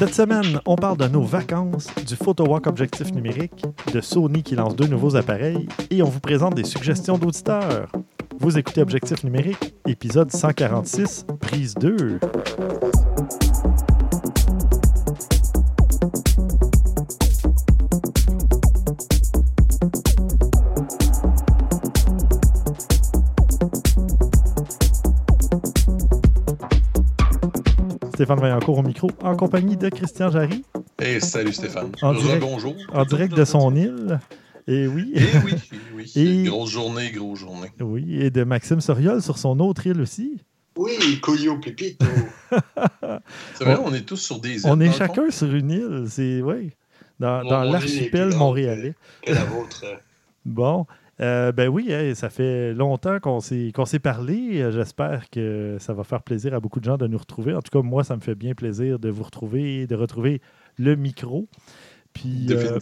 [0.00, 4.74] Cette semaine, on parle de nos vacances, du PhotoWalk objectif numérique, de Sony qui lance
[4.74, 7.86] deux nouveaux appareils et on vous présente des suggestions d'auditeurs.
[8.38, 12.18] Vous écoutez Objectif numérique, épisode 146, prise 2.
[28.20, 30.62] Stéphane Vaillancourt au micro, en compagnie de Christian Jarry.
[30.98, 31.90] Hey, salut Stéphane.
[32.02, 32.76] En direct, bonjour.
[32.92, 34.20] En direct de son île.
[34.68, 35.14] Et oui.
[35.14, 35.54] Et oui,
[35.94, 36.12] oui.
[36.16, 37.68] Et, grosse journée, grosse journée.
[37.80, 40.36] Oui, et de Maxime Soriol sur son autre île aussi.
[40.76, 42.04] Oui, Coyo Pépito.
[43.54, 44.66] c'est vrai, on, est tous sur des îles.
[44.66, 46.04] On est chacun sur une île.
[46.06, 46.72] C'est, oui.
[47.18, 48.96] Dans, dans l'archipel montréalais.
[49.22, 49.82] Que la vôtre.
[50.44, 50.84] bon.
[51.20, 54.70] Euh, ben oui, ça fait longtemps qu'on s'est, qu'on s'est parlé.
[54.72, 57.54] J'espère que ça va faire plaisir à beaucoup de gens de nous retrouver.
[57.54, 60.40] En tout cas, moi, ça me fait bien plaisir de vous retrouver, de retrouver
[60.78, 61.46] le micro.
[62.14, 62.78] Puis, euh,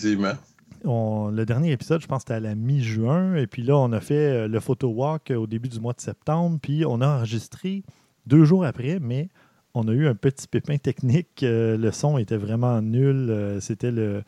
[0.85, 3.35] le dernier épisode, je pense c'était à la mi-juin.
[3.35, 6.01] Et puis là, on a fait euh, le photo walk au début du mois de
[6.01, 6.59] septembre.
[6.63, 7.83] Puis on a enregistré
[8.27, 9.31] deux jours après, mais
[9.75, 11.41] on a eu un petit pépin technique.
[11.43, 13.59] le son était vraiment nul.
[13.61, 14.23] C'était le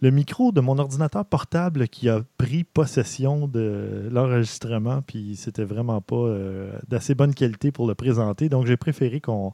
[0.00, 6.00] le micro de mon ordinateur portable qui a pris possession de l'enregistrement, puis c'était vraiment
[6.00, 8.48] pas euh, d'assez bonne qualité pour le présenter.
[8.48, 9.52] Donc j'ai préféré qu'on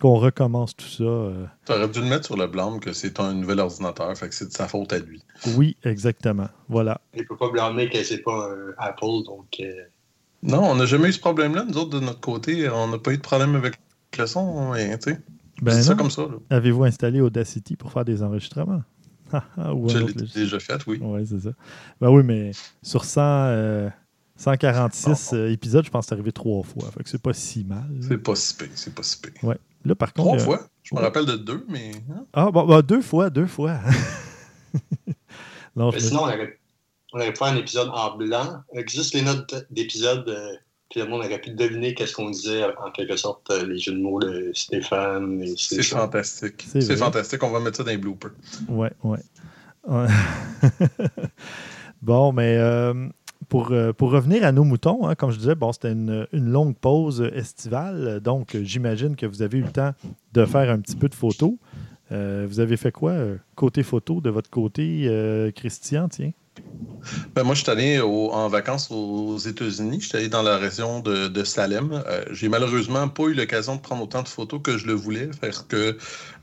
[0.00, 1.04] qu'on recommence tout ça.
[1.04, 1.46] Euh.
[1.64, 4.34] Tu aurais dû le mettre sur le blâme que c'est un nouvel ordinateur, fait que
[4.34, 5.22] c'est de sa faute à lui.
[5.56, 6.48] Oui, exactement.
[6.68, 7.00] Voilà.
[7.14, 9.60] Il peut pas blâmer que c'est pas un Apple, donc.
[9.60, 9.72] Euh.
[10.42, 11.64] Non, on n'a jamais eu ce problème-là.
[11.68, 13.78] Nous autres, de notre côté, on n'a pas eu de problème avec
[14.18, 15.20] le son, tu sais.
[15.62, 16.26] Ben c'est ça comme ça.
[16.50, 18.82] Avez-vous installé Audacity pour faire des enregistrements?
[19.56, 20.98] Je l'ai déjà fait, oui.
[21.00, 21.50] Oui, c'est ça.
[22.00, 22.50] Ben oui, mais
[22.82, 23.90] sur 100,
[24.36, 26.90] 146 euh, euh, épisodes, je pense que c'est arrivé trois fois.
[26.90, 27.88] Fait que c'est pas si mal.
[28.00, 29.32] C'est pas si pire, c'est pas si pire.
[29.42, 29.58] Ouais.
[29.84, 30.38] Là, par contre.
[30.38, 30.68] Trois fois?
[30.82, 31.92] Je me rappelle de deux, mais.
[32.10, 32.24] Hein?
[32.32, 33.78] Ah, bon, bah, deux fois, deux fois.
[35.76, 36.58] non, sinon, on aurait,
[37.12, 40.28] on aurait fait un épisode en blanc avec juste les notes d'épisode.
[40.28, 40.54] Euh,
[40.92, 43.92] puis le monde aurait pu deviner qu'est-ce qu'on disait, en quelque sorte, euh, les jeux
[43.92, 45.42] de mots de Stéphane.
[45.56, 46.66] C'est fantastique.
[46.68, 47.42] C'est fantastique.
[47.42, 48.32] On va mettre ça dans les bloopers.
[48.68, 49.18] Ouais, ouais.
[52.02, 53.08] bon, mais euh,
[53.48, 56.76] pour, euh, pour revenir à nos moutons, hein, comme je disais, bon, c'était une, longue
[56.76, 58.20] pause estivale.
[58.20, 59.92] Donc, j'imagine que vous avez eu le temps
[60.34, 61.54] de faire un petit peu de photos.
[62.10, 63.14] vous avez fait quoi
[63.54, 66.32] côté photo de votre côté, Christian, tiens?
[67.34, 70.00] Ben moi, je suis allé en vacances aux États-Unis.
[70.00, 72.02] Je suis allé dans la région de, Salem.
[72.06, 75.30] Euh, j'ai malheureusement pas eu l'occasion de prendre autant de photos que je le voulais,
[75.40, 75.96] parce que,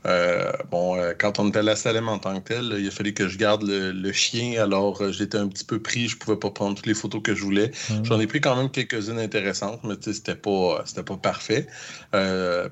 [0.06, 2.90] euh, bon, euh, quand on était à la Salem en tant que tel, il a
[2.90, 4.60] fallu que je garde le, chien.
[4.62, 6.08] Alors, j'étais un petit peu pris.
[6.08, 7.70] Je pouvais pas prendre toutes les photos que je voulais.
[7.88, 8.04] Mmh.
[8.04, 11.66] J'en ai pris quand même quelques-unes intéressantes, mais c'était pas, c'était pas parfait.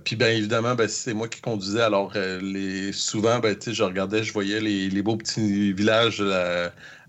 [0.05, 1.83] puis, bien évidemment, ben, c'est moi qui conduisais.
[1.83, 2.13] Alors,
[2.43, 6.23] les, souvent, ben, je regardais, je voyais les, les beaux petits villages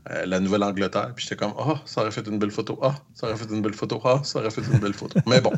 [0.10, 1.12] euh, la Nouvelle-Angleterre.
[1.16, 2.80] Puis j'étais comme, oh, ça aurait fait une belle photo.
[2.82, 4.02] Ah, ça aurait fait une belle photo.
[4.06, 5.20] Ah, ça aurait fait une belle photo.
[5.28, 5.52] Mais bon,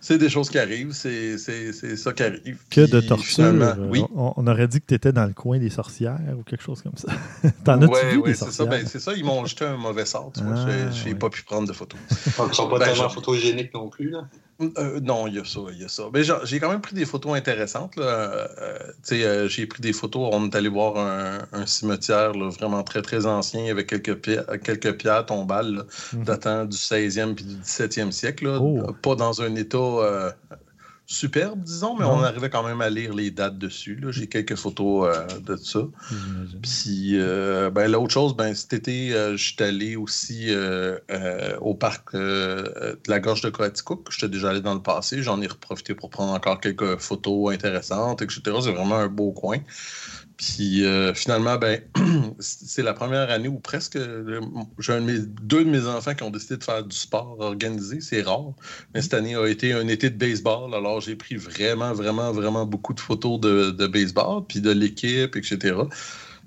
[0.00, 0.92] c'est des choses qui arrivent.
[0.92, 2.58] C'est ça qui arrive.
[2.70, 3.44] Que de torture.
[3.44, 4.04] Euh, oui.
[4.14, 6.96] On, aurait dit que tu étais dans le coin des sorcières ou quelque chose comme
[6.96, 7.12] ça.
[7.64, 8.68] T'en as-tu vu des sorcières?
[8.68, 9.14] Ben, c'est ça.
[9.14, 10.32] Ils m'ont jeté un mauvais sort.
[10.34, 10.54] Tu vois.
[10.56, 11.98] Ah, j'ai pas pu prendre de photos.
[12.10, 14.10] Ils ne sont pas ben, tellement photogéniques non plus.
[14.10, 14.28] Là.
[14.60, 16.04] Euh, non, il y a ça, il y a ça.
[16.12, 17.94] Mais j'ai quand même pris des photos intéressantes.
[17.98, 18.46] Euh,
[19.12, 20.30] euh, j'ai pris des photos.
[20.32, 20.96] On est allé voir
[21.52, 26.24] un, cimetière vraiment très, très ancien avec quelques, pierres, quelques pierres tombales mhm.
[26.24, 28.46] datant du 16e puis du 17e siècle.
[28.60, 28.92] Oh.
[29.02, 30.34] Pas dans un état
[31.12, 34.02] superbe, disons, mais on arrivait quand même à lire les dates dessus.
[34.08, 35.80] J'ai quelques photos euh, de ça.
[36.62, 40.50] Puis, euh, ben, l'autre chose, ben, cet été, euh, je suis allé aussi
[41.60, 44.08] au parc de la Gorge de Coaticook.
[44.10, 45.22] J'étais déjà allé dans le passé.
[45.22, 48.40] J'en ai profité pour prendre encore quelques photos intéressantes, etc.
[48.62, 49.58] C'est vraiment un beau coin.
[50.42, 51.80] Puis euh, finalement, ben,
[52.40, 53.96] c'est la première année où presque
[54.78, 58.00] j'ai deux de mes enfants qui ont décidé de faire du sport organisé.
[58.00, 58.52] C'est rare.
[58.92, 60.74] Mais cette année a été un été de baseball.
[60.74, 65.36] Alors j'ai pris vraiment, vraiment, vraiment beaucoup de photos de, de baseball, puis de l'équipe,
[65.36, 65.74] etc.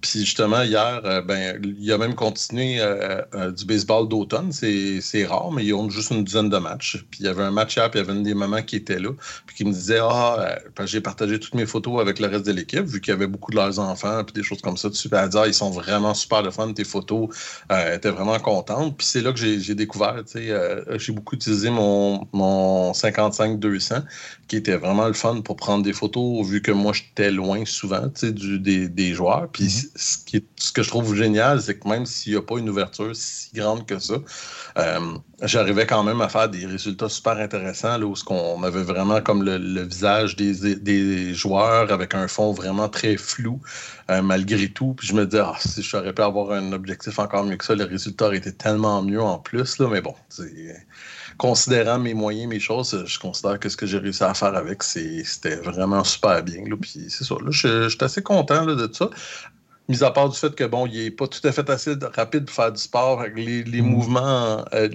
[0.01, 4.51] Puis justement, hier, euh, ben, il a même continué euh, euh, du baseball d'automne.
[4.51, 7.03] C'est rare, mais ils ont juste une dizaine de matchs.
[7.09, 8.75] Puis il y avait un match hier, puis il y avait une des mamans qui
[8.75, 9.11] était là,
[9.45, 12.85] puis qui me disait Ah, j'ai partagé toutes mes photos avec le reste de l'équipe,
[12.85, 15.37] vu qu'il y avait beaucoup de leurs enfants, puis des choses comme ça elle dit
[15.37, 17.29] ah, ils sont vraiment super de fun, tes photos.
[17.71, 18.97] était vraiment contente.
[18.97, 24.03] Puis c'est là que j'ai découvert, tu sais, j'ai beaucoup utilisé mon, mon 55-200,
[24.47, 28.11] qui était vraiment le fun pour prendre des photos, vu que moi, j'étais loin souvent,
[28.13, 29.49] sais, des, des joueurs.
[29.51, 32.37] Puis mm-hmm ce, qui est, ce que je trouve génial, c'est que même s'il n'y
[32.37, 34.15] a pas une ouverture si grande que ça,
[34.77, 39.21] euh, j'arrivais quand même à faire des résultats super intéressants, là, où on avait vraiment
[39.21, 43.61] comme le, visage des, des, joueurs avec un fond vraiment très flou,
[44.09, 44.93] euh, malgré tout.
[44.93, 47.75] Puis je me disais, ah, si j'aurais pu avoir un objectif encore mieux que ça,
[47.75, 50.15] le résultat aurait été tellement mieux en plus, là, mais bon,
[51.37, 54.83] considérant mes moyens, mes choses, je considère que ce que j'ai réussi à faire avec,
[54.83, 56.63] c'était vraiment super bien.
[56.67, 56.75] Là.
[56.79, 57.35] Puis c'est ça.
[57.35, 59.09] Là, je, suis assez content de ça.
[59.87, 62.45] Mis à part du fait que bon, il n'est pas tout à fait assez rapide
[62.45, 63.23] pour faire du sport.
[63.35, 63.85] Les, les mm.
[63.85, 64.89] mouvements, euh,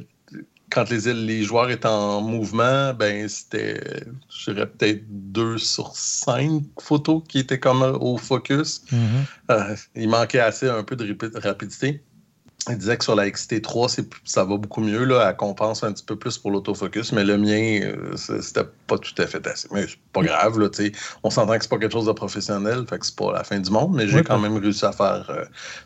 [0.70, 6.62] quand les, les joueurs étaient en mouvement, ben c'était, je dirais peut-être deux sur cinq
[6.80, 8.82] photos qui étaient comme au focus.
[8.90, 9.52] Mm-hmm.
[9.52, 12.02] Euh, il manquait assez un peu de rapidité.
[12.68, 15.04] Il disait que sur la XT3, ça va beaucoup mieux.
[15.04, 18.98] Là, elle compense un petit peu plus pour l'autofocus, mais le mien, euh, c'était pas
[18.98, 19.66] tout à fait assez.
[19.72, 20.58] Mais c'est pas grave.
[20.58, 20.68] Là,
[21.22, 23.58] on s'entend que c'est pas quelque chose de professionnel, fait que c'est pas la fin
[23.58, 25.44] du monde, mais j'ai quand même réussi à faire euh,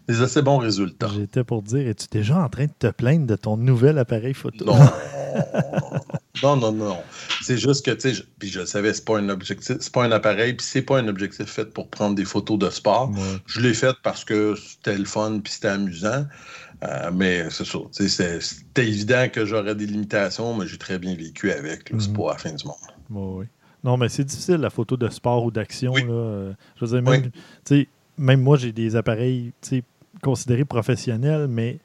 [0.08, 1.08] des assez bons résultats.
[1.14, 4.64] J'étais pour dire, es-tu déjà en train de te plaindre de ton nouvel appareil photo?
[4.64, 4.74] Non.
[6.42, 6.98] non, non, non.
[7.42, 10.04] C'est juste que, tu sais, puis je le savais, c'est pas un objectif, c'est pas
[10.04, 13.12] un appareil, puis c'est pas un objectif fait pour prendre des photos de sport.
[13.46, 16.26] Je l'ai fait parce que c'était le fun, puis c'était amusant.
[16.84, 17.78] Euh, mais c'est ça.
[17.90, 21.90] C'était évident que j'aurais des limitations, mais j'ai très bien vécu avec.
[21.98, 22.16] C'est mhm.
[22.16, 22.76] pas la fin du monde.
[23.10, 23.46] oui.
[23.82, 25.94] Non, mais c'est difficile, la photo de sport ou d'action.
[25.94, 27.30] Je veux dire, même,
[28.16, 29.52] même moi, j'ai des appareils
[30.22, 31.78] considérés professionnels, mais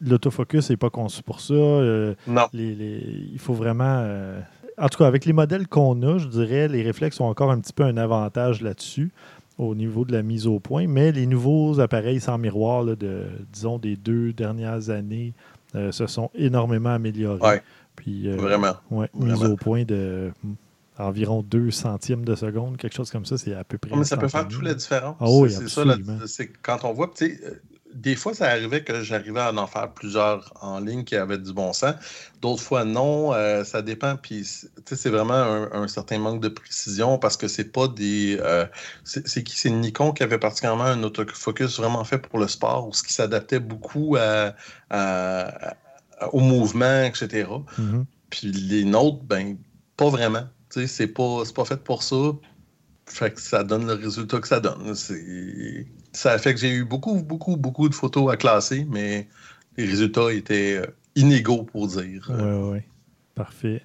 [0.00, 1.54] l'autofocus n'est pas conçu pour ça.
[1.54, 2.46] Euh, non.
[2.52, 4.02] il faut vraiment.
[4.02, 4.40] Euh,
[4.78, 7.58] en tout cas, avec les modèles qu'on a, je dirais, les réflexes ont encore un
[7.58, 9.10] petit peu un avantage là-dessus
[9.58, 13.78] au niveau de la mise au point, mais les nouveaux appareils sans miroir de, disons,
[13.78, 15.34] des deux dernières années
[15.74, 17.40] euh, se sont énormément améliorés.
[17.40, 17.62] Ouais.
[17.96, 18.76] Puis, euh, Vraiment.
[18.90, 20.52] Ouais, mise au point de hmm,
[20.98, 23.96] environ 2 centièmes de seconde, quelque chose comme ça, c'est à peu près.
[23.96, 25.16] mais ça peut faire toute la différence.
[25.18, 25.82] Ah oui, c'est ça,
[26.26, 27.40] c'est quand on voit, tu sais,
[27.94, 31.52] des fois, ça arrivait que j'arrivais à en faire plusieurs en ligne qui avaient du
[31.52, 31.94] bon sens.
[32.40, 33.32] D'autres fois, non.
[33.32, 34.16] Euh, ça dépend.
[34.16, 34.46] Puis,
[34.84, 38.38] c'est vraiment un, certain manque de précision parce que c'est pas des.
[38.40, 38.66] Euh,
[39.04, 39.56] c'est qui?
[39.56, 43.12] C'est Nikon qui avait particulièrement un autofocus vraiment fait pour le sport, ou ce qui
[43.12, 44.16] s'adaptait beaucoup
[46.32, 47.48] au mouvement, etc.
[47.78, 48.04] Mm-hmm.
[48.30, 49.56] Puis les nôtres, ben,
[49.96, 50.44] pas vraiment.
[50.70, 52.16] C'est pas, pas fait pour ça.
[53.08, 54.94] Fait que ça donne le résultat que ça donne.
[56.12, 59.28] Ça fait que j'ai eu beaucoup, beaucoup, beaucoup de photos à classer, mais
[59.76, 62.30] les résultats étaient euh, inégaux pour dire.
[62.30, 62.78] Oui, oui.
[63.34, 63.82] Parfait.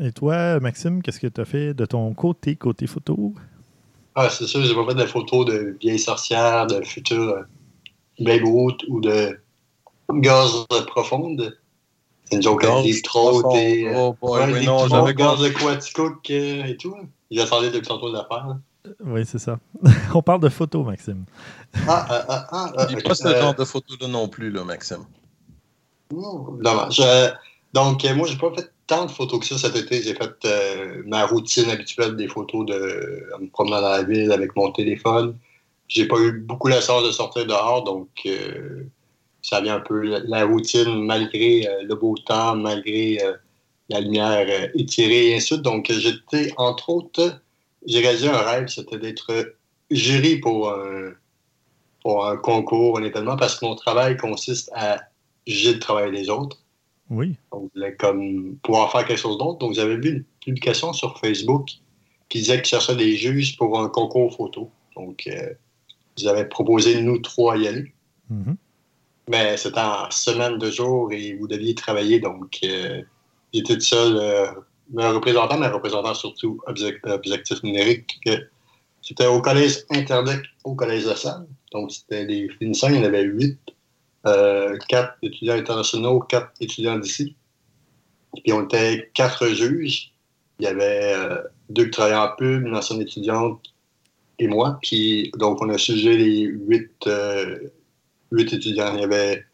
[0.00, 3.34] Et toi, Maxime, qu'est-ce que tu as fait de ton côté, côté photo?
[4.14, 7.42] Ah, c'est sûr, j'ai pas fait de photos de vieilles sorcières, de futures euh,
[8.20, 9.38] Babe ou de
[10.12, 11.56] gaz profonde.
[12.24, 13.56] C'est une joke à trop.
[13.56, 16.96] Et, oh boy, non, j'avais gaz euh, et tout.
[17.34, 18.56] Il a parlé depuis tantôt de l'affaire.
[19.04, 19.58] Oui, c'est ça.
[20.14, 21.24] On parle de photos, Maxime.
[21.88, 22.72] Ah, ah, ah, ah.
[22.78, 25.04] ah Il pas ce genre de photos-là non plus, là, Maxime.
[26.12, 27.02] Non, dommage.
[27.72, 30.00] donc, moi, j'ai pas fait tant de photos que ça cet été.
[30.00, 34.30] J'ai fait euh, ma routine habituelle des photos de en me promenant dans la ville
[34.30, 35.36] avec mon téléphone.
[35.88, 38.84] J'ai pas eu beaucoup la chance de sortir dehors, donc euh,
[39.42, 43.18] ça vient un peu la, routine malgré euh, le beau temps, malgré
[43.88, 45.62] la lumière étirée et ainsi de suite.
[45.62, 47.40] Donc, j'étais, entre autres,
[47.86, 49.56] j'ai réalisé un rêve, c'était d'être
[49.90, 51.12] jury pour un,
[52.02, 55.00] pour un concours, un événement, parce que mon travail consiste à
[55.46, 56.58] juger le travail des autres.
[57.10, 57.36] Oui.
[57.52, 59.58] Donc, comme pouvoir faire quelque chose d'autre.
[59.58, 61.68] Donc, j'avais vu une publication sur Facebook
[62.28, 64.70] qui disait qu'ils cherchaient des juges pour un concours photo.
[64.96, 65.52] Donc, euh,
[66.16, 67.92] ils avaient proposé nous trois y aller.
[68.32, 68.56] Mm-hmm.
[69.28, 72.20] Mais c'était en semaine de jour et vous deviez travailler.
[72.20, 73.02] Donc, euh,
[73.54, 74.16] j'étais tout seul.
[74.16, 74.46] Euh,
[74.90, 78.20] me représentant, mais représentant surtout objectif numérique,
[79.00, 81.46] c'était au collège Interdec, au collège de Salle.
[81.72, 83.58] Donc, c'était des finissants, il y en avait huit.
[84.26, 87.36] Euh, quatre étudiants internationaux, quatre étudiants d'ici.
[88.42, 90.12] Puis on était quatre juges.
[90.58, 93.60] Il y avait euh, deux qui travaillaient en pub, une ancienne étudiante
[94.38, 94.78] et moi.
[94.82, 97.58] Puis donc on a jugé les huit, euh,
[98.32, 98.94] huit étudiants.
[98.94, 99.44] Il y avait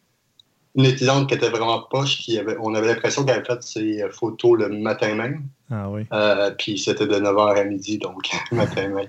[0.75, 4.03] une étudiante qui était vraiment poche, qui avait, on avait l'impression qu'elle avait fait ses
[4.11, 5.43] photos le matin même.
[5.69, 6.05] Ah oui.
[6.13, 9.07] Euh, puis c'était de 9h à midi, donc le matin même.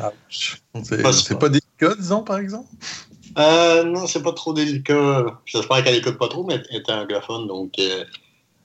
[0.00, 2.68] Ah, c'est pas délicat, disons, par exemple?
[3.38, 5.40] Euh, non, c'est pas trop délicat.
[5.44, 8.04] J'espère qu'elle écoute pas trop, mais elle était anglophone, donc euh,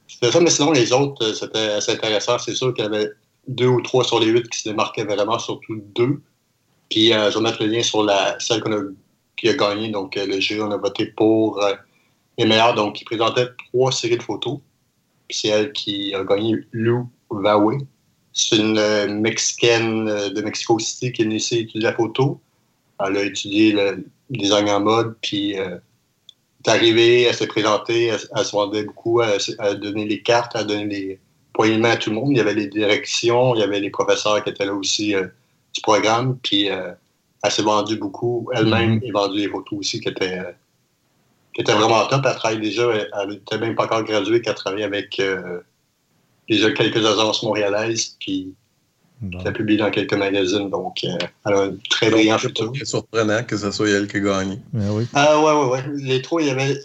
[0.07, 0.39] c'était ça.
[0.39, 2.39] Mais sinon, les autres, euh, c'était assez intéressant.
[2.39, 3.11] C'est sûr qu'il y avait
[3.47, 6.21] deux ou trois sur les huit qui se démarquaient vraiment, surtout deux.
[6.89, 8.81] Puis je vais mettre le lien sur la celle qu'on a
[9.35, 9.89] qui a gagné.
[9.89, 11.73] Donc, euh, le jury, on a voté pour euh,
[12.37, 12.75] les meilleurs.
[12.75, 14.59] Donc, il présentait trois séries de photos.
[15.29, 17.77] c'est elle qui a gagné Lou Vawe.
[18.33, 22.39] C'est une euh, Mexicaine de Mexico City qui est venue ici étudier la photo.
[23.05, 28.51] elle a étudié le design en mode, puis est arrivée, elle s'est présentée, elle, se
[28.51, 31.19] vendait beaucoup, elle, a donné les cartes, elle a donné les
[31.53, 32.31] poignées à tout le monde.
[32.31, 35.13] Il y avait les directions, il y avait les professeurs qui étaient là aussi
[35.73, 36.91] du programme, puis euh,
[37.43, 38.49] elle s'est vendue beaucoup.
[38.53, 39.09] Elle-même mm-hmm.
[39.09, 40.41] a vendu les photos aussi qui étaient,
[41.53, 42.25] qui étaient vraiment top.
[42.25, 45.21] Elle travaille déjà, elle n'était même pas encore graduée, qu'elle travaillait avec
[46.49, 48.53] déjà quelques agences montréalaises, puis
[49.31, 52.71] elle a publié dans quelques magazines, donc euh, elle a un très brillant futur.
[52.77, 54.59] C'est surprenant que ce soit elle qui a gagné.
[54.73, 55.07] Ben oui.
[55.13, 55.83] Ah ouais, ouais, ouais.
[55.95, 56.77] Les trois, il y avait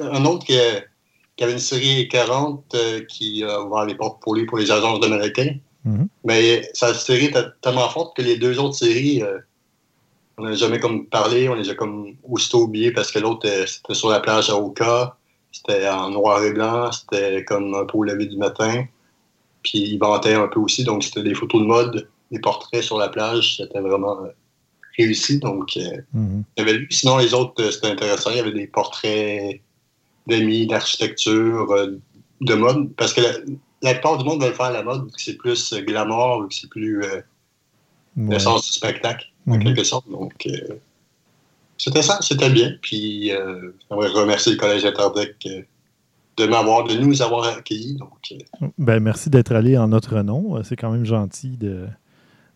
[0.00, 4.46] un autre qui, avait une série 40 euh, qui a ouvert les portes pour lui
[4.46, 5.60] pour les agences américaines.
[5.86, 6.06] Mm-hmm.
[6.24, 9.38] Mais sa série était tellement forte que les deux autres séries, euh,
[10.38, 13.94] on n'a jamais comme parlé, on les a comme aussitôt oubliés parce que l'autre, c'était
[13.94, 15.16] sur la plage à Oka,
[15.50, 18.84] c'était en noir et blanc, c'était comme un peu au lever du matin.
[19.62, 22.98] Puis il vantait un peu aussi, donc c'était des photos de mode, des portraits sur
[22.98, 24.28] la plage, c'était vraiment euh,
[24.98, 25.38] réussi.
[25.38, 26.44] Donc, euh, mhm.
[26.90, 28.30] Sinon, les autres, euh, c'était intéressant.
[28.30, 29.60] Il y avait des portraits
[30.26, 31.74] d'amis, d'architecture,
[32.40, 33.22] de mode, parce que
[33.82, 37.02] la, plupart du monde veut faire la mode, c'est plus glamour, c'est plus
[38.16, 39.64] le sens du spectacle, en mhm.
[39.64, 40.08] quelque sorte.
[40.10, 40.48] Donc,
[41.78, 42.72] c'était ça, c'était bien.
[42.82, 43.30] Puis,
[43.88, 45.46] j'aimerais remercier le Collège Interdec
[46.36, 47.94] de m'avoir, de nous avoir accueillis.
[47.94, 48.68] Donc, euh.
[48.78, 50.62] ben, merci d'être allé en notre nom.
[50.62, 51.86] C'est quand même gentil de,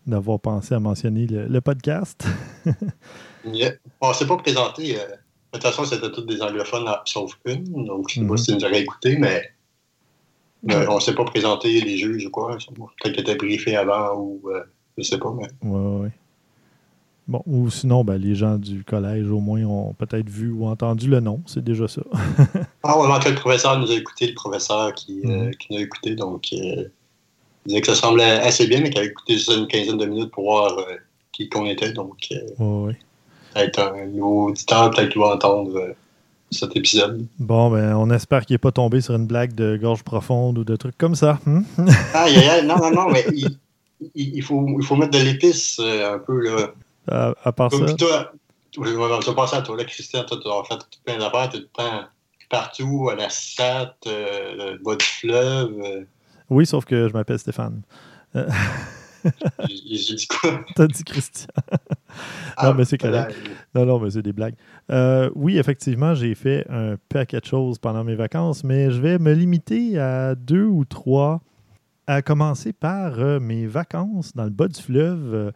[0.07, 2.25] d'avoir pensé à mentionner le, podcast.
[3.45, 3.73] yeah.
[3.99, 4.99] On ne s'est pas présenté.
[4.99, 7.85] Euh, de toute façon, c'était tous des anglophones sauf une.
[7.85, 8.37] Donc, je ne sais pas mhm.
[8.37, 9.51] si nous auraient écouté, mais,
[10.63, 12.57] on ne s'est pas présenté les juges ou quoi.
[12.57, 14.63] Peut-être qu'ils étaient briefés avant ou euh,
[14.97, 15.33] je ne sais pas.
[15.33, 15.47] Mais...
[15.63, 16.09] Oui, oui.
[17.31, 21.07] Bon, ou sinon, ben, les gens du collège, au moins, ont peut-être vu ou entendu
[21.07, 21.41] le nom.
[21.45, 22.01] C'est déjà ça.
[22.83, 25.51] ah, ouais, le professeur nous a écouté, le professeur qui, euh, mhm.
[25.69, 26.15] nous a écouté.
[26.15, 26.83] Donc, euh,
[27.65, 30.05] il disait que ça semblait assez bien, mais qu'il avait écouté juste une quinzaine de
[30.07, 30.97] minutes pour voir euh,
[31.31, 31.93] qui qu'on était.
[31.93, 32.17] Donc,
[32.59, 32.95] oui.
[33.53, 35.95] peut-être un nouveau auditeur, peut-être qu'il va entendre
[36.51, 37.25] cet épisode.
[37.39, 40.65] Bon, ben, on espère qu'il n'est pas tombé sur une blague de gorge profonde ou
[40.65, 41.39] de trucs comme ça.
[42.13, 42.25] Ah,
[42.65, 43.23] non, non, non, mais
[44.15, 46.73] il, faut, il faut mettre de l'épice un peu, là.
[47.07, 47.93] À, part ça?
[47.95, 48.31] Toi,
[48.73, 50.23] je vais passer à toi, là, Christian.
[50.23, 52.07] Toi, tu as fait plein d'affaires tout le temps
[52.51, 55.73] partout, à la SAT, euh, le bas du fleuve.
[55.83, 56.03] Euh.
[56.49, 57.81] Oui, sauf que je m'appelle Stéphane.
[59.69, 60.63] J'ai dit quoi?
[60.75, 61.47] T'as dit Christian.
[62.57, 63.35] Ah, non, mais c'est correct.
[63.73, 64.55] Non, non, mais c'est des blagues.
[64.91, 69.17] Euh, oui, effectivement, j'ai fait un paquet de choses pendant mes vacances, mais je vais
[69.17, 71.41] me limiter à deux ou trois.
[72.07, 75.53] À commencer par mes vacances dans le bas du fleuve.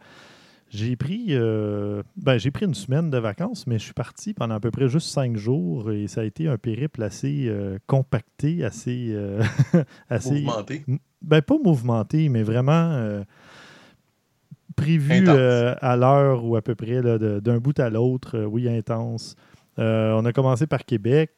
[0.76, 4.56] J'ai pris, euh, ben, j'ai pris une semaine de vacances, mais je suis parti pendant
[4.56, 8.62] à peu près juste cinq jours et ça a été un périple assez euh, compacté,
[8.62, 9.42] assez, euh,
[10.10, 10.42] assez.
[10.42, 10.84] Mouvementé.
[11.22, 13.24] Ben, pas mouvementé, mais vraiment
[14.76, 18.44] prévu à l'heure ou à peu près d'un bout à l'autre.
[18.44, 19.34] oui, intense.
[19.78, 21.30] on a commencé par Québec.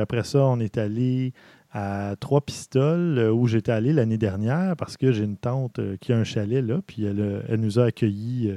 [0.00, 1.32] après ça, on est allé
[1.72, 6.16] à Trois Pistoles, où j'étais allé l'année dernière parce que j'ai une tante qui a
[6.16, 8.52] un chalet là, puis elle, elle nous a accueillis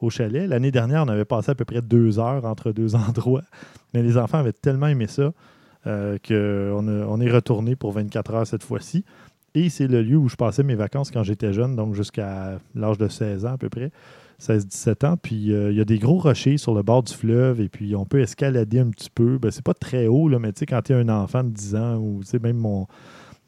[0.00, 0.48] au chalet.
[0.48, 3.42] L'année dernière, on avait passé à peu près deux heures entre deux endroits,
[3.94, 5.32] mais les enfants avaient tellement aimé ça
[5.84, 9.04] qu'on on est retourné pour 24 heures cette fois-ci.
[9.54, 12.98] Et c'est le lieu où je passais mes vacances quand j'étais jeune, donc jusqu'à l'âge
[12.98, 13.90] de 16 ans à peu près.
[14.40, 15.16] 16-17 ans.
[15.16, 17.96] Puis euh, il y a des gros rochers sur le bord du fleuve et puis
[17.96, 19.38] on peut escalader un petit peu.
[19.38, 21.50] Ben, c'est pas très haut, là, mais tu sais, quand tu es un enfant de
[21.50, 22.86] 10 ans ou même mon,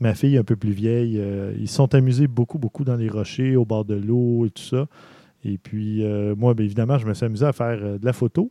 [0.01, 3.57] ma fille un peu plus vieille, euh, ils sont amusés beaucoup, beaucoup dans les rochers,
[3.57, 4.87] au bord de l'eau et tout ça.
[5.45, 8.51] Et puis euh, moi, bien évidemment, je me suis amusé à faire de la photo.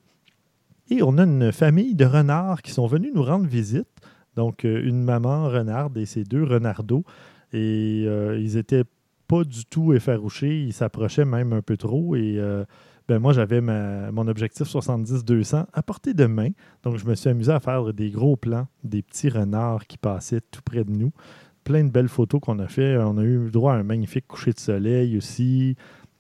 [0.90, 3.88] Et on a une famille de renards qui sont venus nous rendre visite.
[4.36, 7.04] Donc, une maman renarde et ses deux renardeaux.
[7.54, 8.86] Et ils étaient
[9.30, 10.64] pas du tout effarouché.
[10.64, 12.16] Il s'approchait même un peu trop.
[12.18, 12.66] Et euh,
[13.08, 16.50] ben moi, j'avais mon objectif 70-200 à portée de main.
[16.84, 20.42] Donc, je me suis amusé à faire des gros plans, des petits renards qui passaient
[20.52, 21.12] tout près de nous.
[21.64, 22.98] Plein de belles photos qu'on a fait.
[22.98, 25.76] On a eu droit à un magnifique coucher de soleil aussi.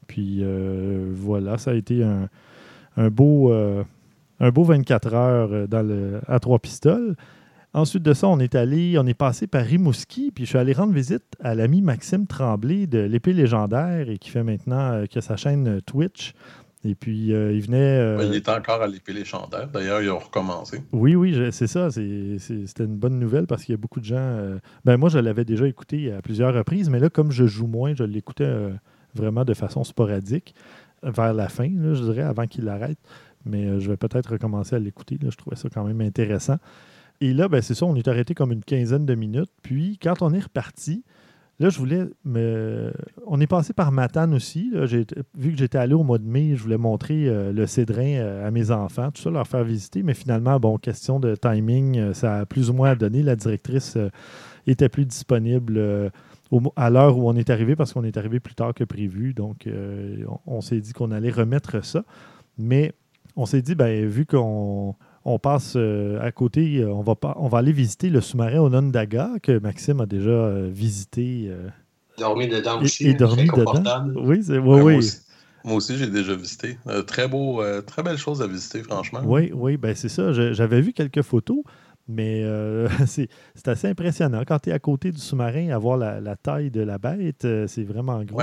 [0.09, 3.83] Puis euh, voilà, ça a été un, beau, euh,
[4.41, 7.15] un beau 24 heures dans le, à trois pistoles.
[7.73, 10.73] Ensuite de ça, on est allé, on est passé par Rimouski, puis je suis allé
[10.73, 15.21] rendre visite à l'ami Maxime Tremblay de l'épée légendaire et qui fait maintenant euh, que
[15.21, 16.33] sa chaîne euh, Twitch.
[16.83, 18.25] Et puis, euh, il venait.
[18.25, 19.67] il est encore à l'épée légendaire.
[19.67, 20.81] D'ailleurs, ils ont recommencé.
[20.93, 21.91] Oui, oui, c'est ça.
[21.91, 24.57] C'était une bonne nouvelle parce qu'il y a beaucoup de gens.
[24.85, 27.93] ben, moi, je l'avais déjà écouté à plusieurs reprises, mais là, comme je joue moins,
[27.95, 28.49] je l'écoutais
[29.15, 30.55] vraiment de façon sporadique
[31.03, 32.99] vers la fin, je dirais, avant qu'il l'arrête.
[33.45, 35.17] Mais je vais peut-être recommencer à l'écouter.
[35.21, 36.57] Je trouvais ça quand même intéressant.
[37.21, 39.51] Et là, ben, c'est ça, on est arrêté comme une quinzaine de minutes.
[39.61, 41.03] Puis, quand on est reparti,
[41.59, 42.93] Là, je voulais me.
[43.27, 44.71] On est passé par Matane aussi.
[45.35, 48.47] Vu que j'étais allé au mois de mai, je voulais montrer euh, le cédrin euh,
[48.47, 50.01] à mes enfants, tout ça, leur faire visiter.
[50.01, 53.23] Mais finalement, bon, question de timing, euh, ça a plus ou moins donné.
[53.23, 53.97] La directrice
[54.67, 56.11] était plus disponible
[56.75, 59.33] à l'heure où on est arrivé parce qu'on est arrivé plus tard que prévu.
[59.33, 59.67] Donc,
[60.45, 62.03] on, s'est dit qu'on allait remettre ça.
[62.57, 62.93] Mais
[63.35, 67.35] on s'est dit, ben, vu qu'on on passe euh, à côté, euh, on va, pas,
[67.39, 71.51] on va aller visiter le sous-marin Onondaga que Maxime a déjà euh, visité.
[72.17, 73.07] dormi dedans aussi.
[73.07, 74.07] Et, dormi dedans.
[74.15, 75.11] Oui, c'est, oui, oui.
[75.65, 76.77] Moi aussi, j'ai déjà visité.
[77.05, 79.21] très beau, très belle chose à visiter, franchement.
[79.25, 80.31] Oui, oui, ben c'est ça.
[80.31, 81.59] j'avais vu quelques photos,
[82.09, 82.43] mais
[83.07, 83.29] c'est,
[83.65, 84.43] assez impressionnant.
[84.45, 87.83] Quand tu es à côté du sous-marin, avoir la, la, taille de la bête, c'est
[87.83, 88.41] vraiment gros.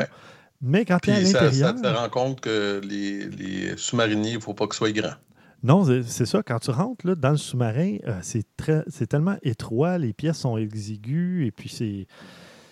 [0.62, 1.52] Mais quand tu es à l'intérieur.
[1.52, 4.92] Ça, ça, te rend compte que les, les sous-mariniers, il ne faut pas qu'ils soient
[4.92, 5.16] grands.
[5.62, 6.42] Non, c'est ça.
[6.42, 11.46] Quand tu rentres là, dans le sous-marin, euh, c'est tellement étroit, les pièces sont exiguës
[11.46, 12.06] et puis c'est.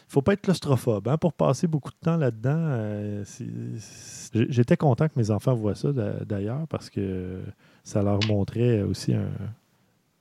[0.07, 1.09] faut pas être claustrophobe.
[1.09, 3.25] Hein, pour passer beaucoup de temps là-dedans, euh,
[4.33, 7.43] j'étais content que mes enfants voient ça d'ailleurs parce que
[7.83, 9.31] ça leur montrait aussi un,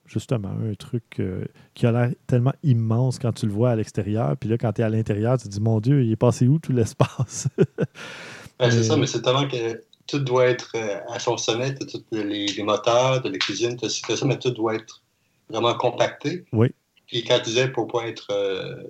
[0.06, 1.44] justement un truc euh,
[1.74, 4.36] qui a l'air tellement immense quand tu le vois à l'extérieur.
[4.36, 6.46] Puis là, quand tu es à l'intérieur, tu te dis Mon Dieu, il est passé
[6.46, 7.48] où tout l'espace?
[8.60, 12.62] C'est ça, mais c'est tellement que tout doit être euh, à son sommet, tous les,
[12.62, 15.02] moteurs, de la cuisine, tout ça, mais tout doit être
[15.48, 16.44] vraiment compacté.
[16.52, 16.68] Oui.
[17.06, 18.82] Puis quand tu disais pour pas être, euh,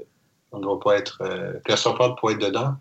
[0.52, 2.74] on ne doit pas être euh, pour être dedans,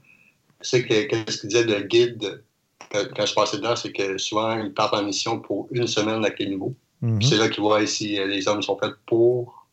[0.62, 2.44] c'est que qu'est-ce qu'il disait de guide
[2.92, 6.30] quand, je passais dedans, c'est que souvent ils partent en mission pour une semaine à
[6.30, 6.76] quel niveau.
[7.04, 7.22] Mhm.
[7.22, 9.68] C'est là qu'ils voient si les hommes sont faits pour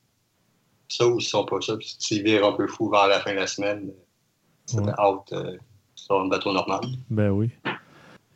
[0.88, 1.74] ça ou s'ils sont pas ça.
[1.80, 3.90] S'ils virent un peu fou vers la fin de la semaine,
[4.66, 5.32] c'est out
[5.94, 6.80] sur un bateau normal.
[7.08, 7.50] Ben oui.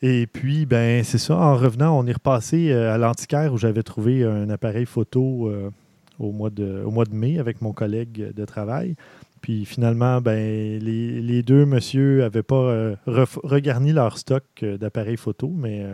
[0.06, 1.34] Et puis, ben, c'est ça.
[1.34, 5.70] En revenant, on est repassé euh, à l'antiquaire où j'avais trouvé un appareil photo euh,
[6.18, 8.96] au, mois de, au mois de mai avec mon collègue de travail.
[9.40, 15.84] Puis finalement, ben, les, deux monsieur n'avaient pas euh, regarni leur stock d'appareils photo, mais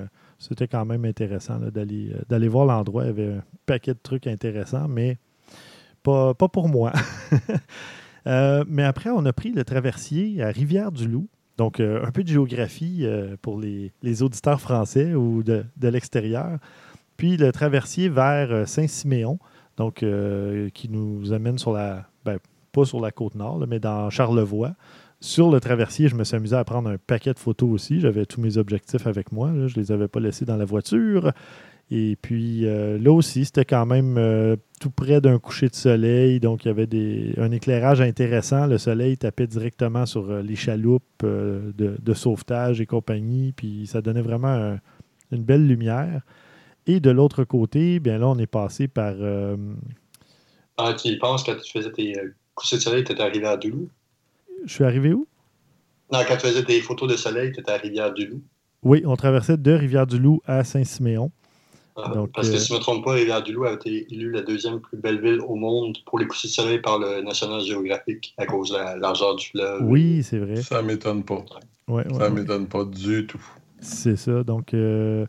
[0.40, 3.04] c'était quand même intéressant d'aller voir l'endroit.
[3.04, 5.18] Il y avait un paquet de trucs intéressants, mais
[6.02, 6.92] pas, pas pour moi.
[8.26, 11.28] mais après, on a pris le traversier à Rivière-du-Loup.
[11.60, 13.92] Donc, euh, un peu de géographie euh, pour les,
[14.22, 16.58] auditeurs français ou de, l'extérieur.
[17.18, 19.38] Puis le traversier vers euh, Saint-Siméon,
[19.76, 20.02] donc
[20.74, 22.38] qui nous amène sur la, ben,
[22.72, 24.72] pas sur la côte nord, mais dans Charlevoix.
[25.22, 28.00] Sur le traversier, je me suis amusé à prendre un paquet de photos aussi.
[28.00, 29.50] J'avais tous mes objectifs avec moi.
[29.66, 31.32] je ne les avais pas laissés dans la voiture.
[31.90, 36.38] Et puis euh, là aussi, c'était quand même euh, tout près d'un coucher de soleil,
[36.38, 38.66] donc il y avait des, un éclairage intéressant.
[38.66, 44.22] Le soleil tapait directement sur euh, les chaloupes de, sauvetage et compagnie, puis ça donnait
[44.22, 44.78] vraiment
[45.32, 46.22] une belle lumière.
[46.86, 49.14] Et de l'autre côté, bien là, on est passé par.
[50.76, 52.14] Ah, tu penses quand tu faisais tes
[52.54, 53.88] couchers de soleil, tu étais arrivé à Doulou?
[54.64, 55.26] Je suis arrivé où?
[56.12, 58.42] Non, quand tu faisais tes photos de soleil, tu étais à Doulou.
[58.82, 61.30] Oui, on traversait de Rivière-du-Loup à Saint-Siméon.
[61.96, 64.42] Ah, parce que euh, si je ne me trompe pas, Rivière-du-Loup a été élue la
[64.42, 68.34] deuxième plus belle ville au monde pour les coups de soleil par le National Geographic
[68.38, 69.82] à cause de la largeur du fleuve.
[69.82, 70.56] Oui, c'est vrai.
[70.56, 71.44] Ça m'étonne pas.
[71.88, 73.44] Ouais, ça m'étonne pas du tout.
[73.80, 74.44] C'est ça.
[74.44, 75.26] Donc, euh,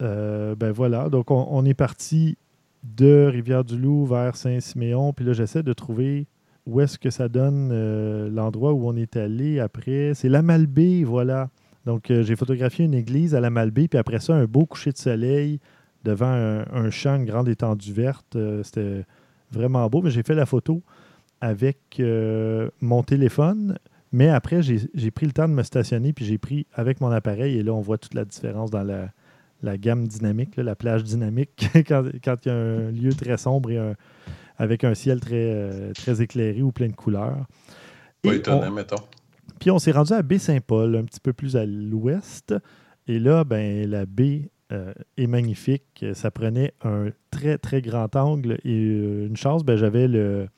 [0.00, 1.08] euh, ben voilà.
[1.08, 2.36] Donc, on, est parti
[2.84, 5.12] de Rivière-du-Loup vers Saint-Siméon.
[5.12, 6.26] Puis là, j'essaie de trouver
[6.68, 10.12] où est-ce que ça donne l'endroit où on est allé après.
[10.14, 11.48] C'est la Malbaie, voilà.
[11.88, 14.92] Donc, euh, j'ai photographié une église à la Malbaie, puis après ça, un beau coucher
[14.92, 15.58] de soleil
[16.04, 18.36] devant un, champ, une grande étendue verte.
[18.36, 19.06] Euh, c'était
[19.50, 20.82] vraiment beau, mais j'ai fait la photo
[21.40, 23.78] avec euh, mon téléphone.
[24.12, 27.56] Mais après, j'ai pris le temps de me stationner, puis j'ai pris avec mon appareil,
[27.56, 32.04] et là, on voit toute la différence dans la, gamme dynamique, la plage dynamique, quand,
[32.04, 33.78] il y a un lieu très sombre et
[34.58, 37.46] avec un ciel très, très éclairé ou plein de couleurs.
[38.22, 38.96] Pas étonnant, mettons.
[39.58, 42.54] Puis on s'est rendu à Baie-Saint-Paul, un petit peu plus à l'ouest.
[43.06, 46.04] Et là, ben, la baie euh, est magnifique.
[46.14, 48.58] Ça prenait un très, très grand angle.
[48.64, 50.48] Et euh, une chance, ben, j'avais le,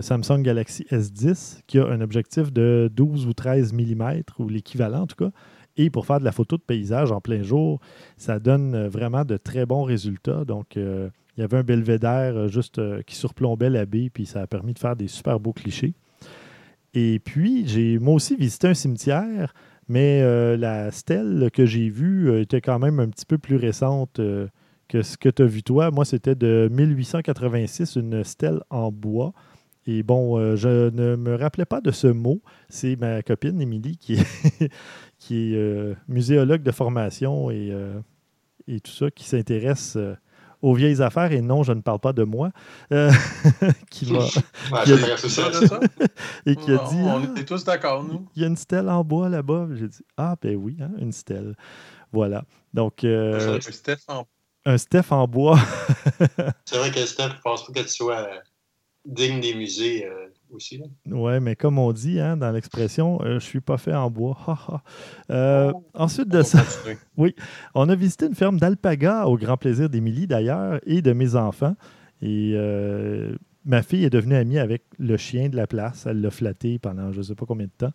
[0.00, 5.06] Samsung Galaxy S10 qui a un objectif de 12 ou 13 mm, ou l'équivalent en
[5.06, 5.30] tout cas.
[5.76, 7.80] Et pour faire de la photo de paysage en plein jour,
[8.16, 10.44] ça donne vraiment de très bons résultats.
[10.44, 11.08] Donc, euh,
[11.40, 14.78] il y avait un belvédère juste qui surplombait la baie, puis ça a permis de
[14.78, 15.94] faire des super beaux clichés.
[16.94, 19.54] Et puis, j'ai moi aussi visité un cimetière,
[19.88, 23.56] mais euh, la stèle que j'ai vue euh, était quand même un petit peu plus
[23.56, 24.48] récente euh,
[24.88, 25.90] que ce que tu as vu toi.
[25.90, 29.32] Moi, c'était de 1886, une stèle en bois.
[29.86, 32.42] Et bon, je ne me rappelais pas de ce mot.
[32.68, 34.70] C'est ma copine Émilie qui est,
[35.18, 37.72] qui est muséologue de formation et,
[38.68, 39.96] et, tout ça, qui s'intéresse
[40.62, 42.50] aux vieilles affaires, et non, je ne parle pas de moi,
[42.92, 43.10] euh,
[43.90, 44.20] qui m'a.
[46.46, 46.96] et qui a dit.
[46.96, 48.26] On ah, était tous d'accord, nous.
[48.36, 49.68] Il y a une stèle en bois là-bas.
[49.74, 51.56] J'ai dit Ah, ben oui, hein, une stèle.
[52.12, 52.44] Voilà.
[52.74, 53.04] Donc.
[53.04, 54.26] Euh, un Steph en
[54.66, 55.58] un Steph en bois.
[56.66, 58.28] c'est vrai que Steph, je pense pas que tu sois
[59.04, 60.82] digne des musées euh, aussi.
[61.06, 64.38] Oui, mais comme on dit hein, dans l'expression, je je suis pas fait en bois.
[65.28, 66.62] Oh, ensuite de ça,
[67.16, 67.34] oui,
[67.74, 71.74] on a visité une ferme d'alpaga au grand plaisir d'Émilie d'ailleurs et de mes enfants.
[72.22, 72.54] Et
[73.64, 76.06] ma fille est devenue amie avec le chien de la place.
[76.06, 77.92] Elle l'a flatté pendant je ne sais pas combien de temps.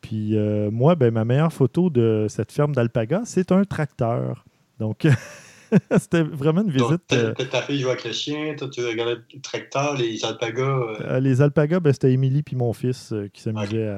[0.00, 4.44] Puis euh, moi, ben, ma meilleure photo de cette ferme d'alpaga, c'est un tracteur.
[4.78, 5.06] Donc,
[5.98, 7.12] c'était vraiment une visite.
[7.12, 10.62] Euh, ta fille jouait avec le chien, toi, tu regardais le tracteur, les alpagas.
[10.62, 11.20] Euh.
[11.20, 13.88] les alpagas, ben, c'était Émilie puis mon fils qui s'amusait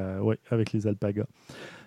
[0.51, 1.27] avec les alpagas.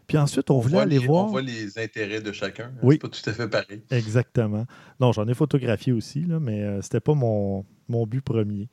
[0.07, 1.25] Puis ensuite, on, voulait aller voir.
[1.25, 2.71] On voit les intérêts de chacun.
[2.81, 2.95] Oui.
[2.95, 3.83] C'est pas tout à fait pareil.
[3.91, 4.65] Exactement.
[4.99, 8.69] Non, j'en ai photographié aussi, là, mais c'était pas mon, mon but premier.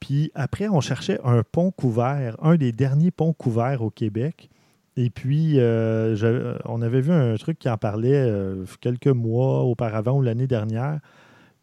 [0.00, 4.50] Puis après, on cherchait un pont couvert, un des derniers ponts couverts au Québec.
[4.96, 10.18] Et puis, euh, on avait vu un truc qui en parlait euh, quelques mois auparavant
[10.18, 11.00] ou l'année dernière.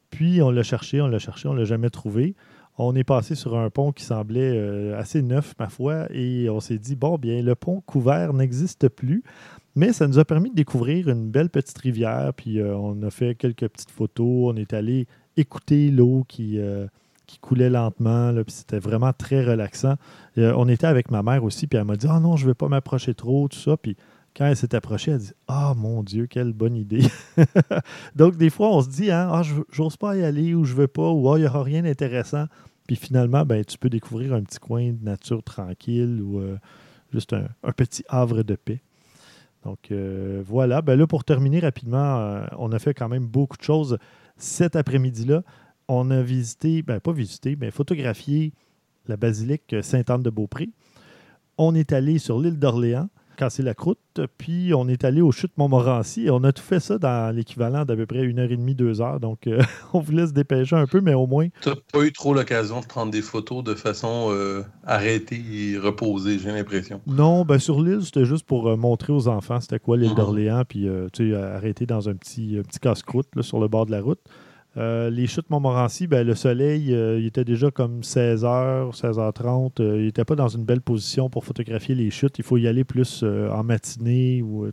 [0.10, 2.36] Puis, on l'a cherché, on l'a cherché, on l'a jamais trouvé.
[2.80, 6.60] On est passé sur un pont qui semblait euh, assez neuf, ma foi, et on
[6.60, 9.24] s'est dit, bon, bien, le pont couvert n'existe plus.
[9.76, 12.34] Mais ça nous a permis de découvrir une belle petite rivière.
[12.36, 14.54] Puis, on a fait quelques petites photos.
[14.54, 16.60] On est allé écouter l'eau qui
[17.30, 18.34] qui coulait lentement.
[18.44, 19.96] puis c'était vraiment très relaxant.
[20.38, 22.50] Euh, on était avec ma mère aussi, puis elle m'a dit Ah non, je ne
[22.52, 23.78] vais pas m'approcher trop, tout ça.
[23.78, 23.96] Puis
[24.36, 27.06] quand elle s'est approchée, elle dit Ah mon Dieu, quelle bonne idée.
[28.15, 30.88] Donc, des fois, on se dit hein, Ah, j'ose pas y aller ou je veux
[30.88, 32.46] pas, ou Ah, il n'y aura rien d'intéressant.
[32.88, 36.58] Puis finalement, ben, tu peux découvrir un petit coin de nature tranquille ou euh,
[37.13, 38.82] juste un, petit havre de paix.
[39.63, 43.62] Donc euh, voilà, ben là pour terminer rapidement, on a fait quand même beaucoup de
[43.62, 43.98] choses
[44.38, 45.44] cet après-midi-là
[45.89, 48.54] on a visité, ben pas visité, mais photographié
[49.08, 50.69] la basilique Sainte-Anne-de-Beaupré.
[51.58, 55.58] On est allé sur l'île d'Orléans, casser la croûte, puis on est allé aux chutes
[55.58, 58.56] Montmorency et on a tout fait ça dans l'équivalent d'à peu près une heure et
[58.56, 59.19] demie, deux heures.
[59.19, 61.47] Donc, euh, on voulait se dépêcher un peu, mais au moins.
[61.62, 65.78] Tu n'as pas eu trop l'occasion de prendre des photos de façon euh, arrêtée et
[65.80, 67.02] reposée, j'ai l'impression.
[67.08, 70.15] Non, ben sur l'île, c'était juste pour euh, montrer aux enfants c'était quoi l'île mhm.
[70.15, 74.02] d'Orléans, puis tu sais, arrêter dans un petit, petit casse-croûte sur le bord de la
[74.02, 74.21] route.
[74.77, 79.71] Euh, les chutes Montmorency, ben, le soleil, euh, il était déjà comme 16h, 16h30.
[79.79, 82.38] il n'était pas dans une belle position pour photographier les chutes.
[82.38, 84.67] Il faut y aller plus euh, en matinée ou,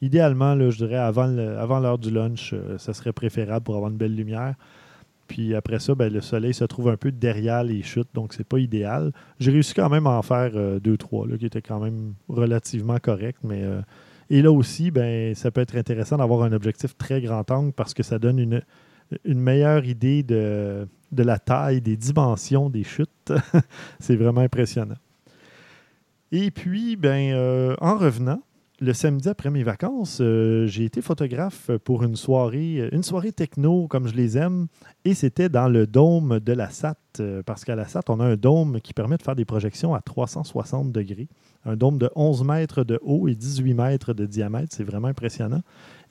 [0.00, 3.98] idéalement, là, je dirais avant, avant l'heure du lunch, ça serait préférable pour avoir une
[3.98, 4.54] belle lumière.
[5.28, 8.46] Puis après ça, ben, le soleil se trouve un peu derrière les chutes, donc c'est
[8.46, 9.12] pas idéal.
[9.38, 13.42] J'ai réussi quand même à en faire deux, trois, qui étaient quand même relativement corrects,
[13.42, 13.64] mais
[14.30, 17.92] et là aussi, ben, ça peut être intéressant d'avoir un objectif très grand angle parce
[17.92, 18.62] que ça donne une,
[19.24, 23.32] une meilleure idée de, la taille, des dimensions des chutes.
[24.00, 24.96] c'est vraiment impressionnant.
[26.32, 28.42] Et puis, ben, euh, en revenant,
[28.80, 33.86] le samedi après mes vacances, euh, j'ai été photographe pour une soirée, une soirée techno
[33.88, 34.66] comme je les aime,
[35.04, 38.24] et c'était dans le dôme de la SAT, euh, parce qu'à la SAT, on a
[38.24, 41.28] un dôme qui permet de faire des projections à 360 degrés,
[41.64, 45.62] un dôme de 11 mètres de haut et 18 mètres de diamètre, c'est vraiment impressionnant.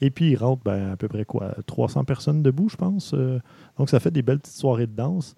[0.01, 3.13] Et puis, il rentre ben, à peu près quoi 300 personnes debout, je pense.
[3.13, 3.39] Euh.
[3.77, 5.35] donc, ça fait des belles petites soirées de danse.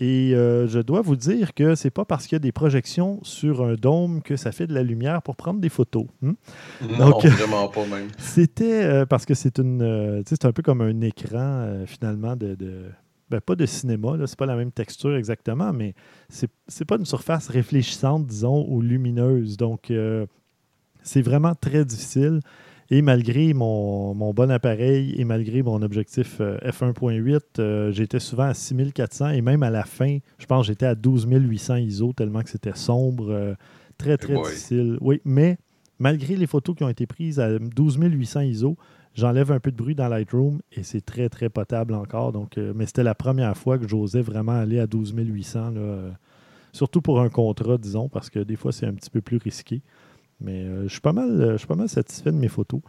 [0.00, 3.18] Et euh, je dois vous dire que c'est pas parce qu'il y a des projections
[3.24, 6.06] sur un dôme que ça fait de la lumière pour prendre des photos.
[6.22, 6.34] Hmm?
[6.98, 8.06] Non, vraiment pas même.
[8.18, 12.56] C'était euh, parce que c'est une, c'est un peu comme un écran finalement de,
[13.28, 15.94] ben, pas de cinéma, c'est pas la même texture exactement, mais
[16.28, 19.56] c'est, c'est pas une surface réfléchissante, disons, ou lumineuse.
[19.56, 19.92] Donc,
[21.02, 22.40] c'est vraiment très difficile.
[22.90, 28.54] Et malgré mon, bon appareil et malgré mon objectif euh, f1.8, euh, j'étais souvent à
[28.54, 32.48] 6400 et même à la fin, je pense que j'étais à 12800 ISO tellement que
[32.48, 33.54] c'était sombre, euh,
[33.98, 34.96] très très difficile.
[35.02, 35.58] Oui, mais
[35.98, 38.78] malgré les photos qui ont été prises à 12800 ISO,
[39.14, 42.32] j'enlève un peu de bruit dans Lightroom et c'est très très potable encore.
[42.32, 45.74] Donc, mais c'était la première fois que j'osais vraiment aller à 12800,
[46.72, 49.82] surtout pour un contrat, disons, parce que des fois c'est un petit peu plus risqué.
[50.40, 52.80] Mais euh, je, suis pas mal, je suis pas mal satisfait de mes photos.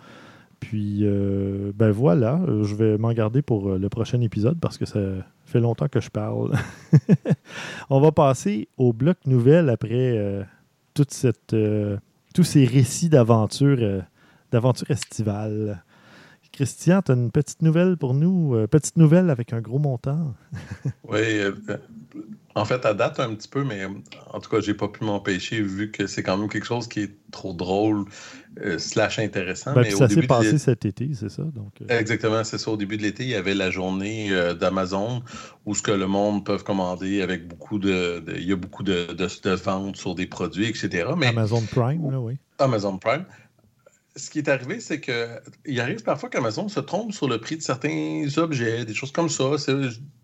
[0.60, 4.86] Puis, euh, ben voilà, je vais m'en garder pour euh, le prochain épisode parce que
[4.86, 5.00] ça
[5.46, 6.52] fait longtemps que je parle.
[7.90, 10.46] On va passer au bloc nouvelle après
[10.94, 11.56] toute cette,
[12.34, 14.04] tous ces récits d'aventure,
[14.52, 15.84] d'aventure estivale.
[16.52, 18.68] Christian, tu as une petite nouvelle pour nous?
[18.70, 20.36] petite nouvelle avec un gros montant?
[21.08, 21.42] oui,
[22.56, 23.86] En fait, à date un petit peu, mais
[24.34, 27.02] en tout cas, j'ai pas pu m'empêcher vu que c'est quand même quelque chose qui
[27.02, 28.06] est trop drôle
[28.62, 29.74] euh, slash intéressant.
[29.74, 31.44] Ben, mais ça s'est passé cet été, c'est ça?
[31.44, 32.00] Donc, euh.
[32.00, 32.72] Exactement, c'est ça.
[32.72, 35.22] Au début de l'été, il y avait la journée euh, d'Amazon
[35.66, 39.14] où ce que le monde peut commander avec beaucoup de, Il y a beaucoup de,
[39.14, 41.12] de, ventes sur des produits, etc.
[41.18, 42.38] Mais, Amazon Prime, là, oui.
[42.58, 43.26] Amazon Prime
[44.16, 47.62] ce qui est arrivé, c'est qu'il arrive parfois qu'Amazon se trompe sur le prix de
[47.62, 49.52] certains objets, des choses comme ça.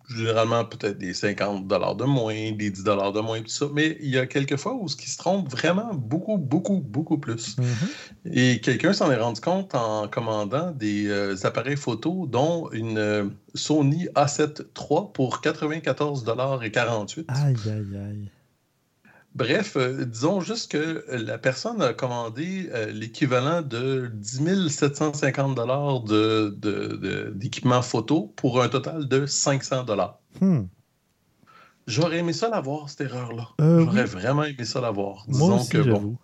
[0.09, 3.67] Généralement peut-être des 50 de moins, des 10 de moins, tout ça.
[3.73, 7.17] Mais il y a quelques fois où ce qui se trompe vraiment beaucoup, beaucoup, beaucoup
[7.17, 7.57] plus.
[7.57, 8.31] Mm-hmm.
[8.31, 13.25] Et quelqu'un s'en est rendu compte en commandant des euh, appareils photo, dont une euh,
[13.53, 16.25] Sony A7 III pour 94
[16.63, 17.25] et 48.
[17.29, 18.29] Aïe, aïe, aïe.
[19.35, 25.59] Bref, euh, disons juste que la personne a commandé euh, l'équivalent de 10 750
[27.35, 29.85] d'équipement photo pour un total de 500
[30.39, 30.61] hmm.
[31.85, 33.49] J'aurais aimé ça l'avoir, cette erreur-là.
[33.59, 35.25] Euh, J'aurais vraiment aimé ça l'avoir.
[35.27, 36.17] Disons que, bon,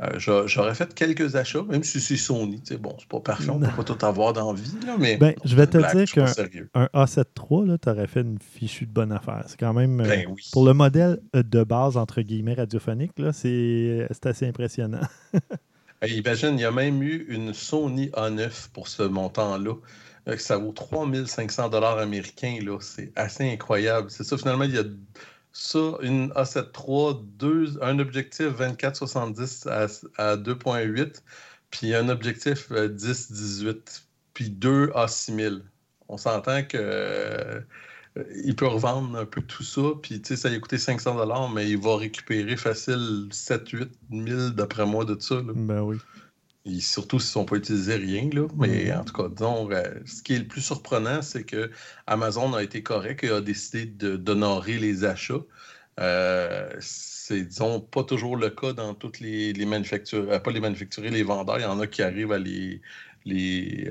[0.00, 2.62] euh, j'aurais fait quelques achats, même si c'est Sony.
[2.78, 5.16] Bon, c'est pas parfait, on peut pas tout avoir dans la vie, mais.
[5.16, 6.26] Ben, je vais te dire qu'un
[6.94, 9.44] A7 III, tu aurais fait une fichue de bonne affaire.
[9.48, 10.00] C'est quand même.
[10.00, 15.00] Euh, ben pour le modèle de base, entre guillemets, radiophonique, c'est assez impressionnant.
[16.06, 19.74] imagine, il y a même eu une Sony A9 pour ce montant-là.
[20.28, 22.58] Euh, ça vaut 3500 américains.
[22.80, 24.10] C'est assez incroyable.
[24.10, 24.84] C'est ça, finalement, il y a
[25.52, 26.66] ça, une A7
[27.40, 29.68] III, un objectif 24-70
[30.18, 31.22] à, 2.8,
[31.70, 33.74] puis un objectif 10-18, euh,
[34.34, 35.62] puis deux A6000.
[36.08, 37.60] On s'entend que euh,
[38.44, 41.78] il peut revendre un peu tout ça, puis ça lui a coûté 500 mais il
[41.78, 45.40] va récupérer facile 7-8 000 d'après moi de ça.
[45.42, 45.98] Ben oui.
[46.80, 48.28] Surtout s'ils ne sont pas utilisés rien.
[48.32, 48.46] Là.
[48.56, 49.00] Mais mm.
[49.00, 51.70] en tout cas, donc, euh, ce qui est le plus surprenant, c'est que
[52.06, 55.44] Amazon a été correct et a décidé d'honorer les achats.
[56.00, 60.60] Euh, c'est, disons, pas toujours le cas dans toutes les, les manufactures, euh, pas les
[60.60, 61.58] manufacturiers, les vendeurs.
[61.58, 62.80] Il y en a qui arrivent à les,
[63.24, 63.90] les,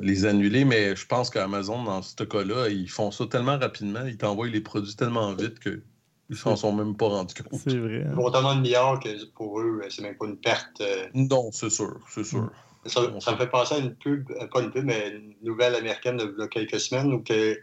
[0.00, 4.16] les annuler, mais je pense qu'Amazon, dans ce cas-là, ils font ça tellement rapidement, ils
[4.16, 5.82] t'envoient les produits tellement vite que
[6.28, 7.60] ils s'en sont même pas rendus compte.
[7.60, 8.02] C'est vrai.
[8.04, 8.10] Hein?
[8.10, 10.82] Ils vont tellement de milliards que pour eux, c'est même pas une perte.
[11.14, 12.50] Non, c'est sûr, c'est sûr.
[12.88, 16.16] Ça, me fait penser à une pub, euh, pas une pub, mais une nouvelle américaine
[16.16, 17.58] de, quelques semaines où que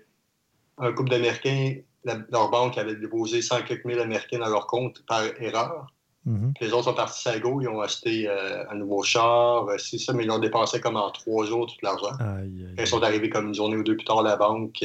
[0.78, 1.76] un couple d'Américains,
[2.32, 5.93] leur banque avait déposé 100 quelques mille Américains dans leur compte par erreur.
[6.28, 6.54] Mm-hmm.
[6.62, 9.97] Les autres sont partis à go, ils ont acheté euh, un nouveau char, euh, c'est
[9.97, 12.17] ça, mais ils l'ont dépensé comme en trois jours tout l'argent.
[12.78, 14.84] Ils sont arrivés comme une journée ou deux plus tard à la banque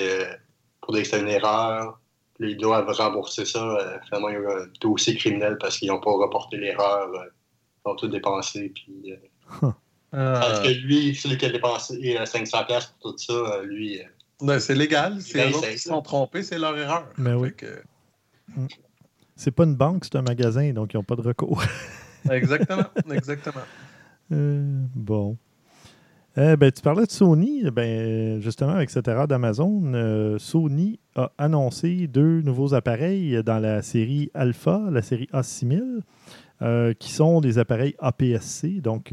[0.81, 1.99] pour dire que c'était une erreur.
[2.41, 4.01] Ils doivent rembourser ça.
[4.07, 7.09] finalement, il y a un dossier criminel parce qu'ils n'ont pas reporté l'erreur.
[7.13, 8.73] ils ont tout dépensé.
[8.75, 9.13] Puis,
[10.11, 14.01] parce que lui, celui qui a dépensé 500 euh, pour tout ça, euh, lui.
[14.01, 14.05] Euh,
[14.41, 15.21] ben, c'est légal.
[15.21, 17.07] C'est eux qui sont trompés, c'est leur erreur.
[17.17, 17.51] Mais ben oui.
[18.57, 18.67] Mm.
[19.37, 21.63] C'est pas une banque, c'est un magasin, donc ils n'ont pas de recours.
[22.31, 23.63] exactement, exactement.
[24.31, 25.37] bon.
[26.57, 27.65] Ben, tu parlais de Sony.
[27.71, 34.31] Ben, justement, avec cette erreur d'Amazon, Sony a annoncé deux nouveaux appareils dans la série
[34.35, 39.13] Alpha, la série A6000, qui sont des appareils APS-C, donc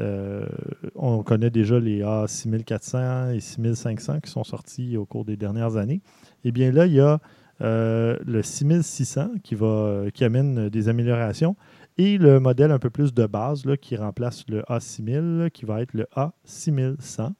[0.00, 0.46] euh,
[0.94, 6.00] on connaît déjà les A6400 et 6500 qui sont sortis au cours des dernières années.
[6.44, 7.20] Eh bien là, il y a
[7.60, 11.56] euh, le 6600 qui, va, qui amène des améliorations
[12.00, 15.82] et le modèle un peu plus de base là, qui remplace le A6000 qui va
[15.82, 17.32] être le A6100.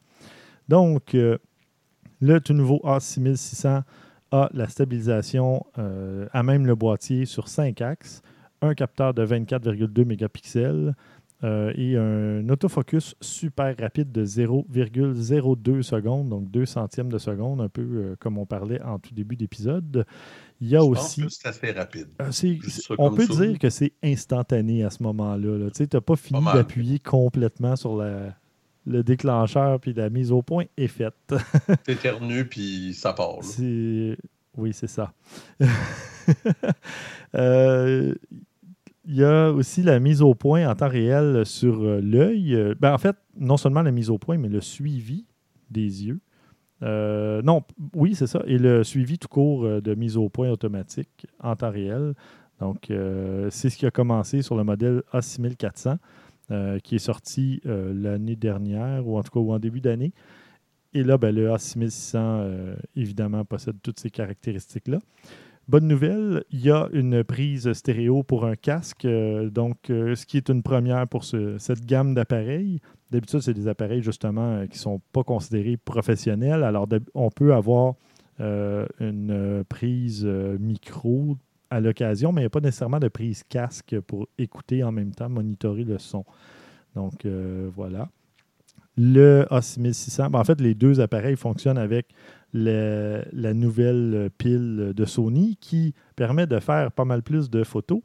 [0.69, 1.39] Donc, euh,
[2.21, 3.83] le tout nouveau A6600
[4.33, 5.65] a la stabilisation
[6.33, 8.23] à même le boîtier sur 5 axes,
[8.63, 10.95] un capteur de 24,2 mégapixels,
[11.43, 17.71] euh, et un autofocus super rapide de 0,02 secondes, donc 2 centièmes de seconde, un
[17.71, 20.05] peu euh, comme on parlait en tout début d'épisode.
[20.61, 21.25] Il y a aussi.
[21.31, 22.09] c'est assez rapide.
[22.21, 22.31] Euh,
[22.99, 25.71] on peut dire que c'est instantané à ce moment-là.
[25.71, 27.97] Tu n'as pas fini d'appuyer complètement sur
[28.87, 31.15] le déclencheur, puis la mise au point est faite.
[31.85, 33.39] T'éternues, puis ça part.
[34.57, 35.15] Oui, c'est ça.
[37.35, 38.15] euh,
[39.07, 42.75] il y a aussi la mise au point en temps réel sur euh, l'œil.
[42.79, 45.25] Ben, en fait, non seulement la mise au point, mais le suivi
[45.71, 46.21] des yeux.
[46.83, 47.63] Euh, non,
[47.95, 48.43] oui, c'est ça.
[48.47, 52.15] Et le suivi tout court de mise au point automatique en temps réel.
[52.61, 52.93] Donc,
[53.51, 55.97] c'est ce qui a commencé sur le modèle A6400,
[56.83, 60.13] qui est sorti l'année dernière, ou en tout cas ou en début d'année.
[60.93, 64.99] Et là, ben, le A6600, évidemment, possède toutes ces caractéristiques-là.
[65.71, 70.27] Bonne nouvelle, il y a une prise stéréo pour un casque, euh, donc euh, ce
[70.27, 72.81] qui est une première pour cette gamme d'appareils.
[73.11, 76.63] D'habitude, c'est des appareils justement euh, qui ne sont pas considérés professionnels.
[76.63, 77.95] Alors, on peut avoir
[78.39, 81.37] une prise micro
[81.69, 85.11] à l'occasion, mais il n'y a pas nécessairement de prise casque pour écouter en même
[85.11, 86.25] temps, monitorer le son.
[86.95, 87.27] Donc
[87.77, 88.09] voilà.
[88.97, 92.15] Le A6600, ben, en fait, les deux appareils fonctionnent avec
[92.55, 98.01] la nouvelle pile de Sony qui permet de faire pas mal plus de photos.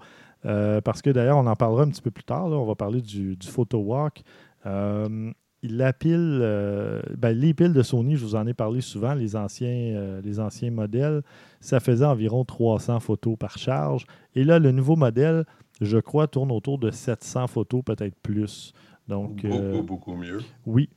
[0.45, 2.45] Euh, parce que d'ailleurs, on en parlera un petit peu plus tard.
[2.45, 4.23] on va parler du, Photo Walk.
[4.65, 5.31] Euh,
[5.63, 9.35] la pile, euh, ben, les piles de Sony, je vous en ai parlé souvent, les
[9.35, 11.23] anciens, les anciens modèles,
[11.59, 14.05] ça faisait environ 300 photos par charge.
[14.35, 15.45] Et là, le nouveau modèle,
[15.81, 18.73] je crois, tourne autour de 700 photos, peut-être plus.
[19.07, 20.39] Donc, beaucoup, beaucoup mieux.
[20.65, 20.89] Oui.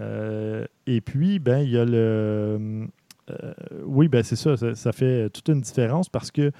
[0.00, 2.86] et puis, ben, il y a le.
[3.84, 6.52] oui, ben, c'est ça, ça, fait toute une différence parce que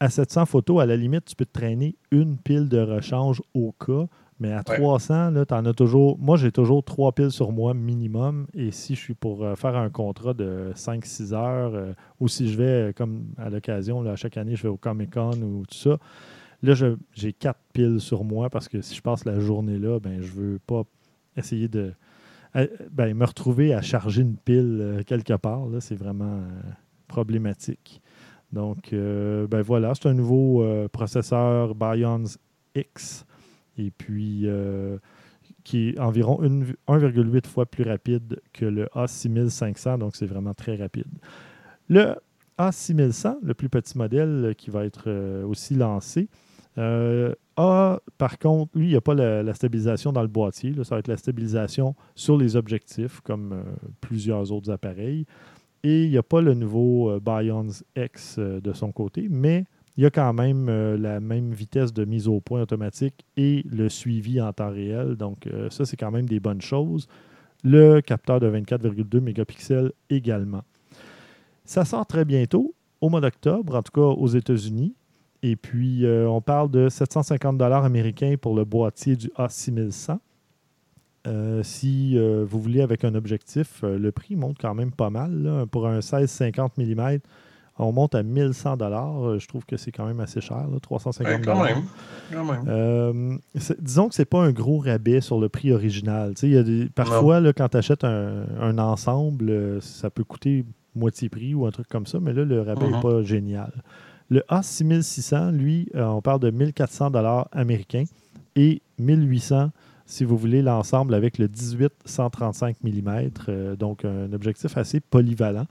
[0.00, 3.72] à 700 photos, à la limite, tu peux te traîner une pile de rechange au
[3.72, 4.06] cas.
[4.38, 6.18] Mais à 300, tu en as toujours.
[6.18, 8.46] Moi, j'ai toujours trois piles sur moi minimum.
[8.52, 12.50] Et si je suis pour euh, faire un contrat de 5-6 heures, euh, ou si
[12.50, 15.64] je vais, euh, comme à l'occasion, à chaque année, je vais au Comic Con ou
[15.64, 15.96] tout ça,
[16.62, 16.74] là,
[17.12, 20.32] j'ai quatre piles sur moi parce que si je passe la journée là, ben, je
[20.32, 20.82] veux pas
[21.36, 21.92] essayer de.
[22.90, 25.66] Ben, me retrouver à charger une pile quelque part.
[25.80, 26.40] C'est vraiment
[27.06, 28.00] problématique.
[28.50, 32.38] Donc, ben voilà, c'est un nouveau processeur Bions
[32.74, 33.25] X,
[33.78, 34.98] et puis euh,
[35.64, 41.06] qui est environ 1,8 fois plus rapide que le A6500, donc c'est vraiment très rapide.
[41.88, 42.14] Le
[42.58, 46.28] A6100, le plus petit modèle qui va être aussi lancé,
[46.76, 50.74] a, par contre, lui, il n'y a pas la, stabilisation dans le boîtier.
[50.84, 53.62] ça va être la stabilisation sur les objectifs, comme
[54.00, 55.26] plusieurs autres appareils.
[55.86, 59.66] Et il n'y a pas le nouveau euh, Bions X euh, de son côté, mais
[59.96, 63.64] il y a quand même euh, la même vitesse de mise au point automatique et
[63.70, 65.16] le suivi en temps réel.
[65.16, 67.08] Donc, ça, c'est quand même des bonnes choses.
[67.64, 70.62] Le capteur de 24,2 mégapixels également.
[71.64, 74.94] Ça sort très bientôt, au mois d'octobre, en tout cas aux États-Unis.
[75.42, 80.18] Et puis, on parle de 750 américains pour le boîtier du A6100.
[81.26, 85.10] Euh, si euh, vous voulez avec un objectif, euh, le prix monte quand même pas
[85.10, 85.66] mal.
[85.70, 87.18] Pour un 16-50 mm,
[87.78, 88.76] on monte à 1100
[89.38, 93.38] Je trouve que c'est quand même assez cher, 350 quand même.
[93.80, 96.34] disons que c'est pas un gros rabais sur le prix original.
[96.42, 101.54] Y a des, parfois, là, quand tu achètes un, ensemble, ça peut coûter moitié prix
[101.54, 103.02] ou un truc comme ça, mais là, le rabais n'est uh-huh.
[103.02, 103.72] pas génial.
[104.28, 107.12] Le A6600, lui, on parle de 1400
[107.52, 108.04] américains
[108.56, 109.70] et 1800
[110.06, 115.66] si vous voulez, l'ensemble avec le 18-135 mm, euh, donc un objectif assez polyvalent.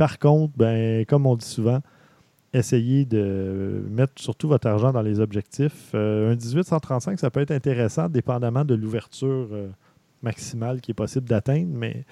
[0.00, 1.80] Par contre, ben, comme on dit souvent,
[2.54, 5.90] essayez de mettre surtout votre argent dans les objectifs.
[5.94, 9.68] Euh, un 18-135, ça peut être intéressant, dépendamment de l'ouverture euh,
[10.22, 12.06] maximale qui est possible d'atteindre, mais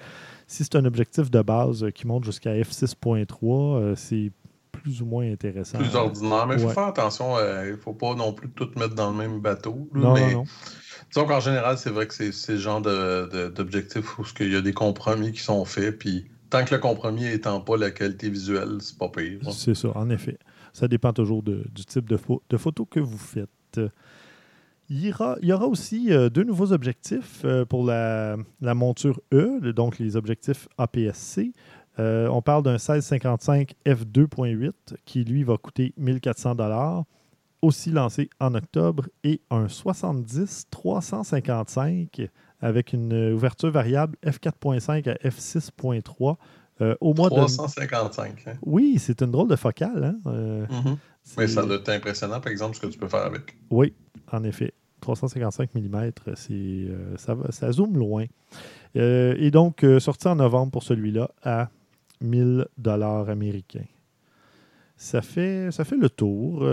[0.45, 4.31] si c'est un objectif de base qui monte jusqu'à f6.3, c'est
[4.71, 5.79] plus ou moins intéressant.
[5.79, 8.93] Plus ordinaire, mais il faut faire attention, il ne faut pas non plus tout mettre
[8.93, 9.89] dans le même bateau.
[9.95, 10.43] non, non, non.
[11.11, 14.73] Disons qu'en général, c'est vrai que c'est le genre d'objectif où il y a des
[14.73, 18.97] compromis qui sont faits, puis tant que le compromis n'étant pas la qualité visuelle, c'est
[18.97, 19.39] pas pire.
[19.51, 20.37] C'est ça, en effet.
[20.73, 23.79] Ça dépend toujours du type de, photo que vous faites.
[24.91, 25.13] Il y,
[25.53, 31.53] aura, aussi euh, deux nouveaux objectifs euh, pour la, monture E, donc les objectifs APS-C.
[31.99, 34.71] Euh, on parle d'un 1655 f2.8
[35.05, 37.05] qui, lui, va coûter 1400
[37.61, 42.29] aussi lancé en octobre, et un 70-355
[42.61, 46.37] avec une ouverture variable f4.5 à f6.3
[46.81, 48.43] euh, au mois 355.
[48.47, 48.53] Hein?
[48.61, 50.03] Oui, c'est une drôle de focale.
[50.03, 50.15] Hein?
[50.27, 50.97] Euh, mm-hmm.
[51.37, 53.57] Mais ça doit être impressionnant, par exemple, ce que tu peux faire avec.
[53.69, 53.93] Oui,
[54.31, 54.73] en effet.
[55.01, 56.11] 355 mm,
[56.51, 58.25] euh, ça, ça zoome loin.
[58.95, 61.69] et donc, sorti en novembre pour celui-là à
[62.21, 63.85] 1000 dollars américains.
[64.97, 66.65] Ça fait, ça fait le tour.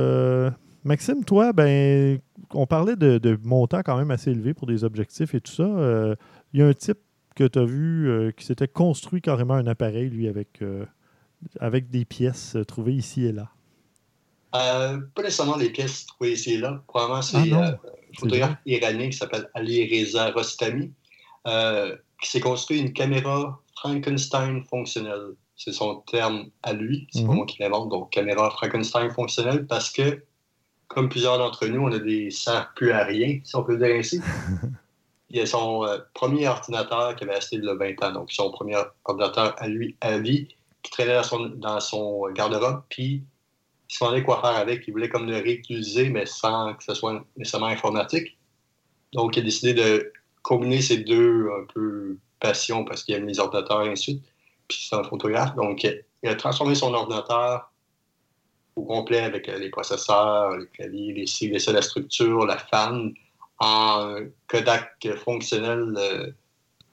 [0.85, 2.21] Maxime, toi, ben,
[2.55, 5.65] on parlait de, montants quand même assez élevés pour des objectifs et tout ça.
[5.65, 6.15] Euh,
[6.53, 6.99] il y a un type
[7.35, 10.87] que tu as vu euh, qui s'était construit carrément un appareil, lui, avec, euh,
[11.61, 13.51] avec des pièces trouvées ici et là?
[14.53, 16.83] pas nécessairement des pièces trouvées ici et là.
[16.87, 17.79] Probablement, c'est ah un
[18.19, 20.93] photographe iranien qui s'appelle Ali Reza Rostami
[22.23, 25.35] qui s'est construit une caméra Frankenstein fonctionnelle.
[25.57, 27.37] C'est son terme à lui, c'est pas mhm.
[27.37, 30.23] moi qui l'invente, donc caméra Frankenstein fonctionnelle, parce que
[30.89, 33.95] comme plusieurs d'entre nous, on a des serres plus à rien, si on peut dire
[33.95, 34.21] ainsi.
[35.31, 38.31] Il a son euh, premier ordinateur qui avait acheté il y a 20 ans, donc
[38.31, 40.47] son premier ordinateur à lui, à vie,
[40.85, 43.25] qui traînait dans son, dans son garde-robe, puis
[43.91, 44.87] il se demandait quoi faire avec.
[44.87, 48.39] Il voulait comme le réutiliser, mais sans que ce soit nécessairement informatique.
[49.13, 50.13] Donc, il a décidé de
[50.43, 54.33] combiner ces deux un peu passions, parce qu'il aime les ordinateurs et ainsi de suite,
[54.69, 55.57] puis c'est un photographe.
[55.57, 57.73] Donc, il a transformé son ordinateur
[58.77, 63.15] au complet avec les processeurs, les claviers, les cycles, la structure, la fan,
[63.59, 64.17] en
[64.49, 66.35] Kodak fonctionnel,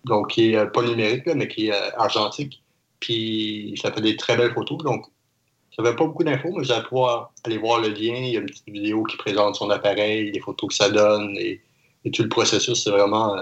[0.06, 2.64] donc qui est pas numérique, mais qui est argentique.
[3.00, 4.82] Puis ça fait des très belles photos.
[4.82, 5.06] Donc,
[5.76, 8.16] ça fait pas beaucoup d'infos, mais vous allez pouvoir aller voir le lien.
[8.16, 11.36] Il y a une petite vidéo qui présente son appareil, les photos que ça donne
[11.38, 11.62] et,
[12.14, 12.84] tout le processus.
[12.84, 13.36] C'est vraiment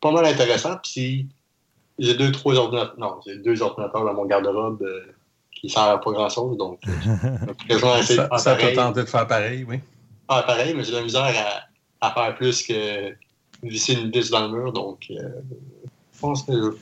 [0.00, 0.76] pas mal intéressant.
[0.82, 1.26] Puis
[1.98, 2.98] j'ai deux, trois ordinateurs.
[2.98, 5.12] Non, j'ai deux ordinateurs dans mon garde-robe euh,
[5.60, 6.56] qui servent à pas grand-chose.
[6.56, 6.80] Donc,
[7.70, 9.80] euh, ça, ça t'a tenté de faire pareil, oui.
[10.28, 11.32] Ah, pareil, mais j'ai la misère
[12.00, 13.14] à, à, faire plus que
[13.62, 14.72] visser une vis dans le mur.
[14.72, 15.28] Donc, euh,
[16.14, 16.76] je pense que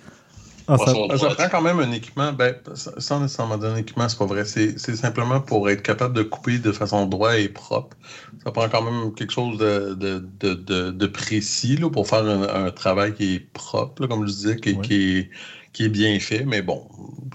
[0.69, 2.33] ah, ça, prend quand même un équipement.
[2.33, 4.45] Ben, sans nécessairement un équipement, c'est pas vrai.
[4.45, 7.97] C'est simplement pour être capable de couper de façon droite et propre.
[8.43, 13.15] Ça prend quand même quelque chose de, de, de, précis là, pour faire un, travail
[13.15, 15.31] qui est propre, comme je disais, qui, qui, est,
[15.77, 16.45] qui, est, bien fait.
[16.45, 16.83] Mais bon,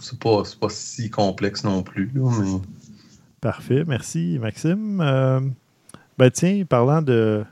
[0.01, 2.11] c'est pas, pas si complexe non plus.
[3.39, 3.83] Parfait.
[3.87, 4.99] Merci, Maxime.
[5.01, 5.39] Euh,
[6.17, 7.43] ben tiens, parlant de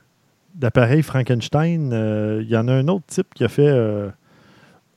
[0.55, 3.67] d'appareil Frankenstein, euh, il y en a un autre type qui a fait.
[3.67, 4.09] Euh,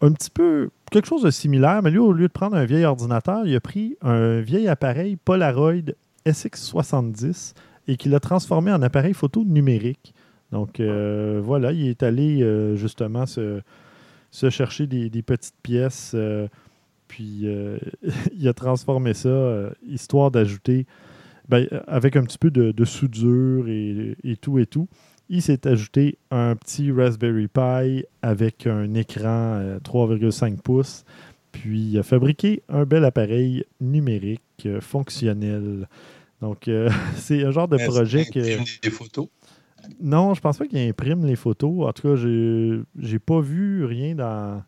[0.04, 2.84] un petit peu quelque chose de similaire, mais lui, au lieu de prendre un vieil
[2.84, 5.92] ordinateur, il a pris un vieil appareil Polaroid
[6.26, 7.54] SX70
[7.86, 10.12] et qu'il a transformé en appareil photo numérique.
[10.50, 13.62] Donc voilà, il est allé justement se,
[14.32, 16.48] chercher des, petites pièces, euh,
[17.08, 17.46] puis
[18.36, 20.86] il a transformé ça, histoire d'ajouter,
[21.48, 24.88] ben, avec un petit peu de, soudure et, et, tout et tout,
[25.28, 31.04] il s'est ajouté un petit Raspberry Pi avec un écran 3,5 euh, pouces.
[31.52, 35.88] Puis il a fabriqué un bel appareil numérique euh, fonctionnel.
[36.42, 38.40] Donc, euh, c'est un genre de projet que.
[38.82, 39.28] Des photos?
[40.00, 41.86] Non, je pense pas qu'il imprime les photos.
[41.86, 44.62] En tout cas, je n'ai pas vu rien dans,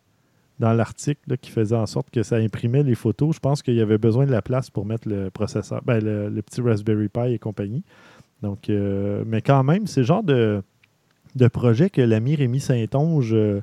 [0.59, 3.35] l'article qui faisait en sorte que ça imprimait les photos.
[3.35, 6.41] Je pense qu'il y avait besoin de la place pour mettre le processeur, ben, le,
[6.41, 7.83] petit Raspberry Pi et compagnie.
[8.41, 10.63] Donc, euh, mais quand même, c'est le genre de,
[11.51, 13.61] projet que l'ami Rémi Saint-Onge euh,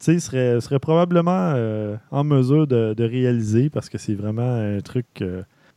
[0.00, 5.22] serait, probablement euh, en mesure de, réaliser parce que c'est vraiment un truc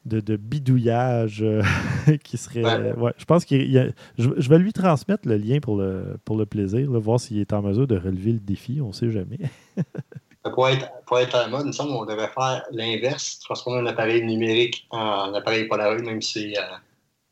[0.06, 1.46] de, bidouillage
[2.24, 2.64] qui serait.
[2.94, 3.14] Ouais.
[3.18, 7.20] je pense qu'il je, vais lui transmettre le lien pour le, pour le plaisir, voir
[7.20, 9.40] s'il est en mesure de relever le défi, on ne sait jamais.
[10.44, 13.80] pour, être, pour être à la mode, il me semble qu'on devrait faire l'inverse, transformer
[13.80, 16.56] un appareil numérique en appareil Polaroid, même si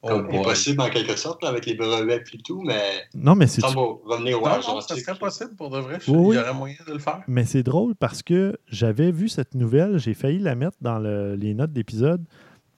[0.02, 2.82] Oh impossible en quelque sorte avec les brevets et tout, mais.
[3.14, 3.66] Non, mais c'est.
[3.66, 5.98] revenir au non, non, ça serait possible pour de vrai.
[6.08, 7.22] Il y aurait moyen de le faire.
[7.28, 11.54] Mais c'est drôle parce que j'avais vu cette nouvelle, j'ai failli la mettre dans les
[11.54, 12.24] notes d'épisode,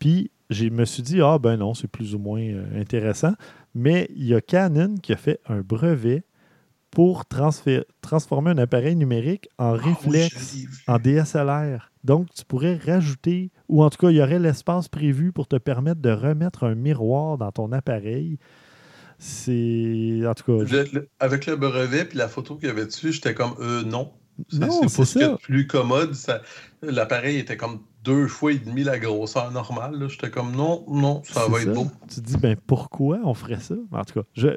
[0.01, 3.33] puis je me suis dit, ah ben non, c'est plus ou moins euh, intéressant.
[3.75, 6.23] Mais il y a Canon qui a fait un brevet
[6.89, 7.23] pour
[8.01, 11.91] transformer un appareil numérique en ah réflexe, en DSLR.
[12.03, 15.55] Donc, tu pourrais rajouter, ou en tout cas, il y aurait l'espace prévu pour te
[15.55, 18.39] permettre de remettre un miroir dans ton appareil.
[19.19, 20.23] C'est.
[20.25, 20.73] En tout cas.
[21.19, 24.11] avec le brevet puis la photo qu'il y avait dessus, j'étais comme, euh, non.
[24.51, 25.37] Non, c'est ça.
[25.43, 26.15] plus commode.
[26.81, 30.07] L'appareil était comme deux fois et demi la grosseur normale.
[30.09, 31.87] J'étais comme non, non, ça va être beau.
[32.09, 33.75] Tu te dis, ben pourquoi on ferait ça?
[33.91, 34.47] En tout cas, je,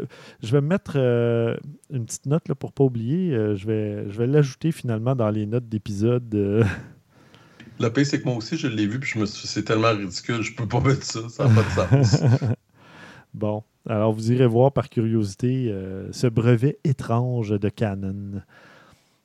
[0.43, 1.57] je vais mettre euh,
[1.91, 3.33] une petite note là, pour ne pas oublier.
[3.33, 6.35] Euh, je vais, je vais l'ajouter finalement dans les notes d'épisode.
[6.35, 6.65] Euh.
[7.81, 9.91] Le pire, c'est que moi aussi, je l'ai vu, puis je me suis c'est tellement
[9.91, 12.23] ridicule, je peux pas mettre ça, ça n'a pas de sens.
[13.35, 15.75] bon, alors vous irez voir par curiosité
[16.13, 18.43] ce brevet étrange de Canon.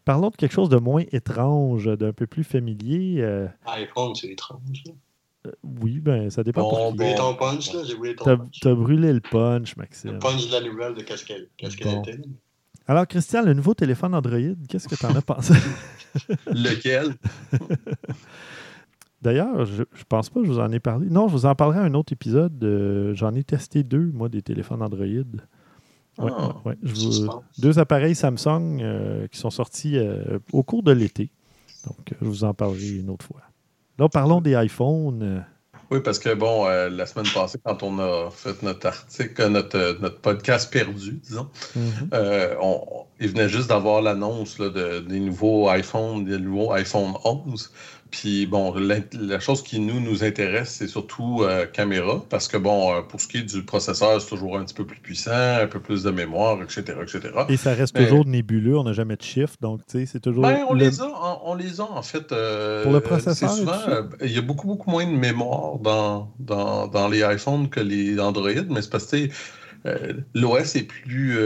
[0.09, 3.17] Parlons de quelque chose de moins étrange, d'un peu plus familier.
[3.19, 3.47] Euh...
[3.67, 4.83] iPhone, c'est étrange.
[5.45, 6.63] Euh, oui, ben ça dépend.
[6.67, 8.59] Bon, brûlé ton punch, là, j'ai brûlé ton punch.
[8.59, 10.13] T'as brûlé le punch, Maxime.
[10.13, 12.17] Le punch de la nouvelle de qu'est-ce qu'elle était.
[12.87, 15.53] Alors, Christian, le nouveau téléphone Android, qu'est-ce que tu en as pensé?
[16.47, 17.13] Lequel?
[19.21, 21.05] D'ailleurs, je, je pense pas que je vous en ai parlé.
[21.11, 22.63] Non, je vous en parlerai à un autre épisode.
[22.63, 25.05] Euh, j'en ai testé deux, moi, des téléphones Android.
[26.19, 31.31] Ouais, ah, deux appareils Samsung euh, qui sont sortis euh, au cours de l'été.
[31.87, 33.41] Donc, euh, je vous en parlerai une autre fois.
[33.97, 35.45] Là, parlons des iPhones.
[35.91, 40.19] Oui, parce que, bon, la semaine passée, quand on a fait notre article, notre, notre
[40.19, 42.57] podcast perdu, disons, mm-hmm.
[42.61, 47.71] on, il venait juste d'avoir l'annonce de, des nouveaux iPhones, des nouveaux iPhone 11.
[48.11, 52.93] Puis bon, la, chose qui nous nous intéresse, c'est surtout euh, caméra, parce que bon,
[52.93, 55.31] euh, pour ce qui est du processeur, c'est toujours un petit peu plus puissant,
[55.61, 57.29] un peu plus de mémoire, etc., etc.
[57.49, 60.43] Et ça reste toujours nébuleux, on n'a jamais de chiffre, donc tu sais, c'est toujours.
[60.43, 62.31] Ben, on, les a, on, les a en fait.
[62.31, 63.51] Euh, pour le processeur.
[63.51, 63.79] Souvent,
[64.21, 68.19] il y a beaucoup beaucoup moins de mémoire dans, dans, dans les iPhones que les
[68.19, 69.27] Android, mais c'est parce que
[70.33, 71.37] l'OS est plus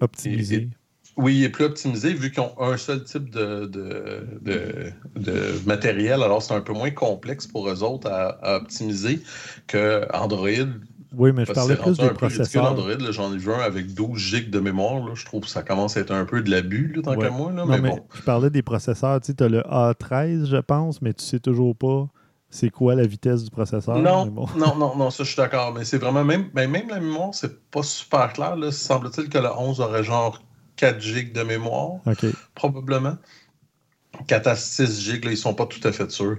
[0.00, 0.70] optimisé
[1.16, 4.92] Oui, il est plus optimisé vu qu'ils ont un seul type de, de,
[5.66, 6.22] matériel.
[6.22, 9.22] Alors, c'est un peu moins complexe pour eux autres à, optimiser
[9.66, 10.48] que Android.
[11.16, 12.72] Oui, mais je parlais plus des processeurs.
[12.72, 15.14] Android, j'en ai vu un avec 12 gigs de mémoire.
[15.14, 17.52] je trouve que ça commence à être un peu de l'abus, tant qu'à moi.
[17.66, 18.00] mais, bon.
[18.14, 19.20] Je parlais des processeurs.
[19.20, 22.08] Tu sais, as le A13, je pense, mais tu sais toujours pas
[22.54, 23.98] c'est quoi la vitesse du processeur.
[23.98, 25.74] Non, non, non, non, ça je suis d'accord.
[25.74, 28.54] Mais c'est vraiment même, ben, même la mémoire, c'est pas super clair.
[28.54, 28.70] Là.
[28.70, 30.40] Semble-t-il que le 11 aurait genre
[30.76, 32.00] 4 GB de mémoire,
[32.54, 33.16] probablement.
[34.28, 36.38] 4 à 6 GB, là, ils sont pas tout à fait sûrs.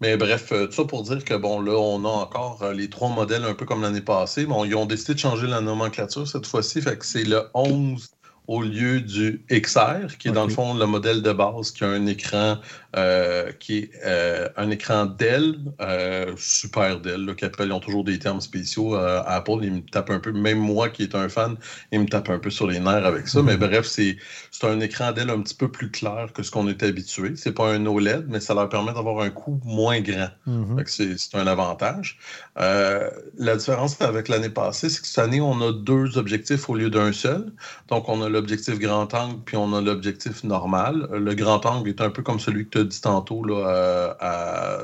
[0.00, 2.88] Mais bref, euh, tout ça pour dire que bon, là, on a encore euh, les
[2.88, 4.46] trois modèles un peu comme l'année passée.
[4.46, 6.80] Bon, ils ont décidé de changer la nomenclature cette fois-ci.
[6.80, 8.10] Fait que c'est le 11
[8.50, 11.88] au lieu du XR, qui est dans le fond le modèle de base qui a
[11.88, 12.58] un écran
[12.96, 18.18] euh, qui est euh, un écran Dell, euh, super Dell, qu'Apple, ils ont toujours des
[18.18, 18.96] termes spéciaux.
[18.96, 21.56] Apple, ils me tapent un peu, même moi qui est un fan,
[21.92, 23.42] ils me tapent un peu sur les nerfs avec ça.
[23.42, 23.60] Mais mhm.
[23.60, 24.16] bref, c'est
[24.64, 27.36] un écran Dell un petit peu plus clair que ce qu'on est habitué.
[27.36, 30.30] C'est pas un OLED, mais ça leur permet d'avoir un coût moins grand.
[30.46, 30.82] Mhm.
[30.86, 32.18] C'est un avantage.
[32.56, 36.90] la différence avec l'année passée, c'est que cette année, on a deux objectifs au lieu
[36.90, 37.52] d'un seul.
[37.86, 41.08] Donc, on a l'objectif grand angle, puis on a l'objectif normal.
[41.12, 44.78] Le grand angle est un peu comme celui que tu dit tantôt, là, euh, à,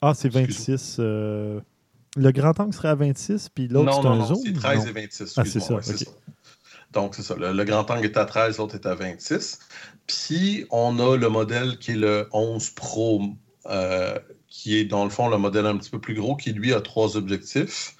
[0.00, 0.98] Ah, c'est 26.
[1.00, 1.60] Euh,
[2.16, 4.38] le grand angle serait à 26, puis l'autre, c'est un zoom?
[4.44, 5.34] c'est 13 et 26.
[5.36, 5.80] Ah, c'est ça,
[6.92, 7.34] Donc, c'est ça.
[7.34, 9.58] Le, grand angle est à 13, l'autre est à 26.
[10.06, 13.22] Puis, on a le modèle qui est le 11 Pro,
[13.66, 14.16] euh,
[14.48, 16.80] qui est dans le fond le modèle un petit peu plus gros, qui lui a
[16.80, 17.95] trois objectifs,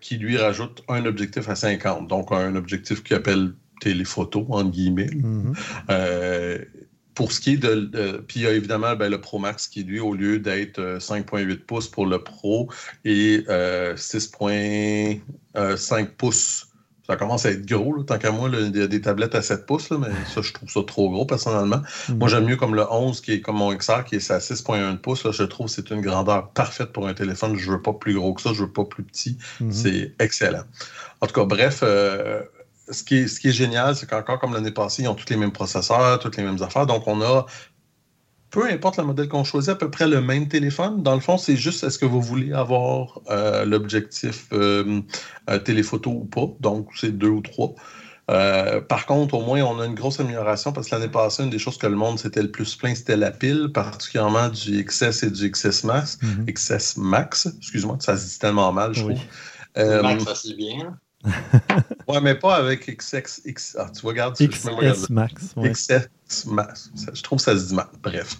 [0.00, 2.08] qui lui rajoute un objectif à 50.
[2.08, 5.10] Donc, un objectif qui appelle téléphoto, entre guillemets.
[5.10, 6.64] Mm-hmm
[7.14, 8.22] pour ce qui est de.
[8.26, 11.50] puis il y a évidemment ben, le Pro Max qui, lui, au lieu d'être 5,8
[11.50, 12.70] euh, pouces pour le Pro
[13.04, 15.20] et 6,5
[15.56, 16.68] euh, pouces.
[17.06, 19.66] Ça commence à être gros, tant qu'à moi, il y a des tablettes à 7
[19.66, 21.82] pouces, mais ça, je trouve ça trop gros personnellement.
[22.08, 22.16] Mm-hmm.
[22.16, 24.96] Moi, j'aime mieux comme le 11, qui est comme mon XR, qui est à 6,1
[24.96, 25.30] pouces.
[25.30, 27.56] je trouve que c'est une grandeur parfaite pour un téléphone.
[27.56, 29.36] Je veux pas plus gros que ça, je veux pas plus petit.
[29.60, 29.72] Mm-hmm.
[29.72, 30.64] C'est excellent.
[31.20, 32.40] En tout cas, bref, euh,
[32.90, 35.28] ce qui est, ce qui est génial, c'est qu'encore comme l'année passée, ils ont tous
[35.28, 36.86] les mêmes processeurs, toutes les mêmes affaires.
[36.86, 37.44] Donc, on a,
[38.54, 41.02] peu importe le modèle qu'on choisit, à peu près le même téléphone.
[41.02, 45.00] Dans le fond, c'est juste est-ce que vous voulez avoir euh, l'objectif euh,
[45.50, 46.46] euh, téléphoto ou pas?
[46.60, 47.74] Donc, c'est deux ou trois.
[48.28, 51.58] par contre, au moins, on a une grosse amélioration parce que l'année passée, une des
[51.58, 55.30] choses que le monde s'était le plus plein, c'était la pile, particulièrement du XS et
[55.32, 56.18] du XS Max.
[56.22, 56.54] Mm-hmm.
[56.54, 59.18] XS Max, excuse-moi, ça se dit tellement mal, je trouve.
[59.76, 60.96] Max, ça se dit bien.
[62.08, 63.40] ouais, mais pas avec XX.
[63.46, 65.54] X, ah, tu vois, regarde, XS Max.
[65.56, 66.08] XS Max.
[66.28, 67.86] Je trouve que ça se dit mal.
[68.02, 68.36] Bref.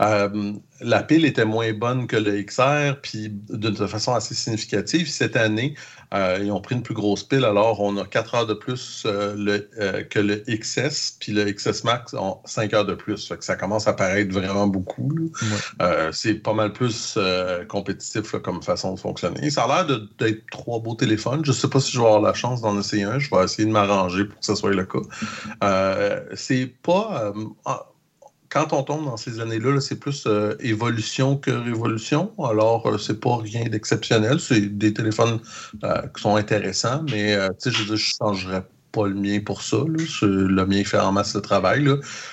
[0.00, 5.08] Euh, la pile était moins bonne que le XR, puis de, façon assez significative.
[5.08, 5.74] Cette année,
[6.14, 9.04] euh, ils ont pris une plus grosse pile, alors on a 4 heures de plus
[9.06, 13.32] euh, le, que le XS, puis le XS Max ont 5 heures de plus.
[13.40, 15.12] ça commence à paraître vraiment beaucoup.
[16.12, 17.18] c'est pas mal plus
[17.68, 19.50] compétitif comme façon de fonctionner.
[19.50, 21.44] Ça a l'air d'être trois beaux téléphones.
[21.44, 23.18] Je sais pas si je vais avoir la chance d'en essayer un.
[23.18, 26.26] Je vais essayer de m'arranger pour que ce soit le cas.
[26.34, 27.25] c'est pas
[28.48, 32.32] quand on tombe dans ces années-là, c'est plus euh, évolution que révolution.
[32.38, 34.40] Alors, euh, c'est pas rien d'exceptionnel.
[34.40, 35.40] C'est des téléphones
[35.84, 39.78] euh, qui sont intéressants, mais je je changerais pas le mien pour ça.
[39.86, 41.88] Le mien fait en masse le travail.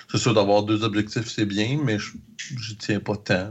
[0.09, 2.13] C'est sûr, d'avoir deux objectifs, c'est bien, mais je
[2.53, 3.49] ne tiens pas tant.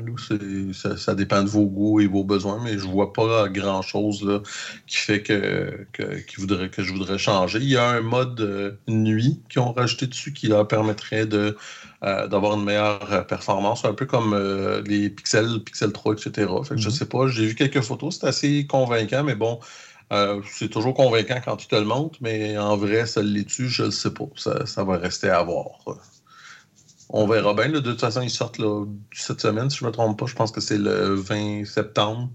[0.96, 4.42] Ça, dépend de vos goûts et vos besoins, mais je vois pas grand-chose
[4.86, 5.86] qui fait que,
[6.38, 7.58] voudrait, que je voudrais changer.
[7.58, 11.56] Il y a un mode nuit qu'ils ont rajouté dessus qui leur permettrait de
[12.04, 16.50] euh, d'avoir une meilleure euh, performance, un peu comme euh, les Pixel, Pixel 3, etc.
[16.64, 16.94] Fait que Je mhm.
[16.94, 19.60] sais pas, j'ai vu quelques photos, c'est assez convaincant, mais bon,
[20.44, 23.90] c'est toujours convaincant quand tu te le montres, mais en vrai, ça l'est-tu, je ne
[23.90, 24.26] sais pas.
[24.36, 25.80] Ça, va rester à voir.
[27.08, 27.68] On verra bien.
[27.68, 28.60] de toute façon, ils sortent
[29.12, 30.26] cette semaine, si je ne me trompe pas.
[30.26, 32.30] Je pense que c'est le 20 septembre.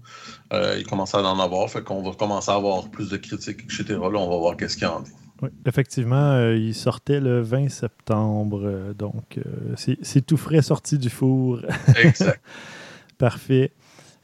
[0.52, 1.68] ils commencent à en avoir.
[1.70, 3.84] Fait qu'on va commencer à avoir plus de critiques, etc.
[3.90, 5.04] Là, on va voir qu'est-ce qu'il y en a.
[5.42, 10.98] Oui, effectivement, euh, il sortait le 20 septembre, euh, donc euh, c'est tout frais sorti
[10.98, 11.60] du four.
[11.96, 12.42] Exact.
[13.18, 13.72] Parfait.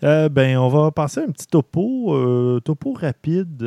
[0.03, 3.63] Ben, on va passer un petit topo, topo rapide.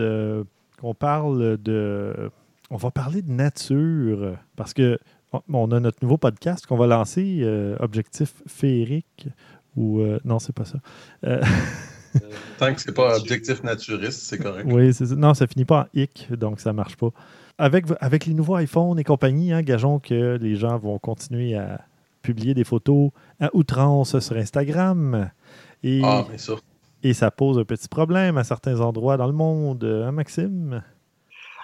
[0.82, 2.32] on parle de,
[2.70, 5.00] on va parler de nature parce que
[5.52, 7.44] on a notre nouveau podcast qu'on va lancer,
[7.80, 9.28] Objectif féerique
[9.76, 10.80] ou non, c'est pas ça.
[12.58, 14.68] Tant que c'est pas objectif naturiste, c'est correct.
[14.70, 17.10] Oui, non, ça finit pas en hic, donc ça marche pas.
[17.58, 21.82] Avec, avec les nouveaux iPhones et compagnie, hein, gageons que les gens vont continuer à
[22.22, 25.30] publier des photos à outrance sur Instagram.
[25.84, 26.26] Et, ah.
[27.04, 30.84] Et ça pose un petit problème à certains endroits dans le monde, hein, Maxime?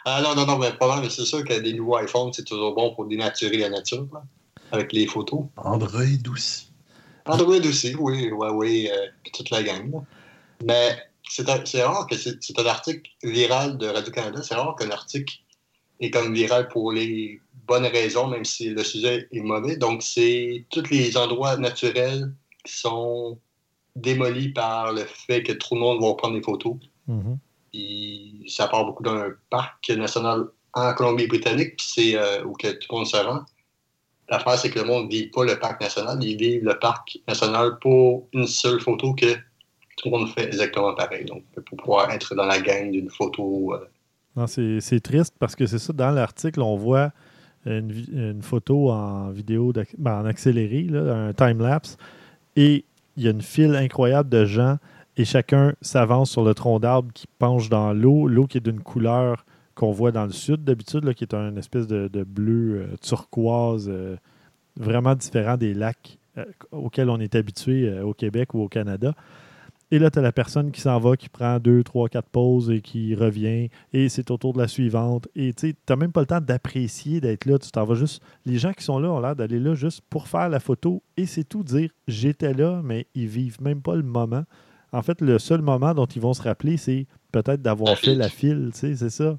[0.06, 2.76] Ah non, non, non, mais pas mais c'est sûr que des nouveaux iPhones, c'est toujours
[2.76, 4.06] bon pour dénaturer la nature,
[4.72, 5.46] avec les photos.
[5.58, 6.72] Android aussi.
[7.26, 9.92] Android aussi, oui, Huawei, euh, toute la gang.
[10.66, 10.98] Mais
[11.30, 11.50] c'est
[11.84, 15.36] rare que c'est un article viral de Radio-Canada, c'est rare qu'un article
[16.02, 19.78] est comme viral pour les bonnes raisons, même si le sujet est mauvais.
[19.78, 22.34] Donc, c'est tous les endroits naturels
[22.66, 23.40] qui sont
[23.96, 26.76] démolis par le fait que trop de monde va prendre des photos.
[27.10, 28.50] Mm-hmm.
[28.50, 33.08] ça part beaucoup d'un parc national en Colombie-Britannique, c'est euh, où que tout le monde
[33.08, 33.42] se rend.
[34.30, 37.20] L'affaire, c'est que le monde ne vit pas le parc national, il vit le parc
[37.28, 39.36] national pour une seule photo que
[39.98, 41.26] tout le monde fait exactement pareil.
[41.26, 43.76] Donc, pour pouvoir être dans la gang d'une photo.
[44.38, 47.12] Euh, c'est triste parce que c'est ça, dans l'article, on voit
[47.66, 51.98] une, photo en vidéo ben, en accéléré, un time-lapse,
[52.56, 52.86] et
[53.18, 54.78] il y a une file incroyable de gens
[55.18, 58.82] et chacun s'avance sur le tronc d'arbre qui penche dans l'eau, l'eau qui est d'une
[58.82, 59.46] couleur
[59.76, 64.16] qu'on voit dans le sud d'habitude, qui est une espèce de, bleu euh, turquoise, euh,
[64.78, 69.14] vraiment différent des lacs euh, auxquels on est habitué au Québec ou au Canada.
[69.94, 72.72] Et là, tu as la personne qui s'en va, qui prend deux, trois, quatre pauses
[72.72, 73.70] et qui revient.
[73.94, 75.28] Et c'est autour de la suivante.
[75.36, 77.60] Et tu n'as même pas le temps d'apprécier d'être là.
[77.60, 78.20] Tu t'en vas juste.
[78.48, 81.04] Les gens qui sont là ont l'air d'aller là juste pour faire la photo.
[81.16, 84.46] Et c'est tout, dire j'étais là, mais ils vivent même pas le moment.
[84.94, 88.30] En fait, le seul moment dont ils vont se rappeler, c'est peut-être d'avoir fait la
[88.30, 88.72] file.
[88.74, 89.38] C'est ça.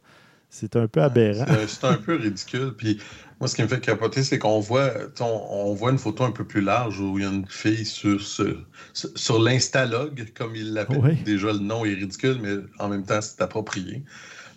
[0.50, 1.46] C'est un peu aberrant.
[1.66, 2.74] C'est un peu ridicule.
[2.78, 3.00] Puis
[3.40, 6.44] moi, ce qui me fait capoter, c'est qu'on voit, on, voit une photo un peu
[6.44, 11.22] plus large où il y a une fille sur, sur, l'Instalog, comme il l'appelle.
[11.24, 14.04] Déjà, le nom est ridicule, mais en même temps, c'est approprié.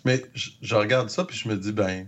[0.04, 2.06] Mais je, regarde ça, puis je me dis, ben,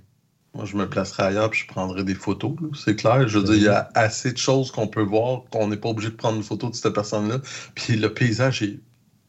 [0.54, 2.56] moi, je me placerai ailleurs, puis je prendrai des photos.
[2.74, 3.26] C'est clair.
[3.28, 5.88] Je veux dire, il y a assez de choses qu'on peut voir, qu'on n'est pas
[5.88, 7.40] obligé de prendre une photo de cette personne-là.
[7.74, 8.80] Puis le paysage est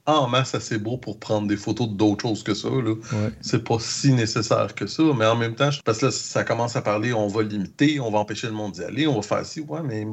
[0.05, 2.69] en masse assez beau pour prendre des photos d'autres choses que ça.
[2.69, 2.95] Là.
[3.41, 6.75] C'est pas si nécessaire que ça, mais en même temps, parce que là, ça commence
[6.75, 9.45] à parler, on va limiter, on va empêcher le monde d'y aller, on va faire
[9.45, 10.05] ci, ouais, mais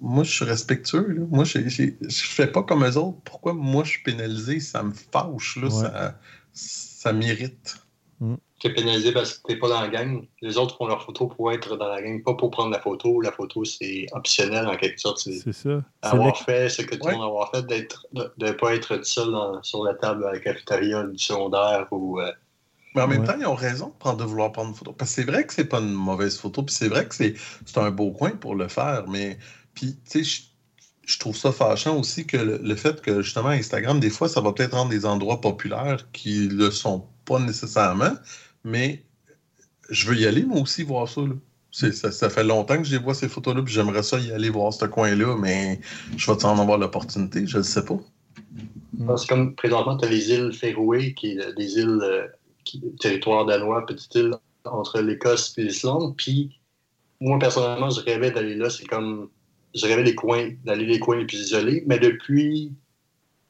[0.00, 1.26] moi, je suis respectueux.
[1.30, 3.18] Moi, je fais pas comme eux autres.
[3.24, 4.60] Pourquoi moi, je suis pénalisé?
[4.60, 6.18] Ça me fâche, là, ça,
[6.52, 7.76] ça m'irrite.
[8.20, 10.24] Mm tu es pénalisé parce que tu n'es pas dans la gang.
[10.40, 13.20] Les autres font leur photo pour être dans la gang, pas pour prendre la photo.
[13.20, 15.18] La photo, c'est optionnel en quelque sorte.
[15.18, 15.82] C'est ça.
[16.02, 19.04] Avoir fait ce que tout le monde a fait, d'être, de ne pas être tout
[19.04, 22.20] seul sur la table à la cafétéria du secondaire ou.
[22.20, 22.30] Euh,
[22.94, 24.92] mais en même temps, ils ont raison de, prendre, de vouloir prendre une photo.
[24.92, 27.34] Parce que c'est vrai que c'est pas une mauvaise photo, puis c'est vrai que c'est,
[27.76, 29.38] un beau coin pour le faire, mais
[29.74, 30.42] puis, tu sais,
[31.04, 34.42] je trouve ça fâchant aussi que le, le, fait que justement Instagram, des fois, ça
[34.42, 38.12] va peut-être rendre des endroits populaires qui le sont pas nécessairement,
[38.64, 39.04] mais
[39.90, 41.22] je veux y aller, moi aussi, voir ça.
[41.70, 44.84] Ça, fait longtemps que je vois ces photos-là, puis j'aimerais ça y aller voir ce
[44.84, 45.80] coin-là, mais
[46.16, 47.98] je vais en avoir l'opportunité, je ne sais pas.
[49.16, 52.26] C'est comme présentement, tu as les îles Féroé, qui sont des îles, euh,
[53.00, 54.34] territoire danois, petite île
[54.64, 56.14] entre l'Écosse et l'Islande.
[56.16, 56.60] Puis,
[57.20, 58.68] moi, personnellement, je rêvais d'aller là.
[58.68, 59.28] C'est comme.
[59.74, 61.82] Je rêvais des coins, d'aller les coins les plus isolés.
[61.86, 62.72] Mais depuis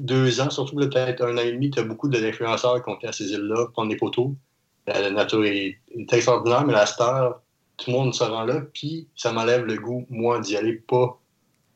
[0.00, 3.08] deux ans, surtout peut-être un an et demi, tu as beaucoup d'influenceurs qui ont fait
[3.08, 4.30] à ces îles-là, prendre des photos
[4.86, 5.78] la nature est,
[6.12, 7.40] extraordinaire, mais la star,
[7.76, 11.18] tout le monde se rend là, puis ça m'enlève le goût, moi, d'y aller, pas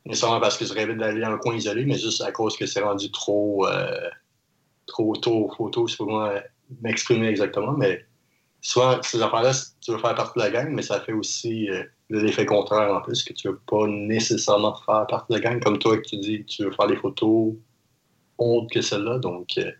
[0.04, 2.80] nécessairement parce que je rêvais d'aller en coin isolé, mais juste à cause que c'est
[2.80, 4.08] rendu trop, euh,
[4.86, 6.42] trop tôt aux photos, c'est pour moi
[6.80, 8.04] m'exprimer exactement, mais
[8.60, 11.84] souvent, ces affaires-là, tu veux faire partie de la gang, mais ça fait aussi euh,
[12.10, 15.78] l'effet contraire en plus, que tu veux pas nécessairement faire partie de la gang, comme
[15.78, 17.54] toi, que tu dis, tu veux faire des photos
[18.38, 19.58] autres que celles-là, donc...
[19.58, 19.70] Euh,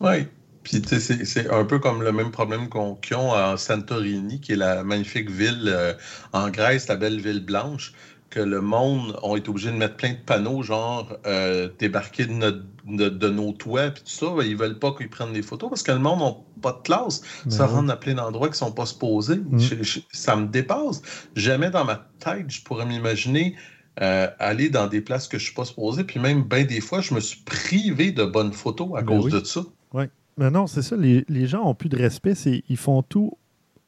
[0.00, 0.26] oui,
[0.68, 2.68] puis, tu sais, c'est un peu comme le même problème
[3.00, 5.94] qu'ils ont à Santorini, qui est la magnifique ville euh,
[6.34, 7.94] en Grèce, la belle ville blanche,
[8.28, 12.62] que le monde ont été obligés de mettre plein de panneaux, genre euh, débarquer de,
[12.84, 14.26] de, nos toits, puis tout ça.
[14.36, 16.82] Ben, ils veulent pas qu'ils prennent des photos parce que le monde n'a pas de
[16.82, 17.22] classe.
[17.46, 19.36] Ben ça rend à plein d'endroits qui sont pas supposés.
[19.36, 19.58] Mm.
[20.12, 21.00] ça me dépasse.
[21.34, 23.56] Jamais dans ma tête, je pourrais m'imaginer.
[24.00, 27.00] Euh, aller dans des places que je suis pas supposé, puis même bien des fois,
[27.00, 29.62] je me suis privé de bonnes photos à ben cause de ça.
[29.92, 30.04] Oui.
[30.38, 30.96] Mais non, c'est ça.
[30.96, 32.34] Les, gens ont plus de respect.
[32.68, 33.32] Ils font tout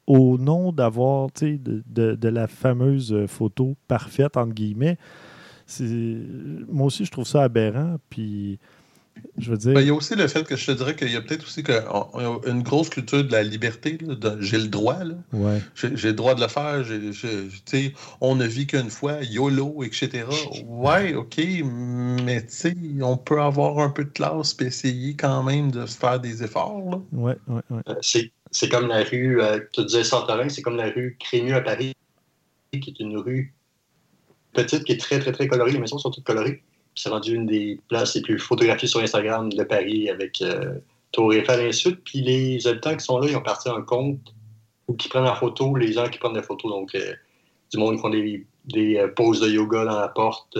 [0.06, 4.98] au nom d'avoir de, de, de, la fameuse photo parfaite, entre guillemets.
[6.68, 7.96] Moi aussi, je trouve ça aberrant.
[8.10, 8.58] Puis
[9.38, 9.74] je veux dire.
[9.74, 11.44] Ben, il y a aussi le fait que je te dirais qu'il y a peut-être
[11.44, 11.62] aussi
[12.46, 13.98] une grosse culture de la liberté.
[14.40, 14.98] J'ai le droit.
[15.74, 16.84] J'ai le droit de le faire.
[18.20, 20.24] on ne vit qu'une fois, YOLO, etc.
[20.66, 21.38] Ouais, OK,
[22.24, 22.44] mais
[23.02, 27.02] on peut avoir un peu de classe et essayer quand même de faire des efforts.
[27.12, 27.82] Ouais, ouais, ouais.
[27.88, 27.94] Euh,
[28.50, 31.94] c'est comme la rue, euh, tu disais Santorin, c'est comme la rue Crémieux à Paris,
[32.72, 33.54] qui est une rue
[34.52, 35.72] petite, qui est très, très, très colorée.
[35.72, 36.62] Les maisons sont toutes colorées
[36.94, 40.74] c'est rendu une des places les plus photographiées sur Instagram de Paris avec euh,
[41.12, 41.94] Tour Eiffel et ainsi.
[41.94, 44.34] Puis les habitants qui sont là, ils ont parti un compte
[44.88, 46.70] ou qui prennent la photo, les gens qui prennent des photos.
[46.70, 46.96] Donc,
[47.70, 50.58] du monde qui font des, des poses de yoga dans la porte,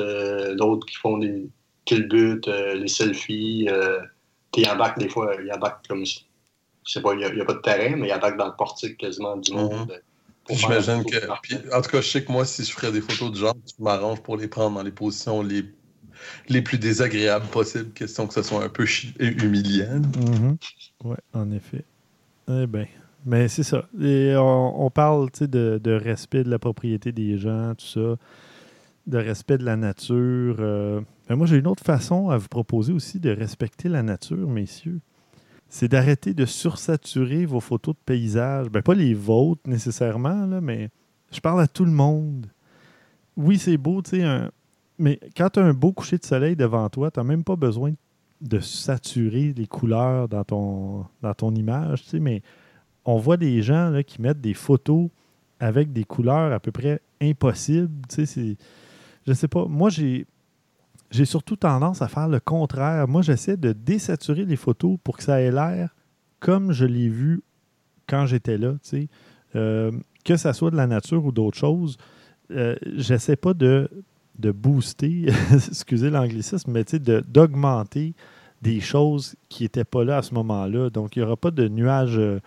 [0.56, 1.48] d'autres qui font des
[1.84, 3.68] culbutes, les selfies.
[4.52, 6.20] Puis il bac des fois, il bac comme ça.
[6.86, 8.96] Je sais pas, il n'y a, pas de terrain, mais il bac dans le portique
[8.98, 9.58] quasiment du mhm.
[9.58, 10.00] monde.
[10.48, 11.76] J'imagine que.
[11.76, 13.82] en tout cas, je sais que moi, si je ferais des photos de genre, je
[13.82, 15.64] m'arrange pour les prendre dans les positions les,
[16.48, 18.86] les plus désagréables possibles, question que ce soit un peu
[19.18, 20.00] humiliant.
[20.18, 20.56] Mhm.
[21.04, 21.84] Oui, en effet.
[22.48, 22.86] Eh bien.
[23.26, 23.86] Mais c'est ça.
[23.94, 28.16] On, parle de, de respect de la propriété des gens, tout ça,
[29.06, 30.56] de respect de la nature.
[30.60, 34.48] Euh, ben, moi, j'ai une autre façon à vous proposer aussi de respecter la nature,
[34.48, 35.00] messieurs.
[35.68, 38.68] C'est d'arrêter de sursaturer vos photos de paysages.
[38.70, 40.88] Ben, pas les vôtres nécessairement, là, mais
[41.30, 42.46] je parle à tout le monde.
[43.36, 44.24] Oui, c'est beau, tu sais,
[45.00, 47.56] mais quand tu as un beau coucher de soleil devant toi, tu n'as même pas
[47.56, 47.92] besoin
[48.40, 52.42] de saturer les couleurs dans ton, dans ton image, mais
[53.04, 55.08] on voit des gens là, qui mettent des photos
[55.58, 57.90] avec des couleurs à peu près impossibles.
[58.08, 58.56] Tu sais,
[59.26, 59.66] je sais pas.
[59.66, 60.26] Moi, j'ai
[61.10, 63.08] j'ai surtout tendance à faire le contraire.
[63.08, 65.94] Moi, j'essaie de désaturer les photos pour que ça ait l'air
[66.38, 67.42] comme je l'ai vu
[68.06, 68.74] quand j'étais là.
[69.56, 69.90] Euh,
[70.24, 71.96] que ça soit de la nature ou d'autres choses,
[72.52, 73.90] euh, j'essaie pas de,
[74.40, 76.84] de booster, excusez l'anglicisme, mais
[77.28, 78.14] d'augmenter
[78.62, 80.90] des choses qui n'étaient pas là à ce moment-là.
[80.90, 82.40] Donc, il n'y aura pas de nuages euh,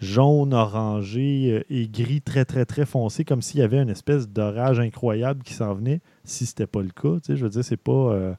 [0.00, 4.28] jaune, orangé euh, et gris très, très, très foncé, comme s'il y avait une espèce
[4.28, 7.18] d'orage incroyable qui s'en venait, si c'était pas le cas.
[7.28, 7.92] Je veux dire, c'est pas.
[7.92, 8.34] Euh,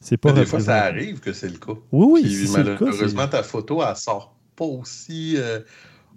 [0.00, 1.72] c'est pas des fois, ça arrive que c'est le cas.
[1.92, 2.48] Oui, oui.
[2.52, 5.60] malheureusement, ta photo, elle sort pas aussi, euh,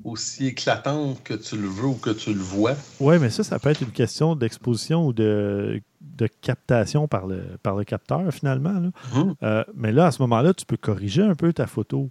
[0.04, 2.76] aussi éclatante que tu le veux ou que tu le vois.
[3.00, 5.82] Oui, mais ça, ça peut être une question d'exposition ou de,
[6.18, 8.92] de captation par le, par le capteur, finalement.
[9.14, 9.36] Hum.
[9.76, 12.10] mais là, à ce moment-là, tu peux corriger un peu ta photo.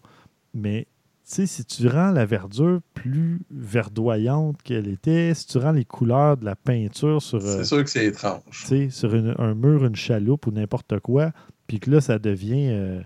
[0.55, 0.87] Mais
[1.27, 6.45] si tu rends la verdure plus verdoyante qu'elle était, si tu rends les couleurs de
[6.45, 7.43] la peinture sur.
[7.43, 8.43] C'est euh, sûr que c'est étrange.
[8.91, 11.33] Sur un mur, une chaloupe ou n'importe quoi,
[11.67, 13.01] puis que là, ça devient euh,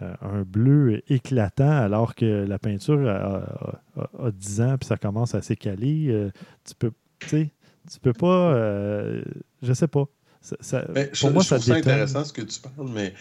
[0.00, 5.42] euh, un bleu éclatant alors que la peinture a, 10 ans puis ça commence à
[5.42, 6.30] s'écaler.
[6.64, 6.92] tu peux.
[7.18, 8.54] Tu peux pas.
[9.62, 10.04] je sais pas.
[10.40, 10.56] Ça,
[11.12, 13.12] je, moi, trouve ça intéressant ce que tu parles, mais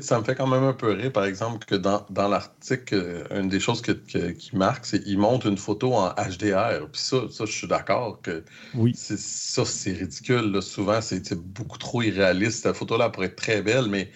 [0.00, 3.48] ça me fait quand même un peu rire, par exemple, que dans, l'article, euh, une
[3.48, 6.88] des choses qui marque, c'est qu'il montre une photo en HDR.
[6.90, 8.42] Puis ça, ça je suis d'accord que
[8.74, 8.94] oui.
[8.96, 10.60] ça, c'est ridicule.
[10.62, 12.62] Souvent, c'est beaucoup trop irréaliste.
[12.62, 14.10] Cette photo-là pourrait être très belle, mais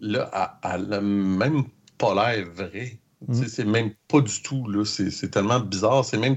[0.00, 1.64] là, elle n'a même
[1.98, 2.98] pas l'air vrai.
[3.26, 3.46] Mm.
[3.46, 4.84] C'est même pas du tout.
[4.84, 6.04] C'est tellement bizarre.
[6.04, 6.36] C'est même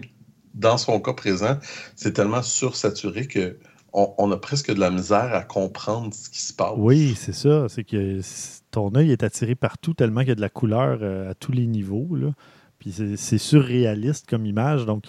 [0.53, 1.57] dans son cas présent,
[1.95, 3.57] c'est tellement sursaturé que
[3.93, 6.73] on, a presque de la misère à comprendre ce qui se passe.
[6.77, 7.67] Oui, c'est ça.
[7.69, 8.19] C'est que
[8.71, 11.51] ton œil est attiré partout tellement qu'il y a de la couleur euh, à tous
[11.51, 12.07] les niveaux.
[12.15, 12.33] Là.
[12.77, 14.85] Puis c'est surréaliste comme image.
[14.85, 15.03] Donc,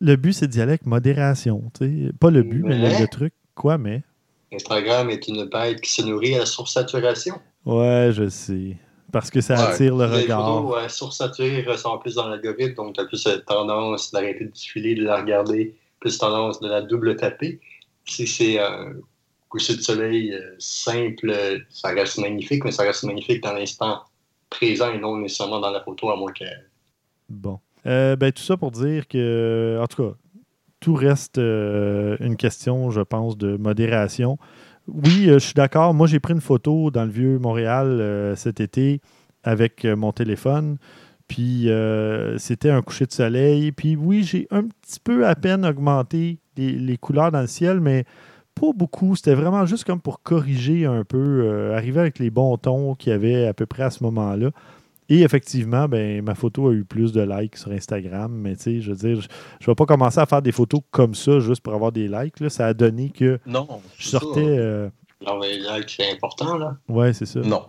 [0.00, 1.70] le but, c'est d'y aller avec modération.
[2.20, 3.34] Pas le but, mais, le, truc.
[3.54, 4.02] Quoi, mais?
[4.52, 7.34] Instagram est une bête qui se nourrit à la sursaturation.
[7.66, 8.76] Ouais, je sais.
[9.12, 10.40] Parce que ça attire le regard.
[10.40, 14.50] Les photos ouais, sursaturées ressemblent plus dans l'algorithme, donc tu as plus tendance d'arrêter de
[14.50, 17.60] défiler, de la regarder plus tendance de la double taper.
[18.04, 18.94] Si c'est un
[19.48, 21.34] coucher de soleil euh, simple,
[21.70, 24.02] ça reste magnifique, mais ça reste magnifique dans l'instant
[24.50, 26.44] présent et non nécessairement dans la photo, à moins que.
[27.28, 27.58] Bon.
[27.86, 30.16] Euh, ben, tout ça pour dire que, en tout cas,
[30.80, 34.38] tout reste euh, une question, je pense, de modération.
[34.86, 35.92] Oui, je suis d'accord.
[35.92, 39.02] Moi, j'ai pris une photo dans le vieux Montréal cet été
[39.42, 40.78] avec mon téléphone.
[41.28, 43.70] Puis euh, c'était un coucher de soleil.
[43.72, 48.04] Puis oui, j'ai un petit peu à peine augmenté les, couleurs dans le ciel, mais
[48.54, 49.14] pas beaucoup.
[49.14, 53.12] C'était vraiment juste comme pour corriger un peu, euh, arriver avec les bons tons qu'il
[53.12, 54.50] y avait à peu près à ce moment-là.
[55.10, 58.80] Et effectivement, ben, ma photo a eu plus de likes sur Instagram, mais tu sais,
[58.80, 61.62] je veux dire, je ne vais pas commencer à faire des photos comme ça juste
[61.62, 62.40] pour avoir des likes.
[62.40, 62.50] Là.
[62.50, 63.66] Ça a donné que non,
[63.96, 64.44] je sortais.
[64.44, 64.90] Euh,
[65.42, 66.76] les likes, c'est important, là.
[66.88, 67.40] Ouais, c'est ça.
[67.40, 67.64] Non.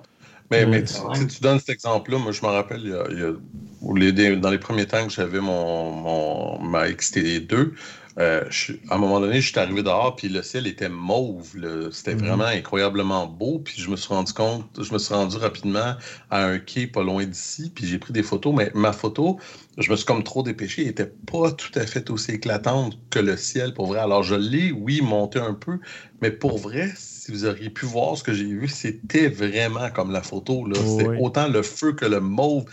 [0.52, 0.96] Mais, mais tu,
[1.28, 4.50] tu, donnes cet exemple-là, moi je me rappelle, il y a, il y a, dans
[4.50, 7.72] les premiers temps que j'avais mon, mon, ma XT2,
[8.20, 8.44] euh,
[8.90, 11.52] à un moment donné, je suis arrivé dehors, puis le ciel était mauve.
[11.92, 12.22] C'était mhm.
[12.22, 13.60] vraiment incroyablement beau.
[13.60, 15.96] Puis je me suis rendu compte, je me suis rendu rapidement
[16.30, 18.54] à un quai pas loin d'ici, puis j'ai pris des photos.
[18.54, 19.40] Mais ma photo,
[19.78, 23.38] je me suis comme trop dépêché, n'était pas tout à fait aussi éclatante que le
[23.38, 24.00] ciel, pour vrai.
[24.00, 25.80] Alors je l'ai, oui, monté un peu,
[26.22, 26.92] mais pour vrai,
[27.30, 30.68] si vous auriez pu voir ce que j'ai vu, c'était vraiment comme la photo.
[30.74, 32.66] C'était autant le feu que le mauve.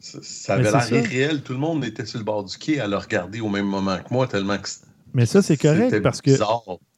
[0.00, 1.42] Ça, avait l'air irréel.
[1.42, 3.98] Tout le monde était sur le bord du quai à le regarder au même moment
[3.98, 4.68] que moi, tellement que
[5.14, 6.30] Mais ça, c'est correct parce que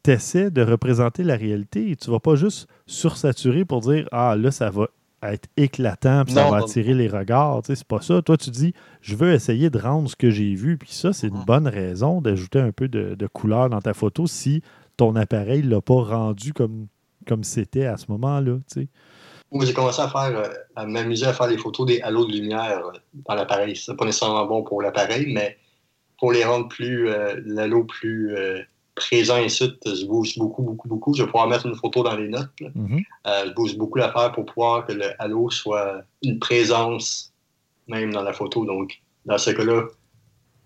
[0.04, 4.08] tu essaies de représenter la réalité et tu ne vas pas juste sursaturer pour dire
[4.12, 4.86] Ah, là, ça va
[5.22, 7.60] être éclatant, puis ça va attirer les regards.
[7.64, 8.22] C'est pas ça.
[8.22, 11.28] Toi, tu dis, je veux essayer de rendre ce que j'ai vu, puis ça, c'est
[11.28, 11.44] une mm.
[11.44, 14.62] bonne raison d'ajouter un peu de, couleur dans ta photo si
[14.96, 16.86] ton appareil ne l'a pas rendu comme
[17.26, 18.58] comme c'était à ce moment-là.
[19.52, 22.32] Moi, j'ai commencé à faire, euh, à m'amuser à faire des photos des halos de
[22.32, 23.76] lumière euh, dans l'appareil.
[23.76, 25.58] C'est pas nécessairement bon pour l'appareil, mais
[26.18, 28.34] pour les rendre plus, euh, l'halo plus
[28.94, 31.14] présent et suite, je bouge beaucoup, beaucoup, beaucoup.
[31.14, 32.50] Je vais pouvoir mettre une photo dans les notes.
[32.60, 33.04] Mm-hmm.
[33.46, 37.32] je bouge beaucoup l'affaire pour pouvoir que le halo soit une présence
[37.88, 38.64] même dans la photo.
[38.64, 39.84] Donc, dans ce cas-là,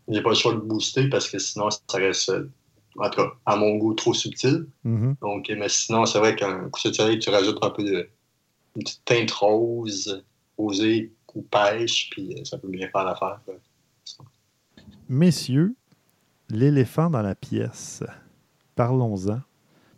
[0.09, 2.33] j'ai pas le choix de booster parce que sinon, ça reste
[2.99, 4.67] en tout cas, à mon goût, trop subtil.
[4.85, 5.21] Mm-hmm.
[5.21, 8.09] Donc, mais sinon, c'est vrai qu'un coup de soleil, tu rajoutes un peu de
[8.77, 10.23] une petite teinte rose,
[10.59, 13.41] rosée ou pêche, puis euh, ça peut bien faire l'affaire.
[15.09, 15.75] Messieurs,
[16.49, 18.03] l'éléphant dans la pièce.
[18.75, 19.41] Parlons-en.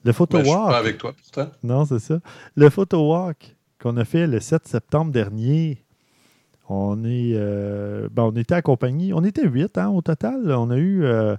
[0.04, 0.46] Le photo walk.
[0.46, 1.50] Ben, je suis pas avec toi, pourtant.
[1.62, 2.20] Non, c'est ça.
[2.56, 5.84] Le photo walk qu'on a fait le 7 septembre dernier.
[6.70, 9.14] On est, euh, ben, on était accompagnés.
[9.14, 10.52] On était huit hein, au total.
[10.52, 11.34] On a eu euh,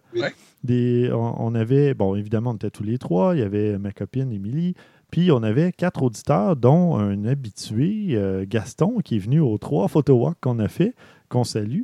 [0.63, 1.11] des.
[1.13, 3.35] On, avait, bon, évidemment, on était tous les trois.
[3.35, 4.73] Il y avait ma copine Émilie.
[5.11, 9.87] Puis on avait quatre auditeurs, dont un habitué, euh, Gaston, qui est venu aux trois
[9.87, 10.95] photowalks qu'on a fait,
[11.29, 11.81] qu'on salue.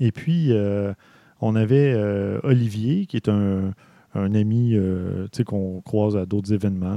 [0.00, 0.52] Et puis
[1.40, 1.94] on avait
[2.44, 3.72] Olivier, qui est un,
[4.14, 4.76] ami
[5.44, 6.96] qu'on croise à d'autres événements,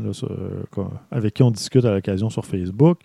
[1.09, 2.99] avec qui on discute à l'occasion sur Facebook.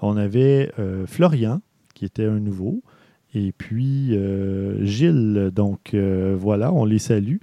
[0.00, 0.72] On avait
[1.06, 1.60] Florian,
[1.96, 2.82] qui était un nouveau.
[3.34, 7.38] Et puis euh, Gilles, donc euh, voilà, on les salue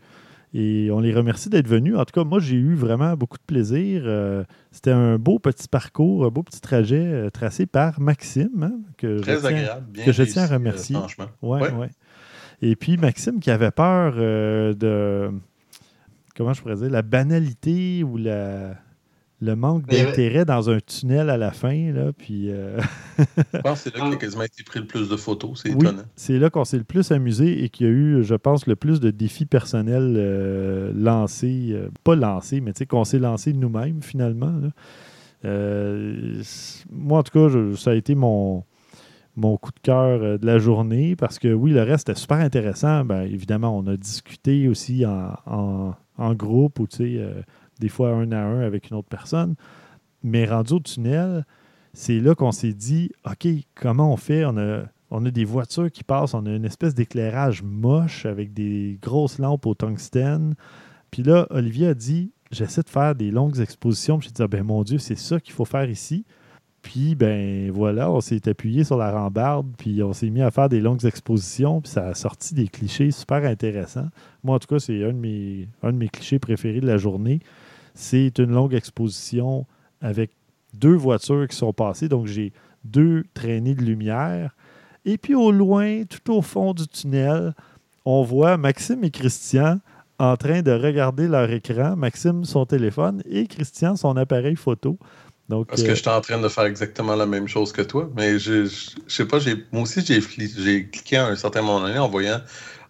[0.53, 1.95] et on les remercie d'être venus.
[1.95, 4.03] En tout cas, moi, j'ai eu vraiment beaucoup de plaisir.
[4.05, 9.19] Euh, c'était un beau petit parcours, un beau petit trajet tracé par Maxime, hein, que,
[9.19, 10.95] Très je tiens, agréable, bien que je tiens à remercier.
[10.95, 11.27] franchement.
[11.41, 11.89] Ouais, ouais.
[12.61, 15.31] Et puis Maxime qui avait peur de,
[16.35, 18.75] comment je pourrais dire, la banalité ou la
[19.43, 21.91] le manque d'intérêt dans un tunnel à la fin.
[21.91, 22.79] Là, puis, euh,
[23.53, 25.61] je pense que c'est là qu'il a quasiment été pris le plus de photos.
[25.61, 26.03] C'est étonnant.
[26.15, 28.75] C'est là qu'on s'est le plus amusé et qu'il y a eu, je pense, le
[28.75, 31.69] plus de défis personnels euh, lancés.
[31.71, 34.53] Euh, pas lancés, mais qu'on s'est lancé nous-mêmes finalement.
[35.43, 38.63] moi, en tout cas, ça a été mon,
[39.35, 43.03] mon coup de cœur de la journée parce que oui, le reste était super intéressant.
[43.03, 47.21] Ben, évidemment, on a discuté aussi en, en, en groupe ou tu sais
[47.79, 49.55] des fois un à un avec une autre personne.
[50.23, 51.45] Mais rendu au tunnel,
[51.93, 54.45] c'est là qu'on s'est dit, OK, comment on fait?
[54.45, 59.37] On a, des voitures qui passent, on a une espèce d'éclairage moche avec des grosses
[59.37, 60.55] lampes au tungstène.
[61.11, 64.17] Puis là, Olivier a dit, j'essaie de faire des longues expositions.
[64.17, 66.25] Puis j'ai dit, ah, ben mon Dieu, c'est ça qu'il faut faire ici.
[66.83, 70.67] Puis, ben voilà, on s'est appuyé sur la rambarde, puis on s'est mis à faire
[70.67, 74.09] des longues expositions, puis ça a sorti des clichés super intéressants.
[74.43, 76.97] Moi, en tout cas, c'est un, de mes, un de mes clichés préférés de la
[76.97, 77.39] journée.
[77.95, 79.65] C'est une longue exposition
[80.01, 80.31] avec
[80.73, 82.09] deux voitures qui sont passées.
[82.09, 82.51] Donc, j'ai
[82.83, 84.53] deux traînées de lumière.
[85.05, 87.53] Et puis, au loin, tout au fond du tunnel,
[88.03, 89.79] on voit Maxime et Christian
[90.19, 91.95] en train de regarder leur écran.
[91.95, 94.97] Maxime, son téléphone et Christian, son appareil photo.
[95.53, 98.09] Donc, Parce que euh, j'étais en train de faire exactement la même chose que toi,
[98.15, 99.37] mais je, je, sais pas,
[99.71, 102.41] moi aussi j'ai cliqué à un certain moment donné en voyant,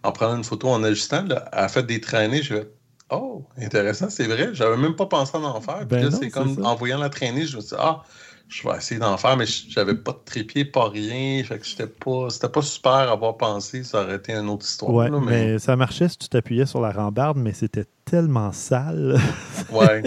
[0.02, 2.68] en prenant une photo, en ajustant, là, à fait des traînées, je vais
[3.10, 4.54] Oh, intéressant, c'est vrai.
[4.54, 5.84] J'avais même pas pensé à en faire.
[5.86, 8.02] Ben c'est comme en voyant la traîner, je me suis dit, ah,
[8.48, 11.44] je vais essayer d'en faire, mais j'avais pas de trépied, pas rien.
[11.44, 13.84] Fait que c'était pas, c'était pas super à avoir pensé.
[13.84, 14.92] Ça aurait été une autre histoire.
[14.92, 15.58] Ouais, mais...
[15.58, 17.84] ça marchait si tu t'appuyais sur la rambarde, mais c'était
[18.14, 19.18] tellement sale.
[19.72, 20.02] Ouais.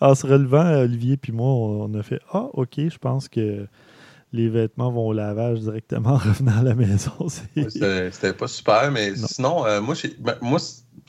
[0.00, 3.66] en se relevant, Olivier puis moi, on a fait, ah, OK, je pense que
[4.32, 7.10] les vêtements vont au lavage directement en revenant à la maison.
[7.28, 10.60] c'était pas super, mais sinon, euh, moi, ben, moi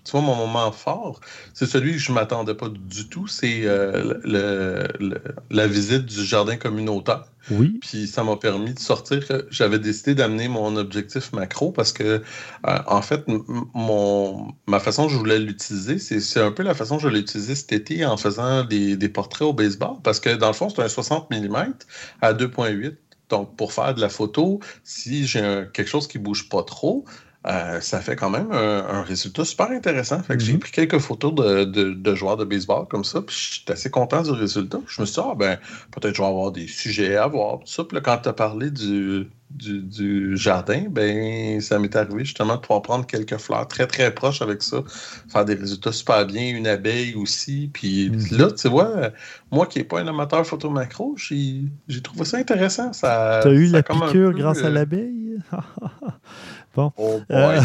[0.04, 1.20] tu vois, mon moment fort,
[1.54, 3.28] c'est celui que je ne m'attendais pas du tout.
[3.28, 5.18] C'est euh, le,
[5.50, 7.26] la visite du jardin communautaire.
[7.52, 7.80] Oui.
[7.82, 9.26] Puis ça m'a permis de sortir.
[9.50, 13.26] J'avais décidé d'amener mon objectif macro parce que, euh, en fait,
[13.74, 17.20] mon, ma façon que je voulais l'utiliser, c'est un peu la façon que je l'ai
[17.20, 19.98] utilisé cet été en faisant des, des, portraits au baseball.
[20.04, 21.74] Parce que, dans le fond, c'est un 60 mm
[22.22, 22.96] à 2,8.
[23.30, 27.06] Donc, pour faire de la photo, si j'ai quelque chose qui ne bouge pas trop,
[27.48, 30.22] euh, ça fait quand même un, résultat super intéressant.
[30.22, 30.60] Fait que j'ai mhm.
[30.60, 34.80] pris quelques photos de, joueurs de baseball comme ça, puis j'étais assez content du résultat.
[34.88, 35.58] Je me suis dit, ah, ben,
[35.92, 37.60] peut-être je vais avoir des sujets à voir.
[37.60, 37.86] Tout ça.
[37.86, 42.62] Puis là, quand tu as parlé du, du, jardin, ben, ça m'est arrivé justement de
[42.62, 44.84] pouvoir prendre quelques fleurs très très proches avec ça,
[45.30, 47.70] faire des résultats super bien, une abeille aussi.
[47.72, 48.38] Puis mhm.
[48.38, 49.12] là, tu vois,
[49.50, 52.92] moi qui n'ai pas un amateur photo macro, j'ai trouvé ça intéressant.
[52.92, 55.38] Tu as eu la piqûre grâce à euh, l'abeille?
[56.76, 56.92] Bon.
[56.98, 57.62] Oh euh,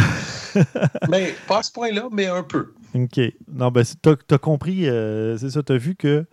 [1.10, 2.72] mais pas à ce point-là, mais un peu.
[2.94, 3.20] OK.
[3.52, 6.24] Non, ben, tu as, compris, euh, c'est ça, tu as vu que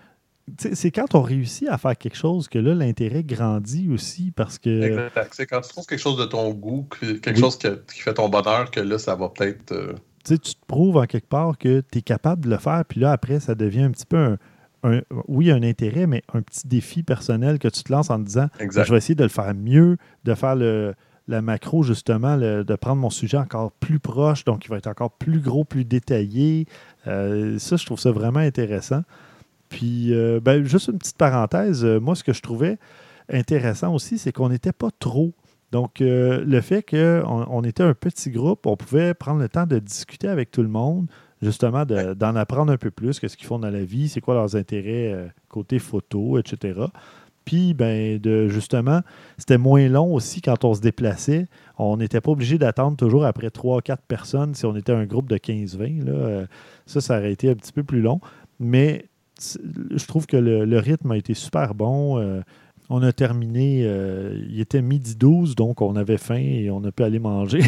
[0.58, 4.82] c'est quand on réussit à faire quelque chose que là, l'intérêt grandit aussi parce que.
[4.82, 5.34] Exact.
[5.34, 8.70] C'est quand tu trouves quelque chose de ton goût, quelque chose qui, fait ton bonheur,
[8.72, 9.72] que là, ça va peut-être.
[9.72, 9.94] Euh,
[10.24, 13.00] tu tu te prouves en quelque part que tu es capable de le faire, puis
[13.00, 14.38] là, après, ça devient un petit peu
[14.84, 18.26] un, oui, un intérêt, mais un petit défi personnel que tu te lances en te
[18.26, 20.96] disant je vais essayer de le faire mieux, de faire le,
[21.32, 25.12] la macro, justement, de prendre mon sujet encore plus proche, donc il va être encore
[25.12, 26.68] plus gros, plus détaillé.
[27.08, 29.02] Euh, ça, je trouve ça vraiment intéressant.
[29.70, 32.78] Puis, euh, ben, juste une petite parenthèse, euh, moi, ce que je trouvais
[33.32, 35.34] intéressant aussi, c'est qu'on n'était pas trop.
[35.72, 39.80] Donc, le fait qu'on on était un petit groupe, on pouvait prendre le temps de
[39.80, 41.08] discuter avec tout le monde,
[41.42, 44.58] justement, d'en apprendre un peu plus, qu'est-ce qu'ils font dans la vie, c'est quoi leurs
[44.58, 46.82] intérêts côté photo, etc.
[47.46, 49.02] Puis, ben, de, justement,
[49.38, 51.48] c'était moins long aussi quand on se déplaçait.
[51.78, 55.28] On n'était pas obligé d'attendre toujours après 3 quatre personnes si on était un groupe
[55.28, 56.08] de 15-20.
[56.08, 56.46] Euh,
[56.86, 58.20] ça, ça aurait été un petit peu plus long.
[58.60, 59.06] Mais
[59.40, 62.20] je trouve que le, rythme a été super bon.
[62.20, 62.42] Euh,
[62.90, 66.92] on a terminé, euh, il était midi 12, donc on avait faim et on a
[66.92, 67.64] pu aller manger.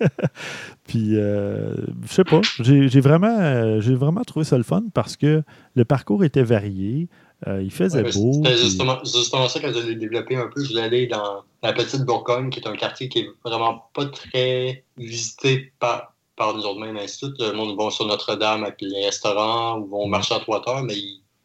[0.84, 5.44] Puis, je sais pas, j'ai vraiment, j'ai vraiment trouvé ça le fun parce que
[5.76, 7.08] le parcours était varié.
[7.48, 8.32] Euh, il faisait beau.
[8.32, 10.62] C'était justement, ça quand je l'ai développé un peu.
[10.62, 14.06] Je voulais aller dans la petite Bourgogne, qui est un quartier qui est vraiment pas
[14.06, 17.32] très visité par, par nous autres mêmes instituts.
[17.40, 20.94] Le monde va sur Notre-Dame avec les restaurants ou vont marcher à trois mais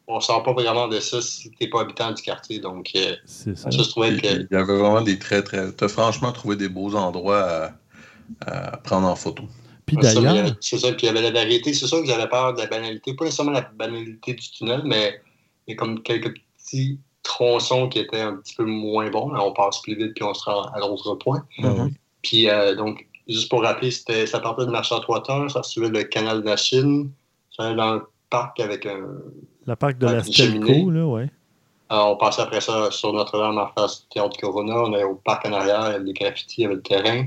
[0.07, 2.59] on ne sort pas vraiment de ça si tu n'es pas habitant du quartier.
[2.59, 3.69] Donc, euh, ça.
[3.69, 4.27] je trouvais que...
[4.27, 5.73] Il y avait vraiment des très, très.
[5.73, 7.71] Tu as franchement trouvé des beaux endroits
[8.45, 9.43] à, prendre en photo.
[9.85, 10.55] Puis d'ailleurs.
[10.61, 11.73] C'est ça, puis il y avait la variété.
[11.73, 13.15] C'est sûr que j'avais peur de la banalité.
[13.15, 15.21] Pas nécessairement la banalité du tunnel, mais
[15.67, 19.31] il y a comme quelques petits tronçons qui étaient un petit peu moins bons.
[19.35, 21.43] on passe plus vite puis on se rend à l'autre point.
[21.59, 21.91] Mhm.
[22.21, 26.03] Puis euh, donc, juste pour rappeler, c'était, ça partait de marché à ça suivait le
[26.03, 27.11] canal de la Chine,
[27.55, 29.07] ça allait dans le parc avec un.
[29.65, 31.29] Le parc de la Stelco, là, ouais.
[31.89, 34.83] Alors, on passait après ça sur Notre-Dame en face du théâtre Corona.
[34.83, 36.81] On allait au parc en arrière, il y avait des graffitis, il y avait le
[36.81, 37.25] terrain.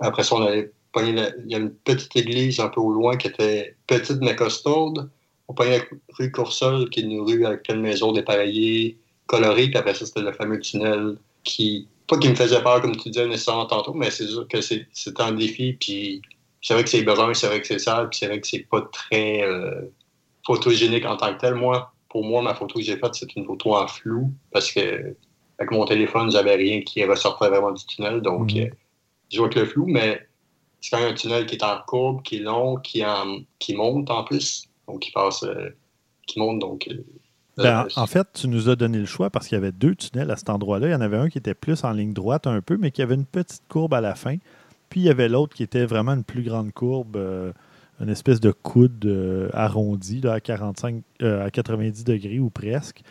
[0.00, 3.28] Après ça, on allait il y a une petite église un peu au loin qui
[3.28, 5.08] était petite mais costaude.
[5.48, 5.84] On prenait la
[6.18, 10.06] rue Coursol, qui est une rue avec plein de maisons dépareillées, colorées, puis après ça,
[10.06, 13.94] c'était le fameux tunnel qui, pas qui me faisait peur, comme tu disais nécessairement tantôt,
[13.94, 16.22] mais c'est sûr que c'est un défi, puis
[16.60, 18.66] c'est vrai que c'est brun, c'est vrai que c'est sale, puis c'est vrai que c'est
[18.70, 19.82] pas très euh,
[20.46, 21.54] photogénique en tant que tel.
[21.54, 25.16] Moi, pour moi, ma photo que j'ai faite, c'est une photo en flou, parce que
[25.58, 28.62] avec mon téléphone, j'avais rien qui ressortait vraiment du tunnel, donc mhm.
[28.62, 28.70] euh,
[29.30, 30.26] je vois que le flou, mais
[30.80, 33.74] c'est quand même un tunnel qui est en courbe, qui est long, qui, en, qui
[33.74, 35.70] monte en plus donc qui passe, euh,
[36.26, 36.58] qui monte.
[36.58, 37.02] Donc, euh,
[37.56, 40.30] ben, en fait, tu nous as donné le choix parce qu'il y avait deux tunnels
[40.30, 40.88] à cet endroit-là.
[40.88, 43.02] Il y en avait un qui était plus en ligne droite un peu, mais qui
[43.02, 44.36] avait une petite courbe à la fin.
[44.88, 47.52] Puis il y avait l'autre qui était vraiment une plus grande courbe, euh,
[48.00, 53.02] une espèce de coude arrondi à, 45, à 90 degrés ou presque.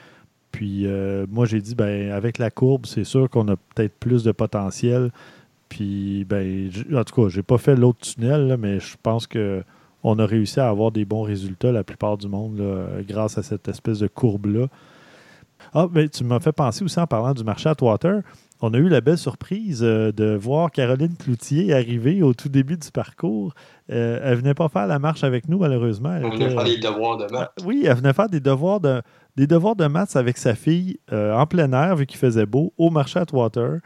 [0.51, 0.85] Puis
[1.29, 5.11] moi, j'ai dit, ben, avec la courbe, c'est sûr qu'on a peut-être plus de potentiel.
[5.69, 9.63] Puis, ben, en tout cas, j'ai pas fait l'autre tunnel, mais je pense que
[10.03, 12.61] on a réussi à avoir des bons résultats la plupart du monde
[13.07, 14.67] grâce à cette espèce de courbe-là.
[15.73, 18.21] Ah, mais tu m'as fait penser aussi en parlant du marché Atwater.
[18.63, 22.77] On a eu la belle surprise euh, de voir Caroline Cloutier arriver au tout début
[22.77, 23.53] du parcours.
[23.91, 26.13] Euh, elle venait pas faire la marche avec nous, malheureusement.
[26.15, 27.51] Elle, venait faire des devoirs de maths.
[27.57, 29.01] Ah, oui, elle venait faire des devoirs de,
[29.35, 32.71] des devoirs de maths avec sa fille euh, en plein air, vu qu'il faisait beau,
[32.77, 33.79] au marché Atwater.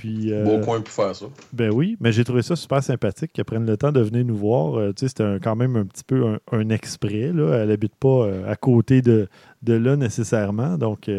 [0.00, 1.26] Puis, euh, bon coin pour faire ça.
[1.52, 4.36] Ben oui, mais j'ai trouvé ça super sympathique qu'elle prenne le temps de venir nous
[4.36, 4.78] voir.
[4.78, 7.32] Euh, tu sais, c'était quand même un petit peu un, exprès.
[7.34, 7.56] Là.
[7.56, 9.28] Elle n'habite pas euh, à côté de,
[9.62, 10.78] de, là nécessairement.
[10.78, 11.10] Donc,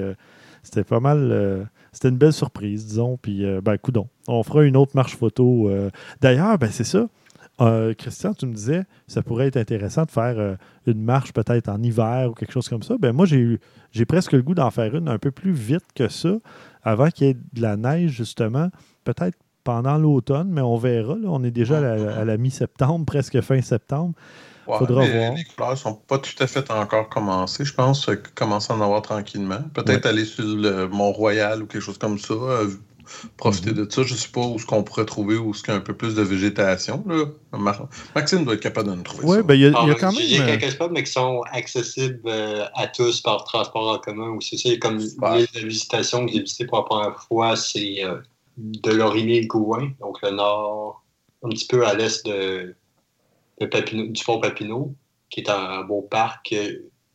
[0.64, 1.70] c'était pas mal.
[1.92, 3.20] c'était une belle surprise, disons.
[3.22, 4.08] Puis, ben, coudon.
[4.28, 5.70] On fera une autre marche photo.
[6.20, 7.08] D'ailleurs, ben, c'est ça.
[8.00, 10.58] Christian, tu me disais, ça pourrait être intéressant de faire
[10.88, 12.96] une marche peut-être en hiver ou quelque chose comme ça.
[13.00, 13.60] Ben moi, j'ai
[13.92, 16.40] j'ai presque le goût d'en faire une un peu plus vite que ça
[16.84, 18.70] avant qu'il y ait de la neige, justement,
[19.04, 21.16] peut-être pendant l'automne, mais on verra.
[21.26, 24.14] on est déjà à la, mi-septembre, presque fin septembre.
[24.66, 25.34] Faudra voir.
[25.34, 27.66] Les couleurs ne sont pas tout à fait encore commencées.
[27.66, 29.62] Je pense commencer à en avoir tranquillement.
[29.74, 32.70] Peut-être aller sur le Mont-Royal ou quelque chose comme ça, euh,
[33.38, 33.86] profiter mhm.
[33.86, 34.03] de ça.
[34.03, 35.82] Je ne sais pas où ce qu'on pourrait trouver où ce qu'il y a un
[35.82, 37.03] peu plus de végétation.
[37.07, 37.26] Là.
[38.16, 39.43] Maxime doit être capable de nous trouver ouais, ça.
[39.43, 40.22] Ben, il y a, y a quand même...
[40.22, 43.89] Il y a euh, quelques spots, mais qui sont accessibles euh, à tous par transport
[43.89, 44.38] en commun.
[44.41, 48.18] C'est ça, comme l'île de visitation que j'ai visité pour la première fois, c'est euh,
[48.57, 51.03] de Lorimier-Gouin, donc le nord,
[51.43, 52.76] un petit peu à l'est de,
[53.59, 54.93] de du fort Papineau,
[55.30, 56.55] qui est un beau parc.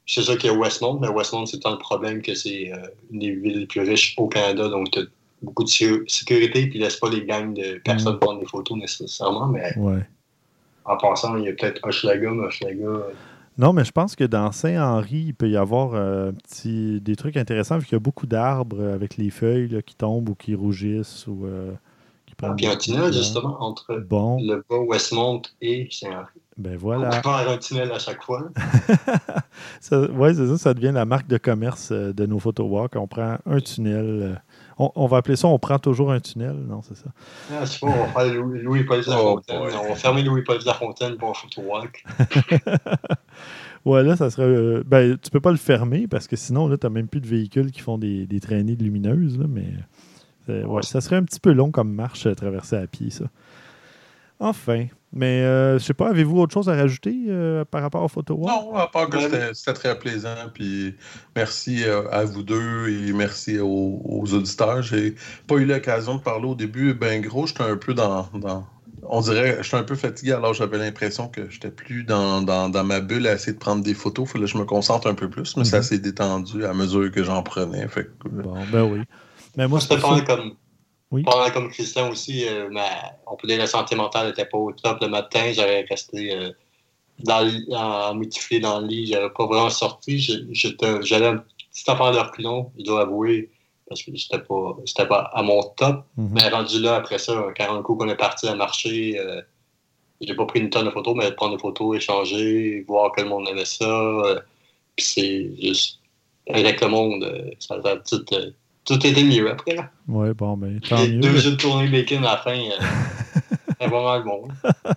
[0.09, 2.71] C'est ça qu'il y a Westmount, mais Westmount, c'est tant le problème que c'est
[3.11, 4.97] une des villes les plus riches au Canada, donc
[5.47, 8.21] beaucoup de sécurité, puis laisse pas les gangs de personnes mm.
[8.21, 9.73] prendre des photos nécessairement, mais
[10.87, 12.87] en passant, il y a peut-être Hochelaga, mais Hochelaga,
[13.59, 17.37] Non, mais je pense que dans Saint-Henri, il peut y avoir euh, petit, des trucs
[17.37, 21.27] intéressants vu qu'il y a beaucoup d'arbres avec les feuilles qui tombent ou qui rougissent
[21.27, 21.73] ou euh,
[22.27, 22.53] qui prennent.
[22.53, 26.41] Ah, puis un tunnel, justement, entre le bas Westmont et Saint-Henri.
[26.57, 27.09] Ben voilà.
[27.09, 28.49] On faire un tunnel à chaque fois.
[29.93, 32.97] oui, c'est ça, ça devient la marque de commerce euh, de nos photowalks.
[32.97, 34.41] On prend un tunnel.
[34.79, 37.09] On, va appeler ça on prend toujours un tunnel, non, c'est ça.
[37.51, 39.59] Ah, c'est pas, on va faire de la oh, Fontaine.
[39.59, 42.05] on va fermer Louis-Paul de la Fontaine pour un photowalk.
[43.87, 44.45] ouais, là, ça serait.
[44.45, 47.23] Euh, ben, tu peux pas le fermer parce que sinon, là, tu n'as même plus
[47.23, 49.73] de véhicules qui font des, des traînées lumineuses, là, mais.
[50.49, 53.25] Ouais, ça serait un petit peu long comme marche à traverser à pied, ça.
[54.39, 54.87] Enfin.
[55.13, 58.39] Mais euh, je sais pas, avez-vous autre chose à rajouter euh, par rapport aux photos?
[58.39, 59.19] Non, à part que
[59.55, 60.35] c'était très plaisant.
[60.53, 60.95] Puis
[61.35, 64.83] merci euh, à vous deux et merci aux, auditeurs.
[64.83, 65.15] J'ai
[65.47, 66.93] pas eu l'occasion de parler au début.
[66.93, 68.29] Ben gros, j'étais un peu dans,
[69.09, 72.43] on dirait, j'étais un peu fatigué, alors j'avais l'impression que j'étais plus dans,
[72.85, 74.27] ma bulle à essayer de prendre des photos.
[74.29, 75.83] Il fallait que je me concentre un peu plus, mais ça mhm.
[75.83, 77.87] s'est détendu à mesure que j'en prenais.
[77.89, 79.01] Fait bon, ben oui.
[79.57, 80.57] Mais moi, c'était comme
[81.13, 81.23] oui.
[81.23, 82.69] Pendant comme Christian aussi, euh,
[83.27, 85.01] on peut dire la santé mentale n'était pas au top.
[85.01, 86.51] Le matin, j'avais resté euh,
[87.21, 89.07] dans en mutiflé dans le lit.
[89.07, 90.19] J'avais pas vraiment sorti.
[90.19, 93.51] J'allais un petit affaire de reculons, je dois avouer,
[93.89, 94.77] parce que c'était pas,
[95.09, 96.05] pas à mon top.
[96.17, 96.31] Mhm.
[96.33, 99.41] Mais rendu là, après ça, 40 coups qu'on est parti à marcher, euh,
[100.21, 103.29] j'ai pas pris une tonne de photos, mais prendre des photos, échanger, voir que le
[103.29, 103.85] monde aimait ça.
[103.85, 104.41] Euh,
[104.97, 106.01] puis c'est juste
[106.49, 108.25] avec le monde, ça a tout
[108.87, 109.75] tout était mieux après.
[109.75, 109.91] Là.
[110.09, 111.19] Ouais, bon, ben, tant mieux.
[111.19, 113.41] Deux jeux de tournée bacon à la fin, euh,
[113.81, 114.49] c'est vraiment bon.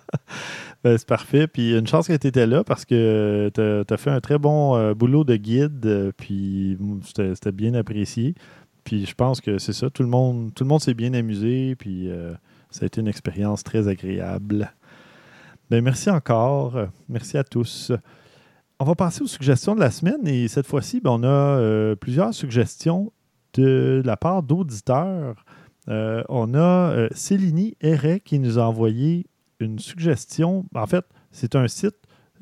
[0.82, 1.46] Ben, c'est parfait.
[1.46, 4.76] Puis une chance que tu étais là parce que tu as, fait un très bon
[4.76, 5.84] euh, boulot de guide.
[5.84, 8.34] Euh, puis c'était bien apprécié.
[8.82, 9.90] Puis je pense que c'est ça.
[9.90, 11.74] Tout le monde, tout le monde s'est bien amusé.
[11.74, 12.08] Puis
[12.70, 14.72] ça a été une expérience très agréable.
[15.68, 16.78] Ben, merci encore.
[17.10, 17.92] Merci à tous.
[18.78, 20.26] On va passer aux suggestions de la semaine.
[20.26, 23.12] Et cette fois-ci, ben, on a plusieurs suggestions
[23.54, 25.44] de la part d'auditeurs.
[25.88, 29.26] Euh, on a euh, Céline Héret qui nous a envoyé
[29.58, 30.66] une suggestion.
[30.74, 31.96] En fait, c'est un site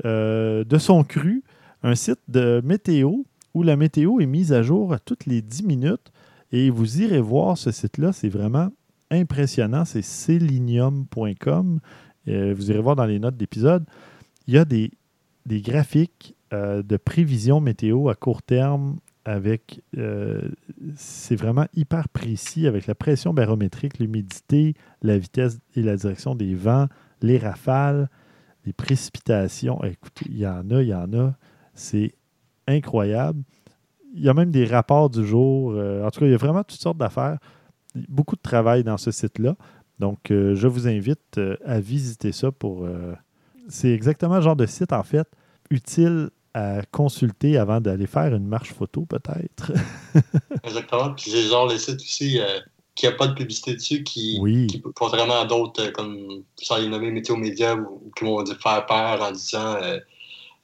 [0.04, 1.42] euh, de son cru,
[1.82, 3.22] un site de météo
[3.54, 6.12] où la météo est mise à jour à toutes les 10 minutes.
[6.52, 8.70] Et vous irez voir ce site-là, c'est vraiment
[9.11, 9.84] impressionnant.
[9.84, 11.80] C'est selinium.com.
[12.26, 13.84] vous irez voir dans les notes d'épisode.
[14.46, 14.92] Il y a des,
[15.46, 18.96] des graphiques de prévision météo à court terme
[19.29, 19.83] avec.
[19.97, 20.49] Euh,
[20.97, 26.55] c'est vraiment hyper précis avec la pression barométrique, l'humidité, la vitesse et la direction des
[26.55, 26.87] vents,
[27.20, 28.09] les rafales,
[28.64, 29.83] les précipitations.
[29.85, 31.35] Écoutez, il y en a, il y en a.
[31.74, 32.14] C'est
[32.66, 33.43] incroyable.
[34.14, 35.72] Il y a même des rapports du jour.
[35.72, 37.39] Euh, en tout cas, il y a vraiment toutes sortes d'affaires.
[38.09, 39.57] Beaucoup de travail dans ce site-là.
[39.99, 42.89] Donc, euh, je vous invite à visiter ça pour.
[43.68, 45.29] c'est exactement le genre de site, en fait,
[45.70, 49.72] utile à consulter avant d'aller faire une marche photo, peut-être.
[50.64, 51.14] Exactement.
[51.14, 52.59] Puis j'ai genre les sites aussi euh,
[52.94, 56.88] qui n'ont pas de publicité dessus, qui, qui contrairement à d'autres, euh, comme sans les
[56.88, 59.76] nommer Météo Média, ou, qui vont faire peur en disant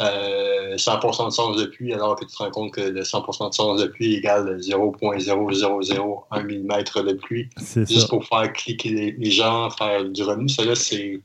[0.01, 3.51] 100% euh, de sens de pluie, alors que tu te rends compte que le 100%
[3.51, 7.49] de sens de pluie égale 0.00001 mm de pluie.
[7.77, 10.49] Juste pour faire cliquer les, gens, faire du revenu.
[10.49, 11.21] Ça, là, c'est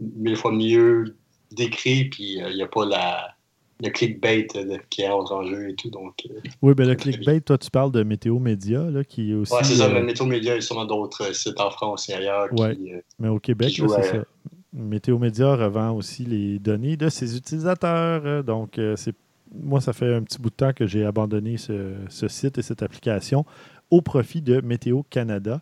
[0.00, 1.16] mille fois mieux
[1.52, 3.34] décrit, puis il n'y a pas la
[3.82, 4.46] le clickbait
[4.90, 5.90] qui est en jeu et tout.
[5.90, 9.34] Donc, euh, oui, ben le clickbait, toi, tu parles de Météo Média, là, qui est
[9.34, 9.52] aussi.
[9.52, 9.86] Oui, c'est ça.
[9.86, 12.48] Euh, Météo Média, il y a sûrement d'autres sites en France et ailleurs.
[12.52, 14.24] Oui, euh, mais au Québec, c'est ça.
[14.72, 18.44] Météo Média revend aussi les données de ses utilisateurs.
[18.44, 19.14] Donc, c'est
[19.52, 22.84] moi, ça fait un petit bout de temps que j'ai abandonné ce, site et cette
[22.84, 23.44] application
[23.90, 25.60] au profit de Météo Canada,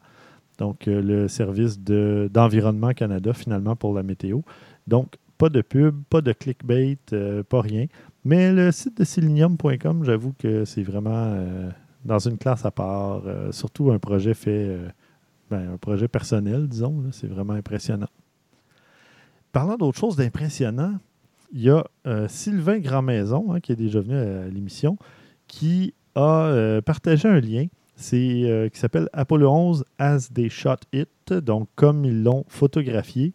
[0.58, 4.40] donc le service d'Environnement Canada, finalement, pour la météo.
[4.86, 6.98] Donc, pas de pub, pas de clickbait,
[7.48, 7.86] pas rien.
[8.28, 11.70] Mais le site de selenium.com, j'avoue que c'est vraiment euh,
[12.04, 14.88] dans une classe à part, euh, surtout un projet fait, euh,
[15.50, 17.04] ben, un projet personnel, disons.
[17.10, 18.10] C'est vraiment impressionnant.
[19.50, 20.96] Parlant d'autre chose d'impressionnant,
[21.54, 21.82] il y a
[22.28, 24.98] Sylvain Grandmaison, hein, qui est déjà venu à l'émission,
[25.46, 27.64] qui a partagé un lien
[27.96, 33.32] c'est, qui s'appelle Apollo 11 as they shot it, donc comme ils l'ont photographié.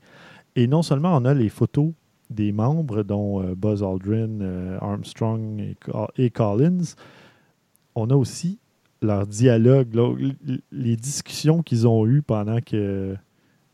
[0.56, 1.94] Et non seulement on a les photos
[2.30, 5.76] des membres, dont euh, Buzz Aldrin, euh, Armstrong
[6.18, 6.96] et, Collins,
[7.96, 8.60] on a aussi
[9.02, 9.90] leur dialogue,
[10.72, 13.16] les discussions qu'ils ont eues pendant que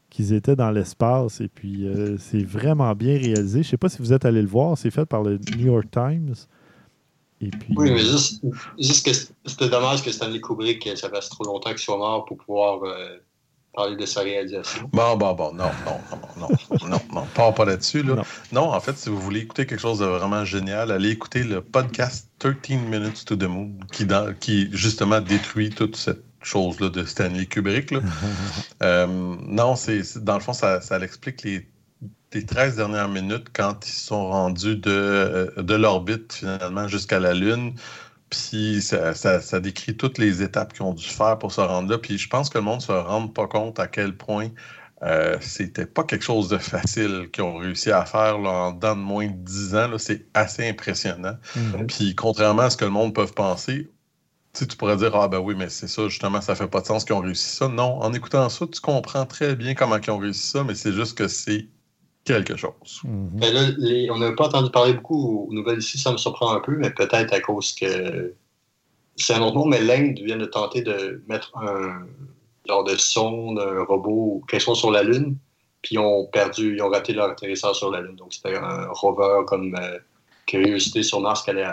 [0.09, 1.39] qu'ils étaient dans l'espace.
[1.39, 3.61] Et puis, euh, c'est vraiment bien réalisé.
[3.61, 4.75] Je ne sais pas si vous êtes allé le voir.
[4.75, 6.33] C'est fait par le New York Times.
[7.41, 8.43] Et puis, oui, mais juste,
[8.79, 9.13] juste que
[9.45, 12.81] c'était dommage que Stanley Kubrick, ça fasse trop longtemps qu'il soit mort pour pouvoir
[13.73, 14.89] parler de sa réalisation.
[14.91, 18.03] Bon, bon, bon, non, non, non, non, non, non, pas, pas là-dessus.
[18.03, 18.23] Là.
[18.51, 18.73] Non.
[18.73, 22.29] en fait, si vous voulez écouter quelque chose de vraiment génial, allez écouter le podcast
[22.39, 27.45] 13 Minutes to the Moon, qui, dans, qui justement détruit toute cette chose-là de Stanley
[27.45, 27.91] Kubrick.
[27.91, 27.99] Là.
[28.83, 31.67] euh, non, c'est dans le fond, ça, ça l'explique les,
[32.33, 37.33] les 13 dernières minutes quand ils sont rendus de, euh, de l'orbite finalement jusqu'à la
[37.33, 37.75] Lune.
[38.29, 41.97] Puis ça, ça, décrit toutes les étapes qu'ils ont dû faire pour se rendre là.
[41.97, 44.49] Puis je pense que le monde ne se rend pas compte à quel point
[45.01, 48.95] euh, c'était pas quelque chose de facile qu'ils ont réussi à faire là, en dans
[48.95, 49.97] de moins de 10 ans.
[49.97, 51.37] C'est assez impressionnant.
[51.57, 51.87] Mm-hmm.
[51.87, 53.89] Puis contrairement à ce que le monde peut penser,
[54.53, 57.05] tu pourrais dire Ah ben oui, mais c'est ça, justement, ça fait pas de sens
[57.05, 57.67] qu'ils ont réussi ça.
[57.67, 60.93] Non, en écoutant ça, tu comprends très bien comment ils ont réussi ça, mais c'est
[60.93, 61.67] juste que c'est
[62.25, 63.01] quelque chose.
[63.03, 63.29] Mhm.
[63.33, 66.59] Ben là, on n'a pas entendu parler beaucoup aux nouvelles ici, ça me surprend un
[66.59, 68.33] peu, mais peut-être à cause que
[69.15, 72.05] c'est un autre mot, mais l'Inde vient de tenter de mettre un
[72.67, 75.37] genre de sonde, un robot quelque chose sur la Lune,
[75.81, 78.15] puis ils ont perdu, ils ont raté leur atterrissage sur la Lune.
[78.15, 79.97] Donc c'était un rover comme euh,
[80.45, 81.67] Curiosité sur Mars qui allait,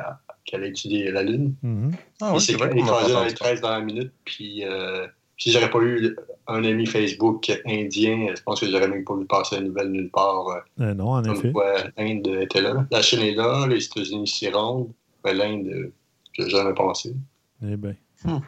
[0.53, 1.55] allait, étudier la Lune.
[1.63, 1.91] Mm
[2.21, 5.07] ah, il s'est écrasé dans les 13 dernières minutes, puis euh,
[5.39, 6.17] si j'aurais pas eu
[6.49, 10.11] un ami Facebook indien, je pense que j'aurais même pas vu passer la nouvelle nulle
[10.11, 10.49] part.
[10.49, 11.53] Euh, euh, non, en effet.
[11.97, 12.87] L'Inde était là.
[12.91, 14.89] La Chine est là, les États-Unis s'y rendent.
[15.25, 15.93] Ben, L'Inde, euh,
[16.33, 17.15] je n'ai jamais pensé.
[17.63, 17.97] Eh bien.
[18.25, 18.39] Hmm.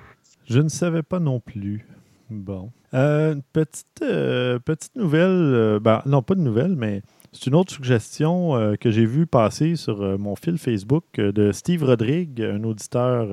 [0.46, 1.86] Je ne savais pas non plus.
[2.30, 2.70] Bon.
[2.90, 7.02] petite, petite nouvelle, ben, non pas de nouvelle, mais
[7.32, 12.42] c'est une autre suggestion que j'ai vue passer sur mon fil Facebook de Steve Rodrigue,
[12.42, 13.28] un auditeur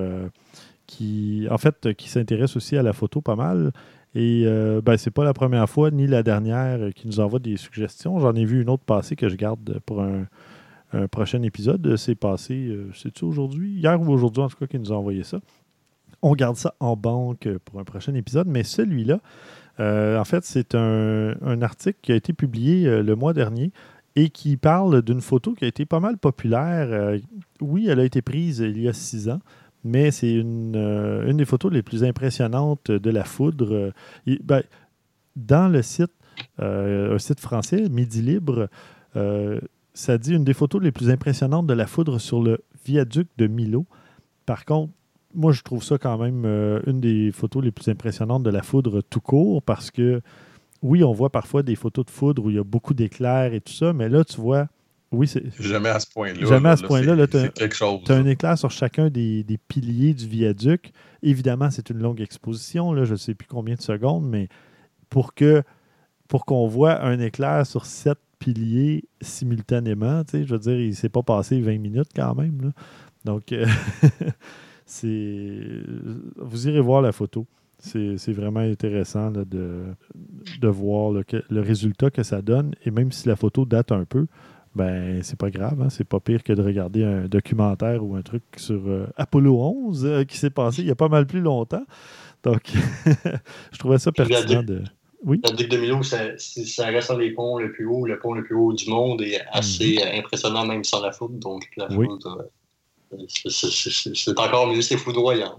[0.88, 3.72] qui, en fait, qui s'intéresse aussi à la photo pas mal.
[4.16, 7.58] Et euh, ben, c'est pas la première fois ni la dernière qui nous envoie des
[7.58, 8.18] suggestions.
[8.20, 10.26] J'en ai vu une autre passer que je garde pour un,
[11.12, 11.98] prochain épisode.
[11.98, 13.74] C'est passé, euh, c'est-tu aujourd'hui?
[13.74, 15.40] Hier ou aujourd'hui, en tout cas, qui nous a envoyé ça.
[16.22, 19.20] On garde ça en banque pour un prochain épisode, mais celui-là,
[19.82, 23.72] euh, en fait, c'est un, article qui a été publié euh, le mois dernier
[24.16, 27.20] et qui parle d'une photo qui a été pas mal populaire.
[27.60, 29.40] oui, elle a été prise il y a six ans,
[29.86, 33.94] mais c'est une, euh, une, des photos les plus impressionnantes de la foudre.
[34.26, 34.64] Ben,
[35.36, 36.12] dans le site,
[36.60, 38.68] euh, un site français, Midi Libre,
[39.16, 39.60] euh,
[39.94, 43.46] ça dit une des photos les plus impressionnantes de la foudre sur le viaduc de
[43.46, 43.86] Milo.
[44.48, 44.92] Par contre,
[45.36, 46.46] moi, je trouve ça quand même
[46.88, 50.22] une des photos les plus impressionnantes de la foudre tout court parce que,
[50.82, 53.62] oui, on voit parfois des photos de foudre où il y a beaucoup d'éclairs et
[53.62, 54.68] tout ça, mais là, tu vois
[55.12, 55.44] oui, c'est.
[55.60, 56.46] Jamais à ce point-là.
[56.46, 57.26] Jamais à ce point-là.
[57.32, 58.02] C'est quelque chose.
[58.06, 60.92] Tu as un éclair sur chacun des, piliers du viaduc.
[61.24, 62.92] Évidemment, c'est une longue exposition.
[62.94, 64.48] Là, je ne sais plus combien de secondes, mais
[65.10, 65.64] pour que
[66.28, 71.10] pour qu'on voit un éclair sur sept piliers simultanément, je veux dire, il ne s'est
[71.10, 72.74] pas passé 20 minutes quand même.
[73.24, 73.66] Donc, euh,
[74.86, 75.60] c'est.
[76.38, 77.46] Vous irez voir la photo.
[77.78, 79.46] C'est vraiment intéressant de,
[80.60, 82.74] de voir le, résultat que ça donne.
[82.84, 84.26] Et même si la photo date un peu,
[84.76, 85.82] ben c'est pas grave.
[85.82, 85.90] Hein?
[85.90, 90.06] C'est pas pire que de regarder un documentaire ou un truc sur euh, Apollo 11
[90.06, 91.86] euh, qui s'est passé il y a pas mal plus longtemps.
[92.44, 92.72] Donc,
[93.72, 94.84] je trouvais ça pertinent de.
[95.24, 95.42] Oui?
[95.44, 98.34] La Duc de Milo, ça, ça, reste un des ponts le plus haut, le pont
[98.34, 100.20] le plus haut du monde et assez mhm.
[100.20, 101.40] impressionnant même sans la foudre.
[101.40, 102.48] Donc, la foudre,
[103.12, 105.58] euh, c'est encore mieux, c'est foudroyant.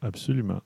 [0.00, 0.60] Absolument.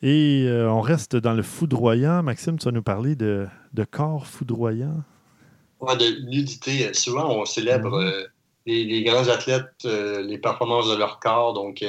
[0.00, 2.22] Et on reste dans le foudroyant.
[2.22, 5.02] Maxime, tu vas nous parler de, de corps foudroyant
[5.80, 6.92] de nudité.
[6.94, 8.06] Souvent, on célèbre mhm.
[8.06, 8.26] euh,
[8.66, 11.84] les, grands athlètes, euh, les performances de leur corps, donc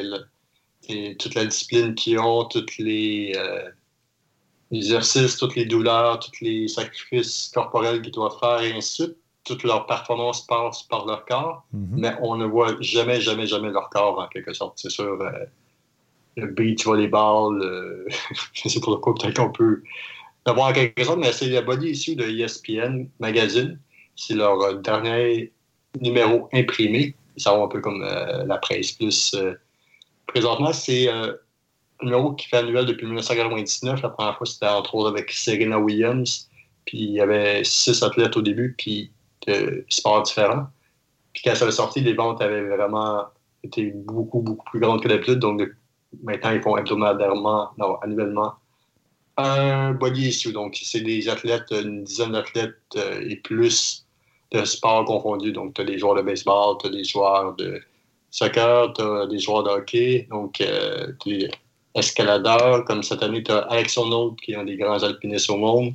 [1.19, 3.33] toute la discipline qu'ils ont, tous les
[4.71, 9.17] exercices, toutes les douleurs, tous les sacrifices corporels qu'ils doivent faire, et ainsi de suite.
[9.43, 11.99] Toutes leurs performances passent par leur corps, mhm.
[11.99, 14.77] mais on ne voit jamais, jamais, jamais leur corps en quelque sorte.
[14.77, 15.31] C'est sûr, euh,
[16.35, 18.05] le beach volleyball,
[18.53, 19.83] je sais pas pourquoi, peut-être qu'on peut
[20.47, 23.77] d'avoir quelque chose, mais c'est la body issue de ESPN Magazine.
[24.15, 25.51] C'est leur euh, dernier
[25.99, 27.15] numéro imprimé.
[27.35, 29.33] Ça va un peu comme euh, la presse plus.
[29.33, 29.55] Euh,
[30.25, 31.35] présentement, c'est un
[32.01, 34.01] numéro qui fait annuel depuis 1999.
[34.01, 36.49] La première fois, c'était entre autres avec Serena Williams.
[36.85, 39.11] Puis il y avait six athlètes au début, puis
[39.47, 40.67] de sports différents.
[41.33, 43.25] Puis quand ça a sorti, les ventes avaient vraiment
[43.63, 45.39] été beaucoup, beaucoup plus grandes que d'habitude.
[45.39, 45.61] Donc
[46.23, 48.53] maintenant, ils font hebdomadairement, non, annuellement
[49.37, 50.51] un body issue.
[50.51, 54.05] Donc, c'est des athlètes, une dizaine d'athlètes euh, et plus
[54.51, 55.51] de sports confondus.
[55.51, 57.81] Donc, tu as des joueurs de baseball, tu as des joueurs de
[58.31, 61.49] soccer, tu as des joueurs de hockey, donc euh, des
[61.93, 62.85] escaladeurs.
[62.85, 65.93] Comme cette année, tu as Alex Arnold, qui est un des grands alpinistes au monde.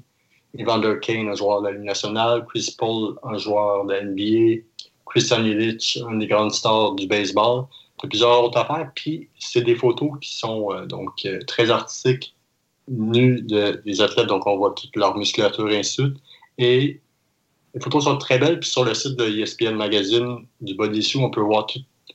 [0.59, 2.45] Evander Kane, un joueur de la Ligue nationale.
[2.49, 4.63] Chris Paul, un joueur de la NBA.
[5.07, 7.65] Christian Yelich, un des grandes stars du baseball.
[7.99, 8.91] Tu as plusieurs autres affaires.
[8.95, 12.35] Puis, c'est des photos qui sont euh, donc très artistiques
[12.89, 16.23] nus des athlètes, donc on voit toute leur musculature et ainsi de suite.
[16.59, 17.01] Et
[17.75, 18.61] les photos sont très belles.
[18.61, 21.67] Puis sur le site de ESPN Magazine du Bodysuit, on peut voir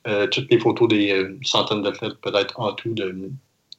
[0.06, 3.30] euh, toutes les photos des euh, centaines d'athlètes, peut-être en tout, de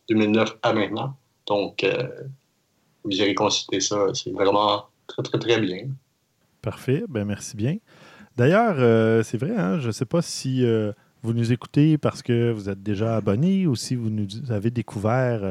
[0.09, 1.15] 2009 à maintenant.
[1.47, 2.07] Donc, euh,
[3.03, 4.07] vous irez consulter ça.
[4.13, 5.87] C'est vraiment très, très, très bien.
[6.61, 7.03] Parfait.
[7.07, 7.77] Ben, merci bien.
[8.35, 10.63] D'ailleurs, c'est vrai, hein, je ne sais pas si
[11.23, 15.41] vous nous écoutez parce que vous êtes déjà abonné ou si vous nous avez découvert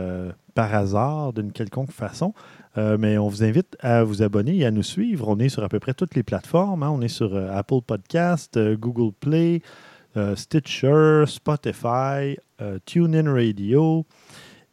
[0.54, 2.34] par hasard d'une quelconque façon.
[2.78, 5.28] Euh, mais on vous invite à vous abonner et à nous suivre.
[5.28, 6.82] On est sur à peu près toutes les plateformes.
[6.82, 6.90] Hein.
[6.90, 9.62] On est sur euh, Apple Podcast, euh, Google Play,
[10.34, 12.36] Stitcher, Spotify,
[12.86, 14.04] TuneIn Radio.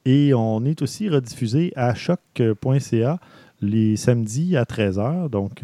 [0.04, 3.20] Et on est aussi rediffusé à choc.ca
[3.62, 5.30] les samedis à 13h.
[5.30, 5.64] Donc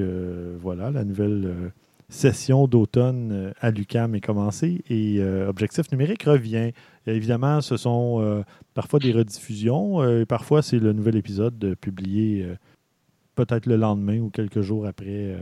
[0.62, 1.72] voilà, la nouvelle
[2.11, 6.71] session d'automne à l'UCAM est commencée et Objectif numérique revient.
[7.07, 8.43] évidemment, ce sont
[8.73, 10.01] parfois des rediffusions.
[10.01, 12.55] Euh, et parfois, c'est le nouvel épisode publié euh,
[13.35, 15.39] peut-être le lendemain ou quelques jours après euh,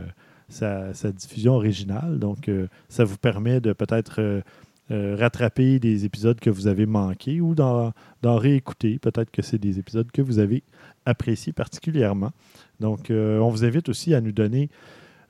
[0.48, 2.18] sa, diffusion originale.
[2.18, 2.50] Donc,
[2.88, 4.42] ça vous permet de peut-être
[4.90, 7.92] rattraper des épisodes que vous avez manqués ou d'en
[8.24, 8.98] réécouter.
[8.98, 10.64] Peut-être que c'est des épisodes que vous avez
[11.06, 12.32] appréciés particulièrement.
[12.80, 14.70] Donc, on vous invite aussi à nous donner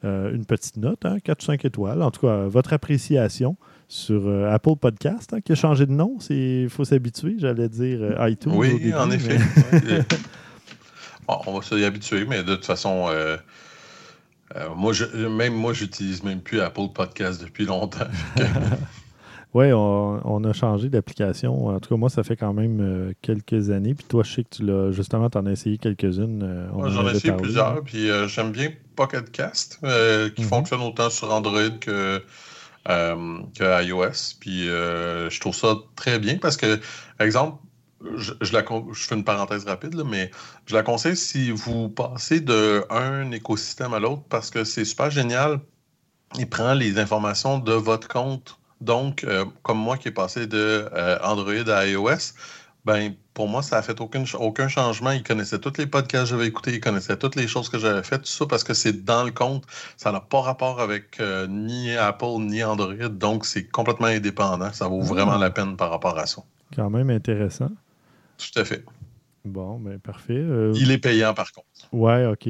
[0.02, 2.02] une petite note, hein, 4 ou 5 étoiles.
[2.02, 3.56] En tout cas, votre appréciation
[3.90, 6.16] sur euh, Apple Podcast, hein, qui a changé de nom.
[6.30, 8.52] Il faut s'habituer, j'allais dire euh, iTunes.
[8.54, 9.36] Oui, en effet.
[11.28, 13.36] on va s'y habituer, mais de toute façon, euh,
[14.76, 18.06] moi, je, même moi, j'utilise même plus Apple Podcast depuis longtemps.
[19.54, 21.66] oui, on, a changé d'application.
[21.66, 23.94] En tout cas, moi, ça fait quand même quelques années.
[23.94, 26.68] Puis toi, je sais que tu l'as justement, tu en as essayé quelques-unes.
[26.86, 27.82] J'en ai essayé plusieurs.
[27.82, 29.80] Puis j'aime bien Pocket Cast,
[30.36, 30.48] qui mhm.
[30.48, 32.22] fonctionne autant sur Android que
[32.88, 34.36] euh, que iOS.
[34.40, 36.80] Puis euh, je trouve ça très bien parce que,
[37.18, 37.58] exemple,
[38.16, 40.30] je, la, je fais une parenthèse rapide, mais
[40.64, 45.60] je la conseille si vous passez d'un écosystème à l'autre parce que c'est super génial.
[46.38, 48.58] Il prend les informations de votre compte.
[48.80, 50.88] Donc, euh, comme moi qui est passé de
[51.22, 52.32] Android à iOS,
[52.84, 55.10] ben, pour moi, ça n'a fait aucun, aucun changement.
[55.10, 58.02] Il connaissait tous les podcasts que j'avais écoutés, il connaissait toutes les choses que j'avais
[58.02, 59.64] faites, tout ça parce que c'est dans le compte.
[59.96, 64.72] Ça n'a pas rapport avec euh, ni Apple ni Android, donc c'est complètement indépendant.
[64.72, 65.38] Ça vaut vraiment ah.
[65.38, 66.42] la peine par rapport à ça.
[66.74, 67.70] Quand même intéressant.
[68.38, 68.84] Tout à fait.
[69.44, 70.34] Bon, ben parfait.
[70.34, 71.66] Euh, il est payant par contre.
[71.92, 72.48] Ouais, OK.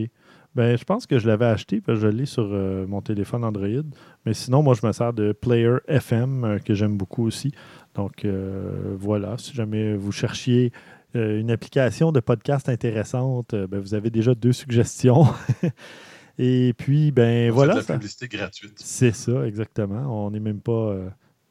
[0.57, 3.45] Ben, je pense que je l'avais acheté parce que je l'ai sur euh, mon téléphone
[3.45, 3.85] Android.
[4.27, 7.53] Mais sinon, moi, je me sers de Player FM que j'aime beaucoup aussi.
[7.95, 10.73] Donc euh, voilà, si jamais vous cherchiez
[11.17, 15.27] euh, une application de podcast intéressante, euh, ben, vous avez déjà deux suggestions.
[16.39, 17.81] Et puis, ben voilà.
[17.83, 18.73] C'est la publicité gratuite.
[18.77, 20.27] C'est ça, exactement.
[20.27, 20.97] On n'est même pas.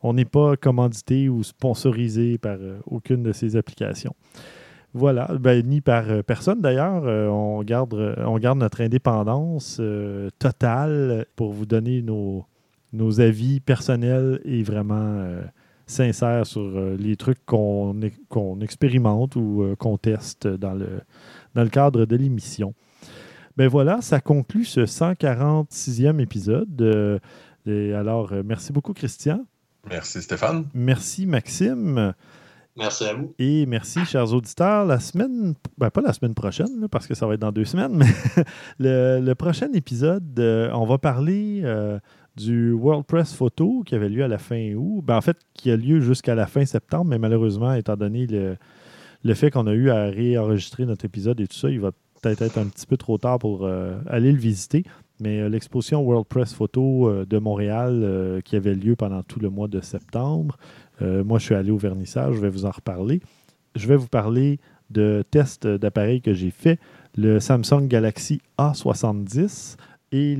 [0.01, 2.57] on n'est pas commandité ou sponsorisé par
[2.87, 4.15] aucune de ces applications.
[4.93, 7.03] Voilà, ben, ni par personne d'ailleurs.
[7.03, 9.79] on, garde, on garde notre indépendance
[10.39, 12.45] totale pour vous donner nos,
[12.93, 15.41] nos avis personnels et vraiment
[15.89, 21.01] sincère sur euh, les trucs qu'on expérimente ou euh, qu'on teste dans le,
[21.55, 22.73] dans le cadre de l'émission.
[23.57, 26.81] Ben voilà, ça conclut ce 146e épisode.
[26.81, 27.19] Euh,
[27.65, 29.45] et alors, merci beaucoup, Christian.
[29.89, 30.67] Merci, Stéphane.
[30.73, 32.13] Merci, Maxime.
[32.79, 33.33] Merci à vous.
[33.37, 34.85] Et merci, chers auditeurs.
[34.85, 37.91] La semaine, ben pas la semaine prochaine, parce que ça va être dans deux semaines,
[37.97, 38.07] mais
[38.79, 40.39] le, prochain épisode,
[40.73, 41.63] on va parler
[42.39, 45.03] du World Press Photo qui avait lieu à la fin août.
[45.03, 49.33] Ben, en fait, qui a lieu jusqu'à la fin septembre, mais malheureusement, étant donné le,
[49.33, 51.91] fait qu'on a eu à réenregistrer notre épisode et tout ça, il va
[52.21, 54.83] peut-être être un petit peu trop tard pour euh, aller le visiter.
[55.19, 59.49] Mais euh, l'exposition World Press Photo euh, de Montréal qui avait lieu pendant tout le
[59.49, 60.57] mois de septembre,
[61.01, 63.21] moi je suis allé au vernissage, je vais vous en reparler.
[63.75, 64.59] Je vais vous parler
[64.89, 66.79] de tests d'appareils que j'ai fait.
[67.15, 69.77] Le Samsung Galaxy A70,
[70.11, 70.35] et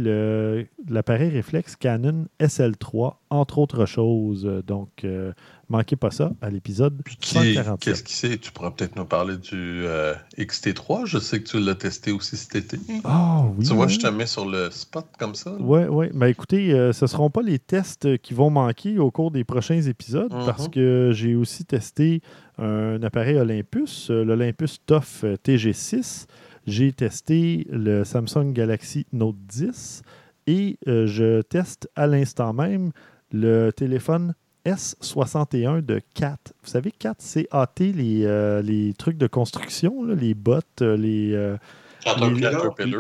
[0.88, 4.64] l'appareil réflexe Canon SL3, entre autres choses.
[4.66, 5.32] Donc, euh,
[5.70, 7.80] manquez pas ça à l'épisode 147.
[7.80, 8.38] Qu'est-ce qui c'est?
[8.38, 11.06] Tu pourras peut-être nous parler du euh, XT3.
[11.06, 12.80] Je sais que tu l'as testé aussi cet été.
[13.04, 13.66] Ah oui.
[13.66, 15.56] Tu vois, je te mets sur le spot comme ça.
[15.60, 16.08] Oui, oui.
[16.14, 19.44] Ben, écoutez, euh, ce ne seront pas les tests qui vont manquer au cours des
[19.44, 20.72] prochains épisodes parce mhm.
[20.72, 22.22] que j'ai aussi testé
[22.58, 26.28] un appareil Olympus, l'Olympus TOF TG6
[26.70, 30.04] j'ai testé le Samsung Galaxy Note 10
[30.48, 32.92] et euh, je teste à l'instant même
[33.32, 34.36] le téléphone
[34.70, 36.38] S61 de CAT.
[36.64, 41.58] Vous savez, CAT, c'est AT, les, euh, les trucs de construction, les bottes, euh, les,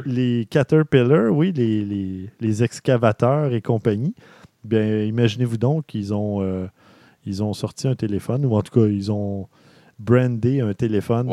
[0.05, 4.15] les, Caterpillar, oui, les, les, excavateurs et compagnie.
[4.63, 6.67] Bien, imaginez-vous donc qu'ils ont,
[7.25, 9.47] ils ont sorti un téléphone, ou en tout cas, ils ont
[9.99, 11.29] brandé un téléphone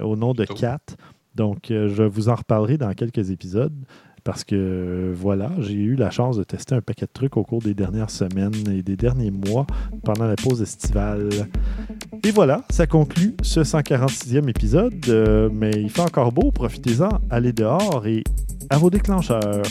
[0.00, 0.80] au nom de Cat.
[1.36, 3.74] Donc, je vous en reparlerai dans quelques épisodes
[4.24, 7.60] parce que voilà, j'ai eu la chance de tester un paquet de trucs au cours
[7.60, 9.66] des dernières semaines et des derniers mois
[10.02, 11.28] pendant la pause estivale.
[12.24, 14.94] Et voilà, ça conclut ce 146e épisode.
[15.08, 18.24] Euh, mais il fait encore beau, profitez-en, allez dehors et
[18.70, 19.62] à vos déclencheurs.